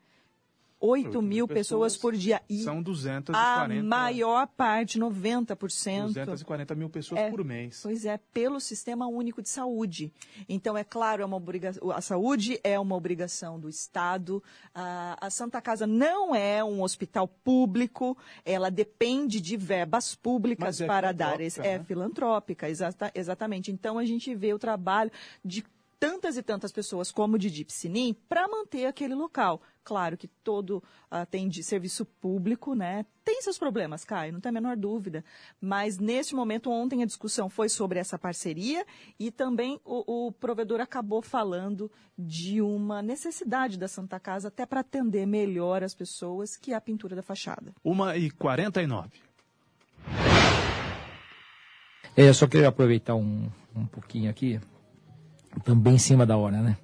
8 0.81 1.22
mil 1.22 1.49
pessoas, 1.49 1.95
pessoas, 1.95 1.97
por 1.97 2.14
dia. 2.14 2.43
E 2.49 2.62
são 2.62 2.83
240. 2.83 3.81
A 3.81 3.83
maior 3.83 4.47
parte, 4.47 4.99
90%. 4.99 6.07
240 6.07 6.75
mil 6.75 6.91
pessoas 6.91 7.20
é, 7.20 7.31
por 7.31 7.45
mês. 7.45 7.81
Pois 7.83 8.05
é, 8.05 8.18
pelo 8.33 8.61
Sistema 8.61 9.07
Único 9.07 9.41
de 9.41 9.49
Saúde. 9.49 10.12
Então, 10.49 10.77
é 10.77 10.85
claro, 10.85 11.22
é 11.22 11.25
uma 11.25 11.37
obrigação, 11.37 11.91
a 11.91 12.01
saúde 12.01 12.61
é 12.62 12.79
uma 12.79 12.95
obrigação 12.95 13.59
do 13.59 13.68
Estado. 13.68 14.43
A, 14.75 15.16
a 15.27 15.31
Santa 15.31 15.61
Casa 15.61 15.87
não 15.87 16.35
é 16.35 16.62
um 16.62 16.83
hospital 16.83 17.27
público, 17.27 18.16
ela 18.45 18.70
depende 18.70 19.41
de 19.41 19.57
verbas 19.57 20.14
públicas 20.14 20.81
é 20.81 20.87
para 20.87 21.12
dar. 21.12 21.41
É 21.41 21.45
né? 21.45 21.51
É 21.62 21.79
filantrópica, 21.79 22.68
exata, 22.68 23.11
exatamente. 23.14 23.72
Então, 23.72 23.99
a 23.99 24.05
gente 24.05 24.35
vê 24.35 24.53
o 24.53 24.59
trabalho 24.59 25.11
de 25.45 25.64
tantas 26.05 26.36
e 26.36 26.42
tantas 26.42 26.70
pessoas 26.70 27.11
como 27.11 27.36
o 27.36 27.38
Didi 27.38 27.64
Piscinim 27.64 28.14
para 28.28 28.46
manter 28.46 28.84
aquele 28.84 29.14
local. 29.14 29.62
Claro 29.82 30.18
que 30.18 30.28
todo 30.28 30.84
uh, 31.11 31.24
tem 31.30 31.48
de 31.48 31.62
serviço 31.62 32.05
público, 32.05 32.74
né? 32.74 33.07
Tem 33.24 33.40
seus 33.40 33.57
problemas, 33.57 34.05
Caio, 34.05 34.34
não 34.34 34.38
tem 34.38 34.50
a 34.50 34.52
menor 34.52 34.76
dúvida. 34.76 35.24
Mas 35.59 35.98
neste 35.98 36.34
momento, 36.34 36.70
ontem 36.70 37.02
a 37.02 37.07
discussão 37.07 37.48
foi 37.48 37.70
sobre 37.70 37.98
essa 37.98 38.18
parceria 38.18 38.84
e 39.18 39.30
também 39.30 39.80
o, 39.82 40.26
o 40.26 40.32
provedor 40.32 40.78
acabou 40.78 41.22
falando 41.22 41.90
de 42.18 42.61
uma 42.61 43.00
necessidade 43.00 43.78
da 43.78 43.88
Santa 43.88 44.20
Casa 44.20 44.48
até 44.48 44.66
para 44.66 44.80
atender 44.80 45.24
melhor 45.24 45.82
as 45.82 45.94
pessoas, 45.94 46.55
que 46.55 46.72
é 46.72 46.76
a 46.76 46.82
pintura 46.82 47.16
da 47.16 47.22
fachada. 47.22 47.72
Uma 47.82 48.14
e 48.14 48.30
quarenta 48.30 48.82
e 48.82 48.86
nove. 48.86 49.22
É, 52.14 52.28
eu 52.28 52.34
só 52.34 52.46
queria 52.46 52.68
aproveitar 52.68 53.14
um, 53.14 53.50
um 53.74 53.86
pouquinho 53.86 54.28
aqui 54.28 54.61
também 55.62 55.94
em 55.94 55.98
cima 55.98 56.24
da 56.26 56.36
hora, 56.36 56.61
né? 56.61 56.76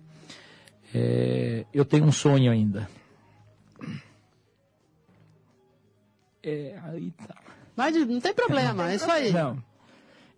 É, 0.94 1.64
eu 1.72 1.84
tenho 1.84 2.04
um 2.04 2.12
sonho 2.12 2.50
ainda. 2.50 2.88
É, 6.42 6.78
aí 6.84 7.10
tá. 7.12 7.36
Mas 7.76 7.94
não 8.06 8.20
tem 8.20 8.34
problema, 8.34 8.90
é 8.90 8.94
isso 8.96 9.10
aí. 9.10 9.32
Não. 9.32 9.62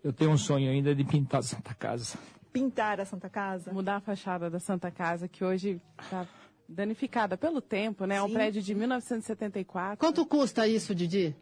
Eu 0.02 0.12
tenho 0.12 0.30
um 0.30 0.38
sonho 0.38 0.70
ainda 0.70 0.94
de 0.94 1.04
pintar 1.04 1.40
a 1.40 1.42
Santa 1.42 1.74
Casa. 1.74 2.18
Pintar 2.52 3.00
a 3.00 3.04
Santa 3.04 3.30
Casa? 3.30 3.72
Mudar 3.72 3.96
a 3.96 4.00
fachada 4.00 4.50
da 4.50 4.58
Santa 4.58 4.90
Casa, 4.90 5.28
que 5.28 5.44
hoje 5.44 5.80
está 6.02 6.26
danificada 6.68 7.36
pelo 7.36 7.60
tempo, 7.60 8.04
né? 8.04 8.16
É 8.16 8.22
um 8.22 8.32
prédio 8.32 8.62
de 8.62 8.74
1974. 8.74 9.98
Quanto 9.98 10.24
custa 10.26 10.66
isso, 10.66 10.94
Didi? 10.94 11.36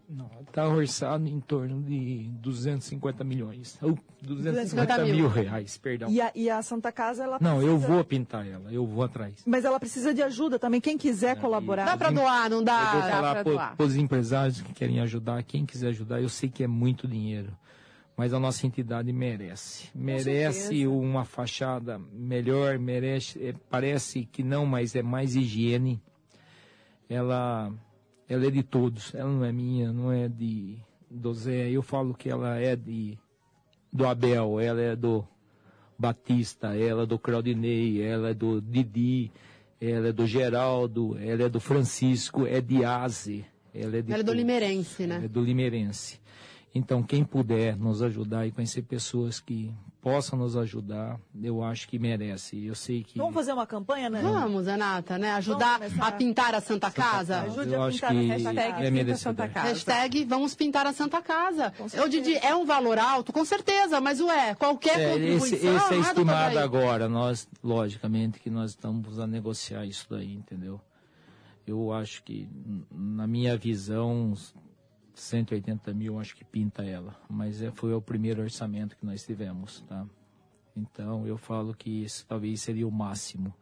Está 0.47 0.69
orçado 0.69 1.27
em 1.27 1.41
torno 1.41 1.83
de 1.83 2.29
250 2.41 3.23
milhões. 3.25 3.79
Ou 3.81 3.99
250 4.23 5.05
mil. 5.05 5.15
mil 5.15 5.29
reais, 5.29 5.79
perdão. 5.79 6.11
E 6.11 6.21
a, 6.21 6.33
e 6.35 6.51
a, 6.51 6.61
Santa 6.63 6.91
Casa, 6.93 7.25
ela 7.25 7.39
Não, 7.41 7.63
eu 7.63 7.79
vou 7.79 8.05
pintar 8.05 8.47
ela, 8.47 8.73
eu 8.73 8.87
vou 8.87 9.05
atrás. 9.05 9.35
Mas 9.47 9.65
ela 9.65 9.79
precisa 9.79 10.13
de 10.13 10.23
ajuda 10.23 10.59
também, 10.59 10.81
quem 10.81 10.99
quiser 10.99 11.37
é, 11.37 11.41
colaborar. 11.41 11.85
Dá 11.85 11.97
para 11.97 12.11
doar, 12.11 12.51
não 12.51 12.63
dá? 12.63 12.93
Eu 12.95 13.01
vou 13.01 13.11
falar 13.11 13.77
para 13.77 13.87
os 13.87 13.97
empresários 13.97 14.61
que 14.61 14.73
querem 14.73 15.01
ajudar, 15.01 15.43
quem 15.43 15.65
quiser 15.65 15.89
ajudar, 15.89 16.21
eu 16.21 16.29
sei 16.29 16.49
que 16.49 16.63
é 16.63 16.67
muito 16.67 17.07
dinheiro 17.07 17.53
mas 18.17 18.35
a 18.35 18.39
nossa 18.39 18.67
entidade 18.67 19.13
merece. 19.13 19.89
Merece 19.95 20.87
uma 20.87 21.25
fachada 21.25 21.99
melhor, 22.13 22.79
merece, 22.79 23.43
é, 23.43 23.55
parece 23.71 24.25
que 24.27 24.43
não, 24.43 24.67
mas 24.67 24.95
é 24.95 25.03
mais 25.03 25.37
higiene. 25.37 26.03
Ela, 27.09 27.73
ela 28.29 28.47
é 28.47 28.51
de 28.51 28.63
todos, 28.63 29.15
ela 29.15 29.31
não 29.31 29.45
é 29.45 29.53
minha, 29.53 29.93
não 29.93 30.13
é 30.13 30.29
de 30.29 30.79
do 31.11 31.35
Zé. 31.35 31.71
Eu 31.71 31.83
falo 31.83 32.15
que 32.15 32.29
ela 32.29 32.59
é 32.59 32.77
de 32.77 33.19
do 33.93 34.07
Abel, 34.07 34.61
ela 34.61 34.81
é 34.81 34.95
do 34.95 35.27
Batista, 35.99 36.77
ela 36.77 37.03
é 37.03 37.07
do 37.07 37.19
Claudinei, 37.19 38.01
ela 38.01 38.31
é 38.31 38.35
do 38.35 38.61
Didi, 38.61 39.33
ela 39.81 40.09
é 40.09 40.13
do 40.13 40.27
Geraldo, 40.27 41.17
ela 41.19 41.45
é 41.45 41.49
do 41.49 41.59
Francisco, 41.59 42.47
é 42.47 42.61
de 42.61 42.85
Aze, 42.85 43.45
Ela 43.75 43.97
é, 43.97 44.03
de 44.03 44.13
Ela 44.13 44.21
é 44.21 44.25
do. 44.25 44.33
Limeirense, 44.33 45.07
né? 45.07 45.23
É 45.25 45.29
do 45.29 45.43
Limeirense. 45.43 46.20
Então, 46.73 47.03
quem 47.03 47.25
puder 47.25 47.77
nos 47.77 48.01
ajudar 48.01 48.47
e 48.47 48.53
conhecer 48.53 48.83
pessoas 48.83 49.41
que 49.41 49.75
possam 50.01 50.39
nos 50.39 50.57
ajudar, 50.57 51.21
eu 51.43 51.63
acho 51.65 51.89
que 51.89 51.99
merece. 51.99 52.65
Eu 52.65 52.77
sei 52.77 53.03
que 53.03 53.19
Vamos 53.19 53.35
fazer 53.35 53.53
uma 53.53 53.67
campanha, 53.67 54.09
né? 54.09 54.21
Vamos, 54.23 54.67
Renata, 54.67 55.19
né? 55.19 55.33
Ajudar 55.33 55.81
a 56.01 56.13
pintar 56.13 56.55
a 56.55 56.61
Santa 56.61 56.91
Casa. 56.91 57.41
Ajude 57.43 57.73
Eu 57.73 57.83
a 57.83 57.87
acho 57.87 57.97
pintar 57.97 58.11
que 58.13 58.17
a 58.19 58.35
hashtag 58.35 58.87
é 58.87 58.91
Pinta. 58.91 59.17
Santa 59.17 59.49
Casa. 59.49 59.69
Hashtag 59.69 60.25
vamos 60.25 60.55
pintar 60.55 60.87
a 60.87 60.93
Santa 60.93 61.21
Casa. 61.21 61.73
Eu 61.93 62.09
Didi, 62.09 62.37
é 62.37 62.55
um 62.55 62.65
valor 62.65 62.99
alto, 62.99 63.33
com 63.33 63.45
certeza, 63.45 64.01
mas 64.01 64.21
ué, 64.21 64.55
qualquer 64.55 64.99
É, 65.01 65.11
contribuição... 65.13 65.47
esse, 65.47 65.67
esse 65.67 65.95
é 65.95 65.99
estimado 65.99 66.59
agora. 66.59 67.09
Nós, 67.09 67.49
logicamente, 67.63 68.39
que 68.39 68.49
nós 68.49 68.71
estamos 68.71 69.19
a 69.19 69.27
negociar 69.27 69.85
isso 69.85 70.07
daí, 70.09 70.33
entendeu? 70.35 70.81
Eu 71.67 71.93
acho 71.93 72.23
que, 72.23 72.49
na 72.91 73.27
minha 73.27 73.57
visão, 73.57 74.35
180 75.15 75.93
mil, 75.93 76.19
acho 76.19 76.37
que 76.37 76.45
pinta 76.45 76.83
ela. 76.83 77.17
Mas 77.29 77.63
é, 77.63 77.71
foi 77.71 77.93
o 77.95 78.01
primeiro 78.01 78.43
orçamento 78.43 78.97
que 78.97 79.05
nós 79.05 79.25
tivemos, 79.25 79.81
tá? 79.83 80.07
Então, 80.77 81.27
eu 81.27 81.37
falo 81.37 81.75
que 81.75 82.03
esse 82.03 82.25
talvez 82.25 82.61
seria 82.61 82.87
o 82.87 82.93
máximo. 82.93 83.55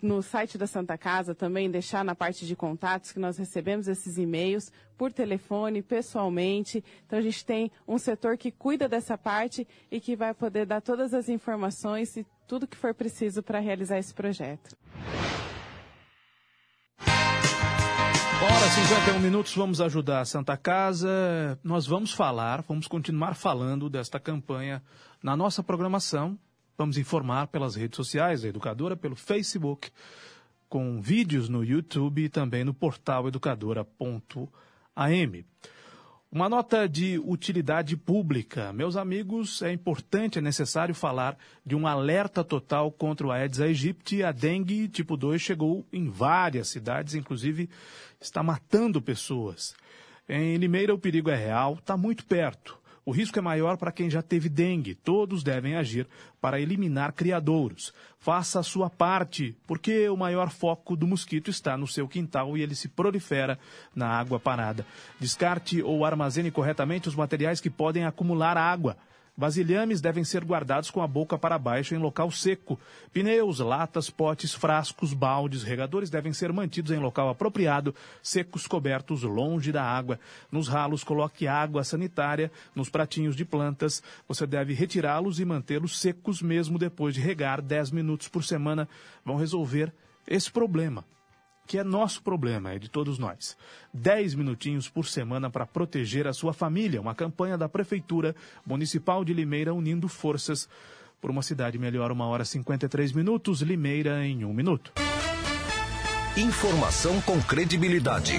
no 0.01 0.23
site 0.23 0.57
da 0.57 0.67
Santa 0.67 0.97
Casa 0.97 1.35
também, 1.35 1.71
deixar 1.71 2.05
na 2.05 2.15
parte 2.15 2.47
de 2.47 2.57
contatos 2.57 3.13
que 3.13 3.19
nós 3.19 3.37
recebemos 3.37 3.89
esses 3.89 4.17
e-mails 4.17 4.73
por 4.97 5.13
telefone, 5.13 5.83
pessoalmente. 5.83 6.83
Então 7.07 7.19
a 7.19 7.23
gente 7.23 7.45
tem 7.45 7.71
um 7.87 7.99
setor 7.99 8.39
que 8.39 8.51
cuida 8.51 8.89
dessa 8.89 9.19
parte 9.19 9.67
e 9.91 10.01
que 10.01 10.17
vai 10.17 10.33
poder 10.33 10.67
dar 10.67 10.81
todas 10.81 11.13
as 11.13 11.29
informações 11.29 12.17
e 12.17 12.27
tudo 12.49 12.67
que 12.67 12.77
for 12.77 12.95
preciso 12.95 13.43
para 13.43 13.59
realizar 13.59 13.99
esse 13.99 14.15
projeto. 14.15 14.77
Hora 18.39 18.69
51 18.69 19.19
minutos, 19.19 19.55
vamos 19.55 19.81
ajudar 19.81 20.21
a 20.21 20.25
Santa 20.25 20.57
Casa. 20.57 21.59
Nós 21.65 21.87
vamos 21.87 22.13
falar, 22.13 22.63
vamos 22.63 22.87
continuar 22.87 23.35
falando 23.35 23.91
desta 23.91 24.21
campanha 24.21 24.83
na 25.23 25.37
nossa 25.37 25.63
programação. 25.63 26.39
Vamos 26.79 26.99
informar 26.99 27.47
pelas 27.47 27.75
redes 27.75 27.97
sociais 27.97 28.43
da 28.43 28.49
Educadora, 28.49 28.95
pelo 28.95 29.17
Facebook, 29.17 29.91
com 30.69 31.01
vídeos 31.01 31.49
no 31.49 31.65
YouTube 31.65 32.25
e 32.25 32.29
também 32.29 32.65
no 32.65 32.75
portal 32.75 33.27
educadora.am. 33.27 35.45
Uma 36.31 36.51
nota 36.51 36.87
de 36.87 37.19
utilidade 37.25 37.97
pública. 37.97 38.75
Meus 38.75 38.95
amigos, 38.95 39.63
é 39.63 39.73
importante, 39.73 40.39
é 40.39 40.43
necessário 40.43 40.95
falar 40.95 41.39
de 41.65 41.75
um 41.75 41.87
alerta 41.87 42.45
total 42.45 42.93
contra 42.93 43.27
o 43.27 43.33
Aedes 43.33 43.61
aegypti. 43.61 44.23
A 44.23 44.33
dengue 44.33 44.87
tipo 44.87 45.17
2 45.17 45.41
chegou 45.41 45.87
em 45.91 46.11
várias 46.11 46.69
cidades, 46.69 47.15
inclusive 47.15 47.71
está 48.21 48.43
matando 48.43 49.01
pessoas. 49.01 49.75
Em 50.29 50.59
Limeira, 50.59 50.93
o 50.93 50.99
perigo 50.99 51.31
é 51.31 51.37
real, 51.37 51.75
está 51.75 51.97
muito 51.97 52.27
perto. 52.27 52.79
O 53.09 53.13
risco 53.13 53.39
é 53.39 53.43
maior 53.43 53.77
para 53.77 53.93
quem 53.93 54.11
já 54.11 54.21
teve 54.21 54.49
dengue. 54.49 54.97
Todos 54.97 55.45
devem 55.45 55.77
agir 55.77 56.09
para 56.41 56.61
eliminar 56.61 57.13
criadouros. 57.13 57.95
Faça 58.19 58.59
a 58.59 58.65
sua 58.65 58.91
parte, 58.91 59.57
porque 59.65 60.09
o 60.09 60.17
maior 60.17 60.51
foco 60.51 60.97
do 60.97 61.07
mosquito 61.07 61.49
está 61.49 61.77
no 61.77 61.87
seu 61.87 62.09
quintal 62.09 62.59
e 62.59 62.63
ele 62.63 62.75
se 62.75 62.89
prolifera 62.89 63.61
na 63.95 64.09
água 64.09 64.41
parada. 64.41 64.85
Descarte 65.21 65.81
ou 65.81 66.05
armazene 66.05 66.51
corretamente 66.51 67.09
os 67.09 67.15
materiais 67.15 67.61
que 67.61 67.71
podem 67.71 68.05
acumular 68.05 68.57
água. 68.57 68.97
Vasilhames 69.37 70.01
devem 70.01 70.25
ser 70.25 70.45
guardados 70.45 70.91
com 70.91 71.03
a 71.03 71.07
boca 71.07 71.37
para 71.37 71.59
baixo 71.59 71.95
em 71.95 71.99
local 71.99 72.31
seco. 72.31 72.81
Pneus, 73.13 73.59
latas, 73.59 74.09
potes, 74.09 74.55
frascos, 74.55 75.13
baldes, 75.13 75.63
regadores 75.63 76.09
devem 76.09 76.33
ser 76.33 76.53
mantidos 76.53 76.91
em 76.91 76.99
local 76.99 77.29
apropriado, 77.29 77.95
secos, 78.23 78.67
cobertos, 78.67 79.23
longe 79.23 79.71
da 79.71 79.83
água. 79.83 80.19
Nos 80.51 80.69
ralos, 80.69 81.05
coloque 81.05 81.47
água 81.47 81.85
sanitária. 81.85 82.51
Nos 82.75 82.89
pratinhos 82.89 83.37
de 83.37 83.45
plantas, 83.45 84.03
você 84.27 84.47
deve 84.47 84.73
retirá-los 84.73 85.39
e 85.39 85.45
mantê-los 85.45 85.99
secos 85.99 86.41
mesmo 86.41 86.79
depois 86.79 87.15
de 87.15 87.21
regar 87.21 87.61
10 87.61 87.91
minutos 87.91 88.29
por 88.29 88.43
semana. 88.43 88.89
Vão 89.23 89.37
resolver 89.37 89.93
esse 90.27 90.51
problema 90.51 91.05
que 91.67 91.79
é 91.79 91.85
nosso 91.85 92.23
problema, 92.23 92.73
é 92.73 92.79
de 92.79 92.89
todos 92.89 93.19
nós. 93.19 93.57
10 93.93 94.35
minutinhos 94.35 94.89
por 94.89 95.07
semana 95.07 95.51
para 95.51 95.67
proteger 95.67 96.27
a 96.27 96.33
sua 96.33 96.53
família. 96.53 97.01
Uma 97.01 97.15
campanha 97.15 97.59
da 97.59 97.69
Prefeitura 97.69 98.35
Municipal 98.65 99.25
de 99.25 99.35
Limeira 99.35 99.75
unindo 99.75 100.09
forças 100.09 100.69
por 101.21 101.31
uma 101.31 101.43
cidade 101.43 101.79
melhor. 101.79 102.13
Uma 102.13 102.27
hora 102.27 102.45
e 102.45 102.47
53 102.47 103.13
minutos, 103.13 103.61
Limeira 103.63 104.25
em 104.25 104.45
um 104.45 104.55
minuto. 104.55 104.93
Informação 106.37 107.21
com 107.23 107.41
credibilidade. 107.43 108.35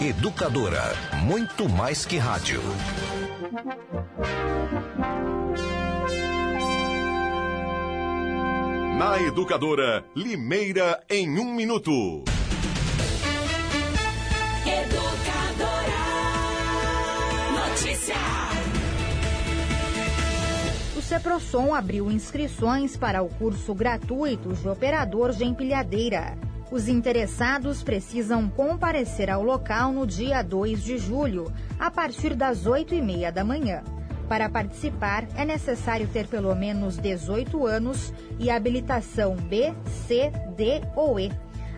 Educadora, 0.00 0.94
muito 1.24 1.68
mais 1.68 2.04
que 2.04 2.18
rádio. 2.18 2.60
Na 8.98 9.20
Educadora, 9.22 10.04
Limeira 10.14 11.02
em 11.08 11.38
um 11.38 11.54
minuto. 11.54 12.35
Educadora. 14.66 16.02
Notícia. 17.54 18.16
O 20.96 21.00
Ceprosom 21.00 21.72
abriu 21.72 22.10
inscrições 22.10 22.96
para 22.96 23.22
o 23.22 23.28
curso 23.28 23.72
gratuito 23.72 24.52
de 24.54 24.68
operador 24.68 25.32
de 25.32 25.44
empilhadeira. 25.44 26.36
Os 26.68 26.88
interessados 26.88 27.84
precisam 27.84 28.48
comparecer 28.48 29.30
ao 29.30 29.44
local 29.44 29.92
no 29.92 30.04
dia 30.04 30.42
2 30.42 30.82
de 30.82 30.98
julho, 30.98 31.52
a 31.78 31.88
partir 31.88 32.34
das 32.34 32.66
8 32.66 32.92
e 32.92 33.00
meia 33.00 33.30
da 33.30 33.44
manhã. 33.44 33.84
Para 34.28 34.48
participar, 34.48 35.28
é 35.36 35.44
necessário 35.44 36.08
ter 36.08 36.26
pelo 36.26 36.52
menos 36.56 36.98
18 36.98 37.64
anos 37.64 38.12
e 38.40 38.50
habilitação 38.50 39.36
B, 39.36 39.72
C, 40.08 40.32
D 40.56 40.82
ou 40.96 41.20
E. 41.20 41.30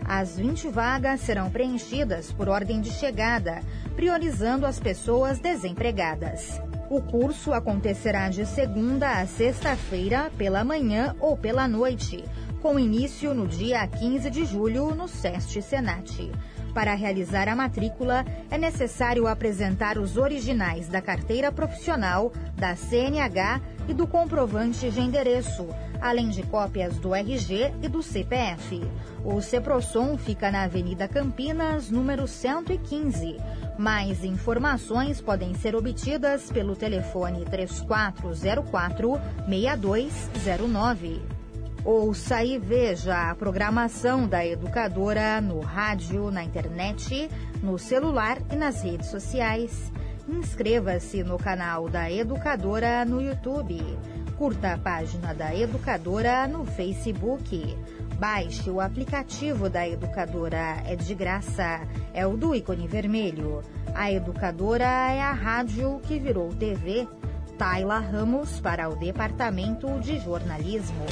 As 0.09 0.39
20 0.39 0.69
vagas 0.69 1.21
serão 1.21 1.51
preenchidas 1.51 2.31
por 2.31 2.49
ordem 2.49 2.81
de 2.81 2.89
chegada, 2.89 3.61
priorizando 3.95 4.65
as 4.65 4.79
pessoas 4.79 5.37
desempregadas. 5.37 6.59
O 6.89 6.99
curso 6.99 7.53
acontecerá 7.53 8.27
de 8.27 8.43
segunda 8.43 9.19
a 9.21 9.27
sexta-feira, 9.27 10.31
pela 10.35 10.63
manhã 10.63 11.15
ou 11.19 11.37
pela 11.37 11.67
noite, 11.67 12.25
com 12.59 12.79
início 12.79 13.35
no 13.35 13.47
dia 13.47 13.85
15 13.85 14.31
de 14.31 14.45
julho 14.45 14.95
no 14.95 15.07
SEST 15.07 15.61
Senat. 15.61 16.31
Para 16.73 16.95
realizar 16.95 17.47
a 17.47 17.55
matrícula, 17.55 18.25
é 18.49 18.57
necessário 18.57 19.27
apresentar 19.27 19.99
os 19.99 20.17
originais 20.17 20.87
da 20.87 21.03
carteira 21.03 21.51
profissional, 21.51 22.33
da 22.55 22.75
CNH 22.75 23.61
e 23.87 23.93
do 23.93 24.07
comprovante 24.07 24.89
de 24.89 25.01
endereço, 25.01 25.67
além 26.01 26.29
de 26.29 26.43
cópias 26.43 26.97
do 26.97 27.13
RG 27.13 27.73
e 27.81 27.87
do 27.87 28.01
CPF. 28.01 28.81
O 29.23 29.41
Ceprosom 29.41 30.17
fica 30.17 30.51
na 30.51 30.63
Avenida 30.63 31.07
Campinas, 31.07 31.89
número 31.89 32.27
115. 32.27 33.37
Mais 33.77 34.23
informações 34.23 35.21
podem 35.21 35.53
ser 35.53 35.75
obtidas 35.75 36.51
pelo 36.51 36.75
telefone 36.75 37.45
3404 37.45 39.19
6209. 39.47 41.21
Ouça 41.85 42.43
e 42.43 42.57
veja 42.57 43.29
a 43.29 43.35
programação 43.35 44.27
da 44.27 44.45
educadora 44.45 45.39
no 45.39 45.61
rádio, 45.61 46.29
na 46.29 46.43
internet, 46.43 47.29
no 47.63 47.79
celular 47.79 48.37
e 48.51 48.55
nas 48.55 48.83
redes 48.83 49.07
sociais. 49.07 49.91
Inscreva-se 50.27 51.23
no 51.23 51.39
canal 51.39 51.89
da 51.89 52.11
Educadora 52.11 53.03
no 53.03 53.19
YouTube. 53.19 53.81
Curta 54.39 54.71
a 54.71 54.77
página 54.77 55.33
da 55.33 55.53
Educadora 55.53 56.47
no 56.47 56.63
Facebook. 56.65 57.77
Baixe 58.17 58.69
o 58.69 58.79
aplicativo 58.79 59.69
da 59.69 59.85
Educadora, 59.85 60.81
é 60.85 60.95
de 60.95 61.13
graça. 61.13 61.85
É 62.13 62.25
o 62.25 62.37
do 62.37 62.55
ícone 62.55 62.87
vermelho. 62.87 63.61
A 63.93 64.09
Educadora 64.09 64.85
é 64.85 65.21
a 65.21 65.33
rádio 65.33 65.99
que 66.07 66.17
virou 66.17 66.55
TV. 66.55 67.05
Taila 67.57 67.99
Ramos 67.99 68.61
para 68.61 68.87
o 68.87 68.95
Departamento 68.95 69.99
de 69.99 70.17
Jornalismo. 70.19 71.05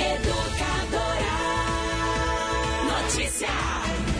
Educadora. 0.00 1.28
Notícia. 3.02 4.17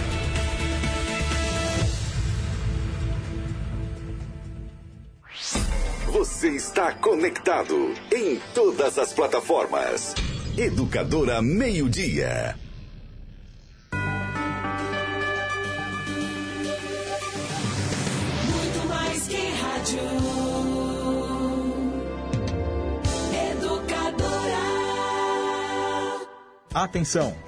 Você 6.13 6.49
está 6.49 6.93
conectado 6.95 7.93
em 8.11 8.41
todas 8.55 8.99
as 8.99 9.13
plataformas. 9.13 10.15
Educadora 10.57 11.43
Meio 11.43 11.87
Dia. 11.89 12.57
Muito 18.43 18.89
mais 18.89 19.29
que 19.29 19.51
rádio. 19.51 20.01
Educadora. 23.53 24.57
Atenção! 26.73 27.48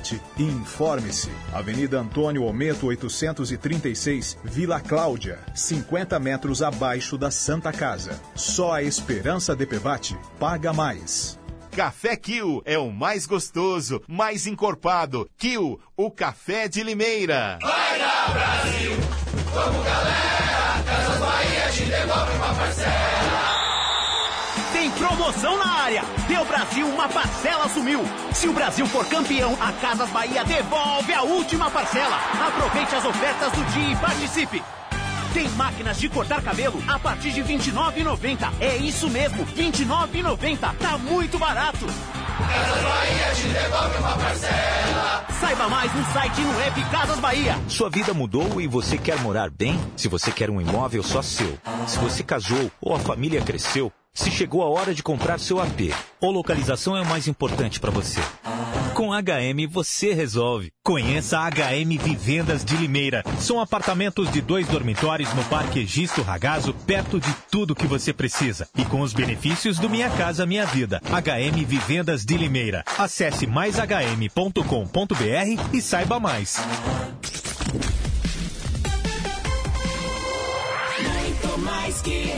e 0.37 0.43
informe-se. 0.43 1.29
Avenida 1.53 1.99
Antônio 1.99 2.43
Ometo 2.43 2.87
836, 2.87 4.37
Vila 4.43 4.79
Cláudia, 4.79 5.39
50 5.53 6.19
metros 6.19 6.61
abaixo 6.61 7.17
da 7.17 7.29
Santa 7.29 7.71
Casa. 7.71 8.19
Só 8.35 8.73
a 8.73 8.83
Esperança 8.83 9.55
DPVAT 9.55 10.17
paga 10.39 10.73
mais. 10.73 11.39
Café 11.71 12.17
Kill 12.17 12.61
é 12.65 12.77
o 12.77 12.91
mais 12.91 13.25
gostoso, 13.25 14.01
mais 14.07 14.45
encorpado. 14.45 15.29
Kill, 15.37 15.79
o 15.95 16.11
café 16.11 16.67
de 16.67 16.83
Limeira. 16.83 17.59
Vai 17.61 17.99
dar 17.99 18.33
Brasil, 18.33 18.91
vamos 19.53 19.85
galera, 19.85 20.40
promoção 25.31 25.57
na 25.57 25.71
área. 25.83 26.03
Deu 26.27 26.43
Brasil, 26.45 26.85
uma 26.87 27.07
parcela 27.07 27.67
sumiu. 27.69 28.01
Se 28.33 28.47
o 28.47 28.53
Brasil 28.53 28.85
for 28.87 29.05
campeão, 29.05 29.57
a 29.61 29.71
Casas 29.73 30.09
Bahia 30.09 30.43
devolve 30.43 31.13
a 31.13 31.23
última 31.23 31.69
parcela. 31.69 32.17
Aproveite 32.47 32.95
as 32.95 33.05
ofertas 33.05 33.51
do 33.53 33.63
dia 33.71 33.91
e 33.91 33.95
participe. 33.95 34.63
Tem 35.33 35.47
máquinas 35.51 35.97
de 35.97 36.09
cortar 36.09 36.41
cabelo 36.41 36.83
a 36.87 36.99
partir 36.99 37.31
de 37.31 37.41
R$ 37.41 37.57
29,90. 37.57 38.51
É 38.59 38.75
isso 38.75 39.09
mesmo, 39.09 39.43
R$ 39.43 39.71
29,90. 39.71 40.75
Tá 40.77 40.97
muito 40.97 41.39
barato. 41.39 41.85
Casas 41.85 42.83
Bahia 42.83 43.33
te 43.35 43.47
devolve 43.47 43.97
uma 43.97 44.17
parcela. 44.17 45.25
Saiba 45.39 45.69
mais 45.69 45.93
no 45.93 46.05
site 46.11 46.41
e 46.41 46.43
no 46.43 46.61
app 46.61 46.83
Casas 46.91 47.19
Bahia. 47.19 47.55
Sua 47.69 47.89
vida 47.89 48.13
mudou 48.13 48.59
e 48.59 48.67
você 48.67 48.97
quer 48.97 49.17
morar 49.19 49.49
bem? 49.49 49.79
Se 49.95 50.07
você 50.07 50.31
quer 50.31 50.49
um 50.49 50.59
imóvel 50.59 51.01
só 51.01 51.21
seu, 51.21 51.57
se 51.87 51.97
você 51.99 52.21
casou 52.23 52.69
ou 52.81 52.93
a 52.93 52.99
família 52.99 53.41
cresceu, 53.41 53.91
se 54.13 54.29
chegou 54.29 54.61
a 54.61 54.69
hora 54.69 54.93
de 54.93 55.01
comprar 55.01 55.39
seu 55.39 55.59
AP, 55.61 55.93
ou 56.19 56.31
localização 56.31 56.97
é 56.97 57.01
o 57.01 57.05
mais 57.05 57.27
importante 57.27 57.79
para 57.79 57.91
você. 57.91 58.21
Com 58.93 59.11
HM 59.11 59.67
você 59.69 60.13
resolve. 60.13 60.71
Conheça 60.83 61.39
a 61.39 61.49
HM 61.49 61.97
Vivendas 61.97 62.63
de 62.63 62.75
Limeira. 62.75 63.23
São 63.39 63.59
apartamentos 63.59 64.29
de 64.31 64.41
dois 64.41 64.67
dormitórios 64.67 65.33
no 65.33 65.43
Parque 65.45 65.79
Egisto 65.79 66.21
Ragazo, 66.21 66.73
perto 66.85 67.19
de 67.19 67.33
tudo 67.49 67.73
que 67.73 67.87
você 67.87 68.11
precisa. 68.11 68.67
E 68.77 68.83
com 68.83 69.01
os 69.01 69.13
benefícios 69.13 69.79
do 69.79 69.89
Minha 69.89 70.09
Casa 70.09 70.45
Minha 70.45 70.65
Vida. 70.65 71.01
HM 71.05 71.65
Vivendas 71.65 72.25
de 72.25 72.37
Limeira. 72.37 72.83
Acesse 72.97 73.47
maishm.com.br 73.47 74.61
e 75.73 75.81
saiba 75.81 76.19
mais. 76.19 76.57
Mais 81.57 82.01
que. 82.01 82.31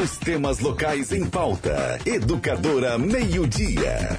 Os 0.00 0.16
temas 0.16 0.58
locais 0.58 1.12
em 1.12 1.28
pauta. 1.28 1.98
Educadora 2.06 2.96
Meio 2.96 3.46
Dia. 3.46 4.18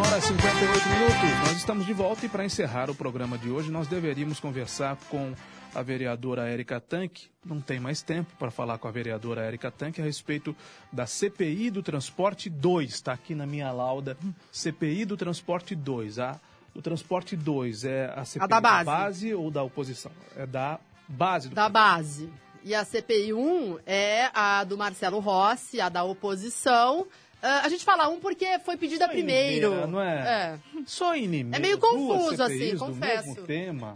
Hora 0.00 0.20
58 0.20 0.88
minutos. 0.88 1.38
Nós 1.46 1.56
estamos 1.56 1.86
de 1.86 1.92
volta 1.92 2.26
e 2.26 2.28
para 2.28 2.44
encerrar 2.44 2.90
o 2.90 2.94
programa 2.94 3.38
de 3.38 3.48
hoje, 3.48 3.70
nós 3.70 3.86
deveríamos 3.86 4.40
conversar 4.40 4.96
com 5.08 5.32
a 5.72 5.80
vereadora 5.80 6.48
Érica 6.48 6.80
Tanque. 6.80 7.28
Não 7.46 7.60
tem 7.60 7.78
mais 7.78 8.02
tempo 8.02 8.34
para 8.36 8.50
falar 8.50 8.78
com 8.78 8.88
a 8.88 8.90
vereadora 8.90 9.42
Érica 9.42 9.70
Tanque 9.70 10.02
a 10.02 10.04
respeito 10.04 10.56
da 10.92 11.06
CPI 11.06 11.70
do 11.70 11.84
Transporte 11.84 12.50
2. 12.50 12.90
Está 12.90 13.12
aqui 13.12 13.32
na 13.32 13.46
minha 13.46 13.70
lauda. 13.70 14.18
CPI 14.50 15.04
do 15.04 15.16
Transporte 15.16 15.76
2. 15.76 16.18
A 16.18 16.40
do 16.74 16.80
Transporte 16.82 17.36
2 17.36 17.84
é 17.84 18.12
a 18.16 18.24
CPI 18.24 18.48
da 18.48 18.60
base. 18.60 19.34
ou 19.34 19.50
da 19.50 19.62
oposição? 19.62 20.12
É 20.36 20.46
da 20.46 20.78
base 21.08 21.48
do 21.48 21.54
Da 21.54 21.68
base. 21.68 22.30
E 22.64 22.74
a 22.74 22.84
CPI 22.84 23.32
1 23.32 23.78
é 23.86 24.30
a 24.32 24.62
do 24.64 24.78
Marcelo 24.78 25.18
Rossi, 25.18 25.80
a 25.80 25.88
da 25.88 26.04
oposição. 26.04 27.06
Ah, 27.42 27.62
a 27.64 27.68
gente 27.68 27.84
fala 27.84 28.08
um 28.08 28.20
porque 28.20 28.58
foi 28.60 28.76
pedida 28.76 29.08
primeiro. 29.08 29.68
Limeira, 29.70 29.86
não 29.88 30.00
é? 30.00 30.58
Só 30.86 31.14
em 31.16 31.26
Limeira, 31.26 31.56
É 31.56 31.60
meio 31.60 31.76
confuso, 31.78 32.40
assim, 32.42 32.76
confesso. 32.76 33.26
mesmo 33.28 33.42
tema. 33.44 33.94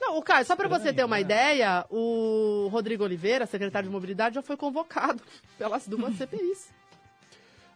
Não, 0.00 0.16
o 0.16 0.22
Caio, 0.22 0.46
só 0.46 0.56
para 0.56 0.66
você 0.66 0.94
ter 0.94 1.04
uma 1.04 1.20
ideia, 1.20 1.84
o 1.90 2.68
Rodrigo 2.72 3.04
Oliveira, 3.04 3.44
secretário 3.44 3.86
de 3.86 3.92
Mobilidade, 3.92 4.34
já 4.36 4.42
foi 4.42 4.56
convocado 4.56 5.22
pelas 5.58 5.86
duas 5.86 6.16
CPIs. 6.16 6.70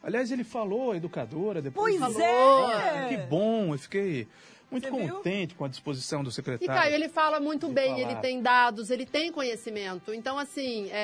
Aliás, 0.05 0.31
ele 0.31 0.45
falou, 0.45 0.93
a 0.93 0.97
educadora, 0.97 1.63
depois 1.63 1.99
Pois 1.99 2.13
falou. 2.15 2.71
é. 2.71 3.09
Que 3.09 3.17
bom, 3.17 3.73
eu 3.75 3.79
fiquei 3.79 4.29
muito 4.71 4.89
contente 4.89 5.55
com 5.55 5.65
a 5.65 5.69
disposição 5.69 6.23
do 6.23 6.31
E, 6.31 6.33
secretário. 6.33 6.83
Caio, 6.83 6.95
ele 6.95 7.09
fala 7.09 7.39
muito 7.41 7.69
bem, 7.69 7.91
falar. 7.97 8.01
ele 8.01 8.15
tem 8.21 8.43
dados, 8.43 8.91
ele 8.91 9.07
tem 9.07 9.31
conhecimento. 9.33 10.13
Então, 10.13 10.39
assim, 10.39 10.89
é, 10.91 10.97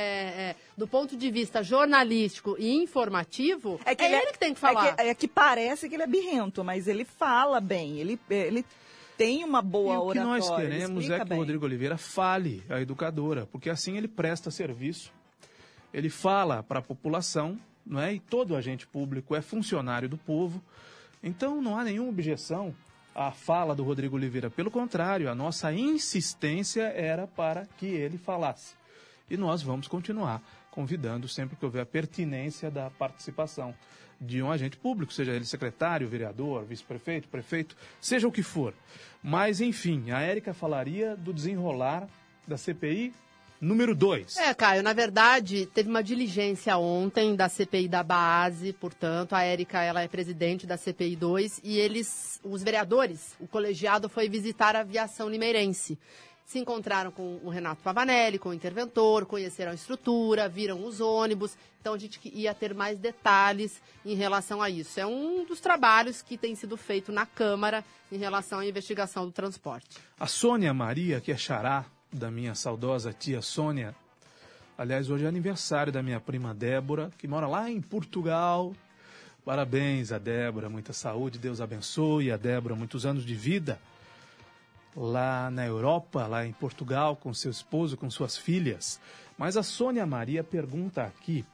é, 0.51 0.57
do 0.77 0.87
ponto 0.89 1.17
de 1.17 1.31
vista 1.31 1.63
jornalístico 1.63 2.57
e 2.59 2.75
informativo, 2.83 3.81
é, 3.85 3.95
que 3.95 4.05
ele 4.05 4.17
ele 4.17 4.33
que 4.33 4.39
tem 4.39 4.53
que 4.55 4.61
falar. 4.61 4.89
É 4.89 4.93
que, 4.95 5.03
é 5.03 5.15
que 5.15 5.29
parece 5.29 5.89
que 5.89 5.95
ele 5.95 6.03
é 6.03 6.07
birrento, 6.07 6.63
mas 6.65 6.89
ele 6.89 7.05
fala 7.05 7.61
bem, 7.61 7.99
ele, 8.01 8.19
ele 8.29 8.65
tem 9.17 9.45
uma 9.45 9.63
boa 9.63 9.95
E 9.95 9.97
o 9.99 10.01
que 10.13 10.19
oratória. 10.19 10.25
nós 10.25 10.51
queremos 10.57 11.05
explica 11.05 11.15
é 11.15 11.19
que 11.21 11.25
bem. 11.29 11.39
o 11.39 11.41
Rodrigo 11.41 11.65
Oliveira 11.65 11.97
fale 11.97 12.63
a 12.69 12.81
educadora, 12.81 13.47
porque 13.47 13.71
assim 13.71 13.97
ele 13.97 14.09
presta 14.09 14.51
serviço, 14.51 15.13
ele 15.95 16.09
fala 16.11 16.63
para 16.63 16.81
a 16.81 16.83
população, 16.83 17.59
não 17.85 18.01
é? 18.01 18.14
E 18.14 18.20
todo 18.20 18.57
agente 18.57 18.87
público 18.87 19.35
é 19.35 19.41
funcionário 19.41 20.09
do 20.09 20.16
povo. 20.16 20.62
Então 21.22 21.61
não 21.61 21.78
há 21.78 21.85
nenhuma 21.85 22.11
objeção 22.11 22.74
à 23.14 23.31
fala 23.31 23.74
do 23.74 23.83
Rodrigo 23.83 24.16
Oliveira. 24.16 24.51
Pelo 24.51 24.70
contrário, 24.70 25.31
a 25.31 25.35
nossa 25.35 25.72
insistência 25.72 26.83
era 26.83 27.26
para 27.26 27.66
que 27.78 27.87
ele 27.87 28.18
falasse. 28.18 28.74
E 29.28 29.37
nós 29.37 29.62
vamos 29.62 29.87
continuar 29.87 30.43
convidando 30.70 31.28
sempre 31.28 31.57
que 31.57 31.64
houver 31.64 31.83
a 31.83 31.87
pertinência 31.87 32.70
da 32.70 32.91
participação 32.91 33.74
de 34.20 34.43
um 34.43 34.51
agente 34.51 34.76
público, 34.76 35.12
seja 35.12 35.33
ele 35.33 35.45
secretário, 35.45 36.09
vereador, 36.09 36.64
vice-prefeito, 36.64 37.28
prefeito, 37.28 37.76
seja 38.01 38.28
o 38.28 38.33
que 38.33 38.43
for. 38.43 38.74
Mas, 39.22 39.61
enfim, 39.61 40.11
a 40.11 40.20
Érica 40.20 40.53
falaria 40.53 41.16
do 41.16 41.33
desenrolar 41.33 42.07
da 42.47 42.57
CPI 42.57 43.14
número 43.61 43.95
2. 43.95 44.37
É, 44.39 44.55
Caio, 44.55 44.83
na 44.83 44.93
verdade, 44.93 45.67
teve 45.67 45.89
uma 45.89 46.03
diligência 46.03 46.77
ontem 46.79 47.37
da 47.37 47.49
CPI 47.49 47.89
da 47.89 48.03
base, 48.03 48.73
portanto, 48.73 49.35
a 49.35 49.43
Érica, 49.43 49.83
ela 49.83 50.03
é 50.03 50.09
presidente 50.09 50.67
da 50.67 50.77
CPI 50.77 51.17
2 51.17 51.61
e 51.63 51.79
eles, 51.79 52.41
os 52.43 52.63
vereadores, 52.63 53.35
o 53.39 53.47
colegiado 53.47 54.09
foi 54.09 54.29
visitar 54.29 54.75
a 54.75 54.81
aviação 54.81 55.29
limeirense. 55.29 55.99
Se 56.47 56.59
encontraram 56.59 57.13
com 57.13 57.39
o 57.45 57.49
Renato 57.49 57.81
Pavanelli, 57.81 58.37
com 58.37 58.49
o 58.49 58.55
interventor, 58.55 59.25
conheceram 59.25 59.71
a 59.71 59.75
estrutura, 59.75 60.49
viram 60.49 60.85
os 60.85 61.01
ônibus. 61.01 61.57
Então 61.81 61.95
a 61.95 61.99
gente 61.99 62.21
ia 62.25 62.53
ter 62.53 62.75
mais 62.75 62.99
detalhes 62.99 63.81
em 64.05 64.17
relação 64.17 64.61
a 64.61 64.69
isso. 64.69 64.99
É 64.99 65.07
um 65.07 65.45
dos 65.45 65.61
trabalhos 65.61 66.23
que 66.23 66.37
tem 66.37 66.57
sido 66.57 66.77
feito 66.77 67.13
na 67.13 67.25
Câmara 67.25 67.85
em 68.11 68.17
relação 68.17 68.59
à 68.59 68.67
investigação 68.67 69.27
do 69.27 69.31
transporte. 69.31 69.97
A 70.19 70.27
Sônia 70.27 70.75
Maria, 70.75 71.21
que 71.21 71.31
é 71.31 71.37
xará 71.37 71.85
da 72.13 72.31
minha 72.31 72.55
saudosa 72.55 73.13
tia 73.13 73.41
Sônia, 73.41 73.95
aliás, 74.77 75.11
hoje 75.11 75.25
é 75.25 75.29
aniversário 75.29 75.93
da 75.93 76.03
minha 76.03 76.21
prima 76.21 76.55
Débora, 76.55 77.11
que 77.17 77.29
mora 77.29 77.47
lá 77.47 77.71
em 77.71 77.81
Portugal. 77.81 78.75
Parabéns 79.45 80.13
a 80.13 80.19
Débora, 80.19 80.69
muita 80.69 80.93
saúde, 80.93 81.39
Deus 81.39 81.61
abençoe 81.61 82.31
a 82.31 82.37
Débora, 82.37 82.75
muitos 82.75 83.07
anos 83.07 83.25
de 83.25 83.35
vida. 83.35 83.81
lá 84.97 85.51
na 85.51 85.67
Europa, 85.67 86.27
lá 86.27 86.45
em 86.47 86.53
Portugal, 86.53 87.17
com 87.17 87.33
seu 87.33 87.51
esposo, 87.51 87.97
com 87.97 88.11
suas 88.11 88.37
filhas. 88.37 89.01
Mas 89.39 89.57
a 89.57 89.63
Sônia 89.63 90.05
Maria 90.07 90.43
pergunta 90.43 91.05
aqui 91.05 91.45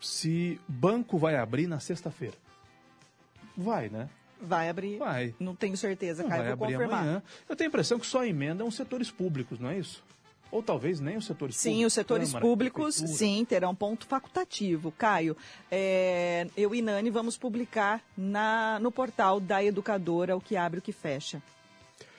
se 0.00 0.60
banco 0.68 1.18
vai 1.18 1.36
abrir 1.36 1.66
na 1.66 1.80
sexta-feira. 1.80 2.36
Vai, 3.56 3.88
né? 3.88 4.08
Vai 4.44 4.68
abrir. 4.68 4.98
Vai. 4.98 5.34
Não 5.40 5.54
tenho 5.54 5.76
certeza, 5.76 6.22
Não 6.22 6.30
Caio, 6.30 6.42
vai 6.44 6.54
vou 6.54 6.64
abrir 6.64 6.76
confirmar. 6.76 7.00
amanhã. 7.02 7.22
Eu 7.48 7.56
tenho 7.56 7.68
a 7.68 7.70
impressão 7.70 7.98
que 7.98 8.06
só 8.06 8.24
emendam 8.24 8.66
os 8.68 8.74
setores 8.74 9.10
públicos, 9.10 9.58
não 9.58 9.70
é 9.70 9.78
isso? 9.78 10.02
Ou 10.50 10.62
talvez 10.62 11.00
nem 11.00 11.16
os 11.16 11.24
setores 11.26 11.56
públicos. 11.56 11.78
Sim, 11.78 11.84
os 11.84 11.92
setores 11.92 12.28
Câmara, 12.28 12.46
públicos, 12.46 12.94
sim, 12.94 13.44
terão 13.44 13.74
ponto 13.74 14.06
facultativo. 14.06 14.92
Caio, 14.92 15.36
é, 15.70 16.46
eu 16.56 16.72
e 16.74 16.80
Nani 16.80 17.10
vamos 17.10 17.36
publicar 17.36 18.00
na, 18.16 18.78
no 18.80 18.92
portal 18.92 19.40
da 19.40 19.64
educadora 19.64 20.36
o 20.36 20.40
que 20.40 20.56
abre 20.56 20.78
e 20.78 20.80
o 20.80 20.82
que 20.82 20.92
fecha 20.92 21.42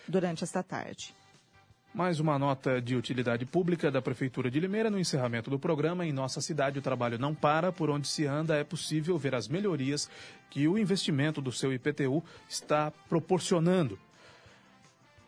durante 0.08 0.44
esta 0.44 0.62
tarde. 0.62 1.16
Mais 1.96 2.20
uma 2.20 2.38
nota 2.38 2.82
de 2.82 2.94
utilidade 2.94 3.46
pública 3.46 3.90
da 3.90 4.02
Prefeitura 4.02 4.52
de 4.52 4.60
Limeira 4.60 4.90
no 4.90 5.00
encerramento 5.00 5.50
do 5.50 5.58
programa. 5.58 6.06
Em 6.06 6.12
nossa 6.12 6.42
cidade, 6.42 6.78
o 6.78 6.82
trabalho 6.82 7.18
não 7.18 7.34
para. 7.34 7.72
Por 7.72 7.90
onde 7.90 8.06
se 8.06 8.26
anda, 8.26 8.58
é 8.58 8.66
possível 8.66 9.18
ver 9.18 9.34
as 9.34 9.48
melhorias 9.48 10.10
que 10.50 10.68
o 10.68 10.78
investimento 10.78 11.40
do 11.40 11.54
seu 11.54 11.72
IPTU 11.72 12.22
está 12.50 12.92
proporcionando. 13.08 13.98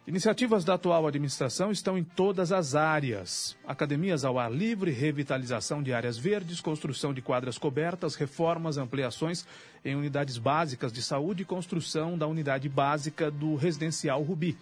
Iniciativas 0.06 0.66
da 0.66 0.74
atual 0.74 1.08
administração 1.08 1.72
estão 1.72 1.98
em 1.98 2.04
todas 2.04 2.52
as 2.52 2.76
áreas: 2.76 3.56
academias 3.66 4.26
ao 4.26 4.38
ar 4.38 4.52
livre, 4.52 4.92
revitalização 4.92 5.82
de 5.82 5.94
áreas 5.94 6.18
verdes, 6.18 6.60
construção 6.60 7.14
de 7.14 7.22
quadras 7.22 7.58
cobertas, 7.58 8.16
reformas, 8.16 8.78
ampliações 8.78 9.46
em 9.86 9.96
unidades 9.96 10.38
básicas 10.38 10.92
de 10.92 11.02
saúde 11.02 11.44
e 11.44 11.46
construção 11.46 12.18
da 12.18 12.28
unidade 12.28 12.68
básica 12.68 13.32
do 13.32 13.56
residencial 13.56 14.22
Rubi. 14.22 14.58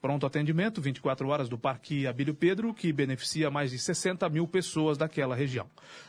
Pronto 0.00 0.24
atendimento, 0.24 0.80
24 0.80 1.28
horas 1.28 1.46
do 1.46 1.58
Parque 1.58 2.06
Abílio 2.06 2.34
Pedro, 2.34 2.72
que 2.72 2.90
beneficia 2.90 3.50
mais 3.50 3.70
de 3.70 3.78
60 3.78 4.26
mil 4.30 4.48
pessoas 4.48 4.96
daquela 4.96 5.36
região. 5.36 5.66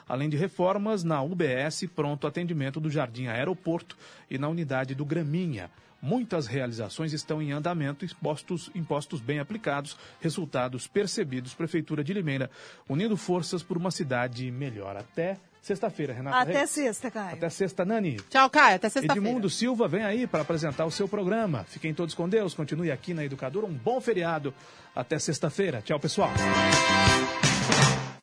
Além 0.07 0.29
de 0.29 0.37
reformas 0.37 1.03
na 1.03 1.21
UBS, 1.21 1.89
pronto 1.93 2.25
atendimento 2.25 2.79
do 2.79 2.89
Jardim 2.89 3.27
Aeroporto 3.27 3.97
e 4.29 4.37
na 4.37 4.47
unidade 4.47 4.95
do 4.95 5.03
Graminha. 5.03 5.69
Muitas 6.01 6.47
realizações 6.47 7.11
estão 7.11 7.41
em 7.41 7.51
andamento, 7.51 8.05
impostos, 8.05 8.71
impostos 8.73 9.19
bem 9.19 9.39
aplicados, 9.39 9.97
resultados 10.21 10.87
percebidos. 10.87 11.53
Prefeitura 11.53 12.01
de 12.01 12.13
Limeira, 12.13 12.49
unindo 12.87 13.17
forças 13.17 13.61
por 13.61 13.75
uma 13.75 13.91
cidade 13.91 14.49
melhor. 14.51 14.95
Até 14.95 15.37
sexta-feira, 15.61 16.13
Renata 16.13 16.37
Até 16.37 16.53
Reis. 16.59 16.69
sexta, 16.71 17.11
Caio. 17.11 17.33
Até 17.35 17.49
sexta, 17.49 17.85
Nani. 17.85 18.17
Tchau, 18.29 18.49
Caio. 18.49 18.75
Até 18.75 18.89
sexta-feira. 18.89 19.27
Edmundo 19.27 19.49
Silva 19.49 19.87
vem 19.87 20.03
aí 20.03 20.25
para 20.25 20.41
apresentar 20.41 20.85
o 20.85 20.91
seu 20.91 21.07
programa. 21.07 21.63
Fiquem 21.67 21.93
todos 21.93 22.15
com 22.15 22.27
Deus. 22.27 22.53
Continue 22.53 22.91
aqui 22.91 23.13
na 23.13 23.23
Educadora. 23.23 23.65
Um 23.65 23.73
bom 23.73 24.01
feriado. 24.01 24.53
Até 24.95 25.19
sexta-feira. 25.19 25.81
Tchau, 25.81 25.99
pessoal. 25.99 26.31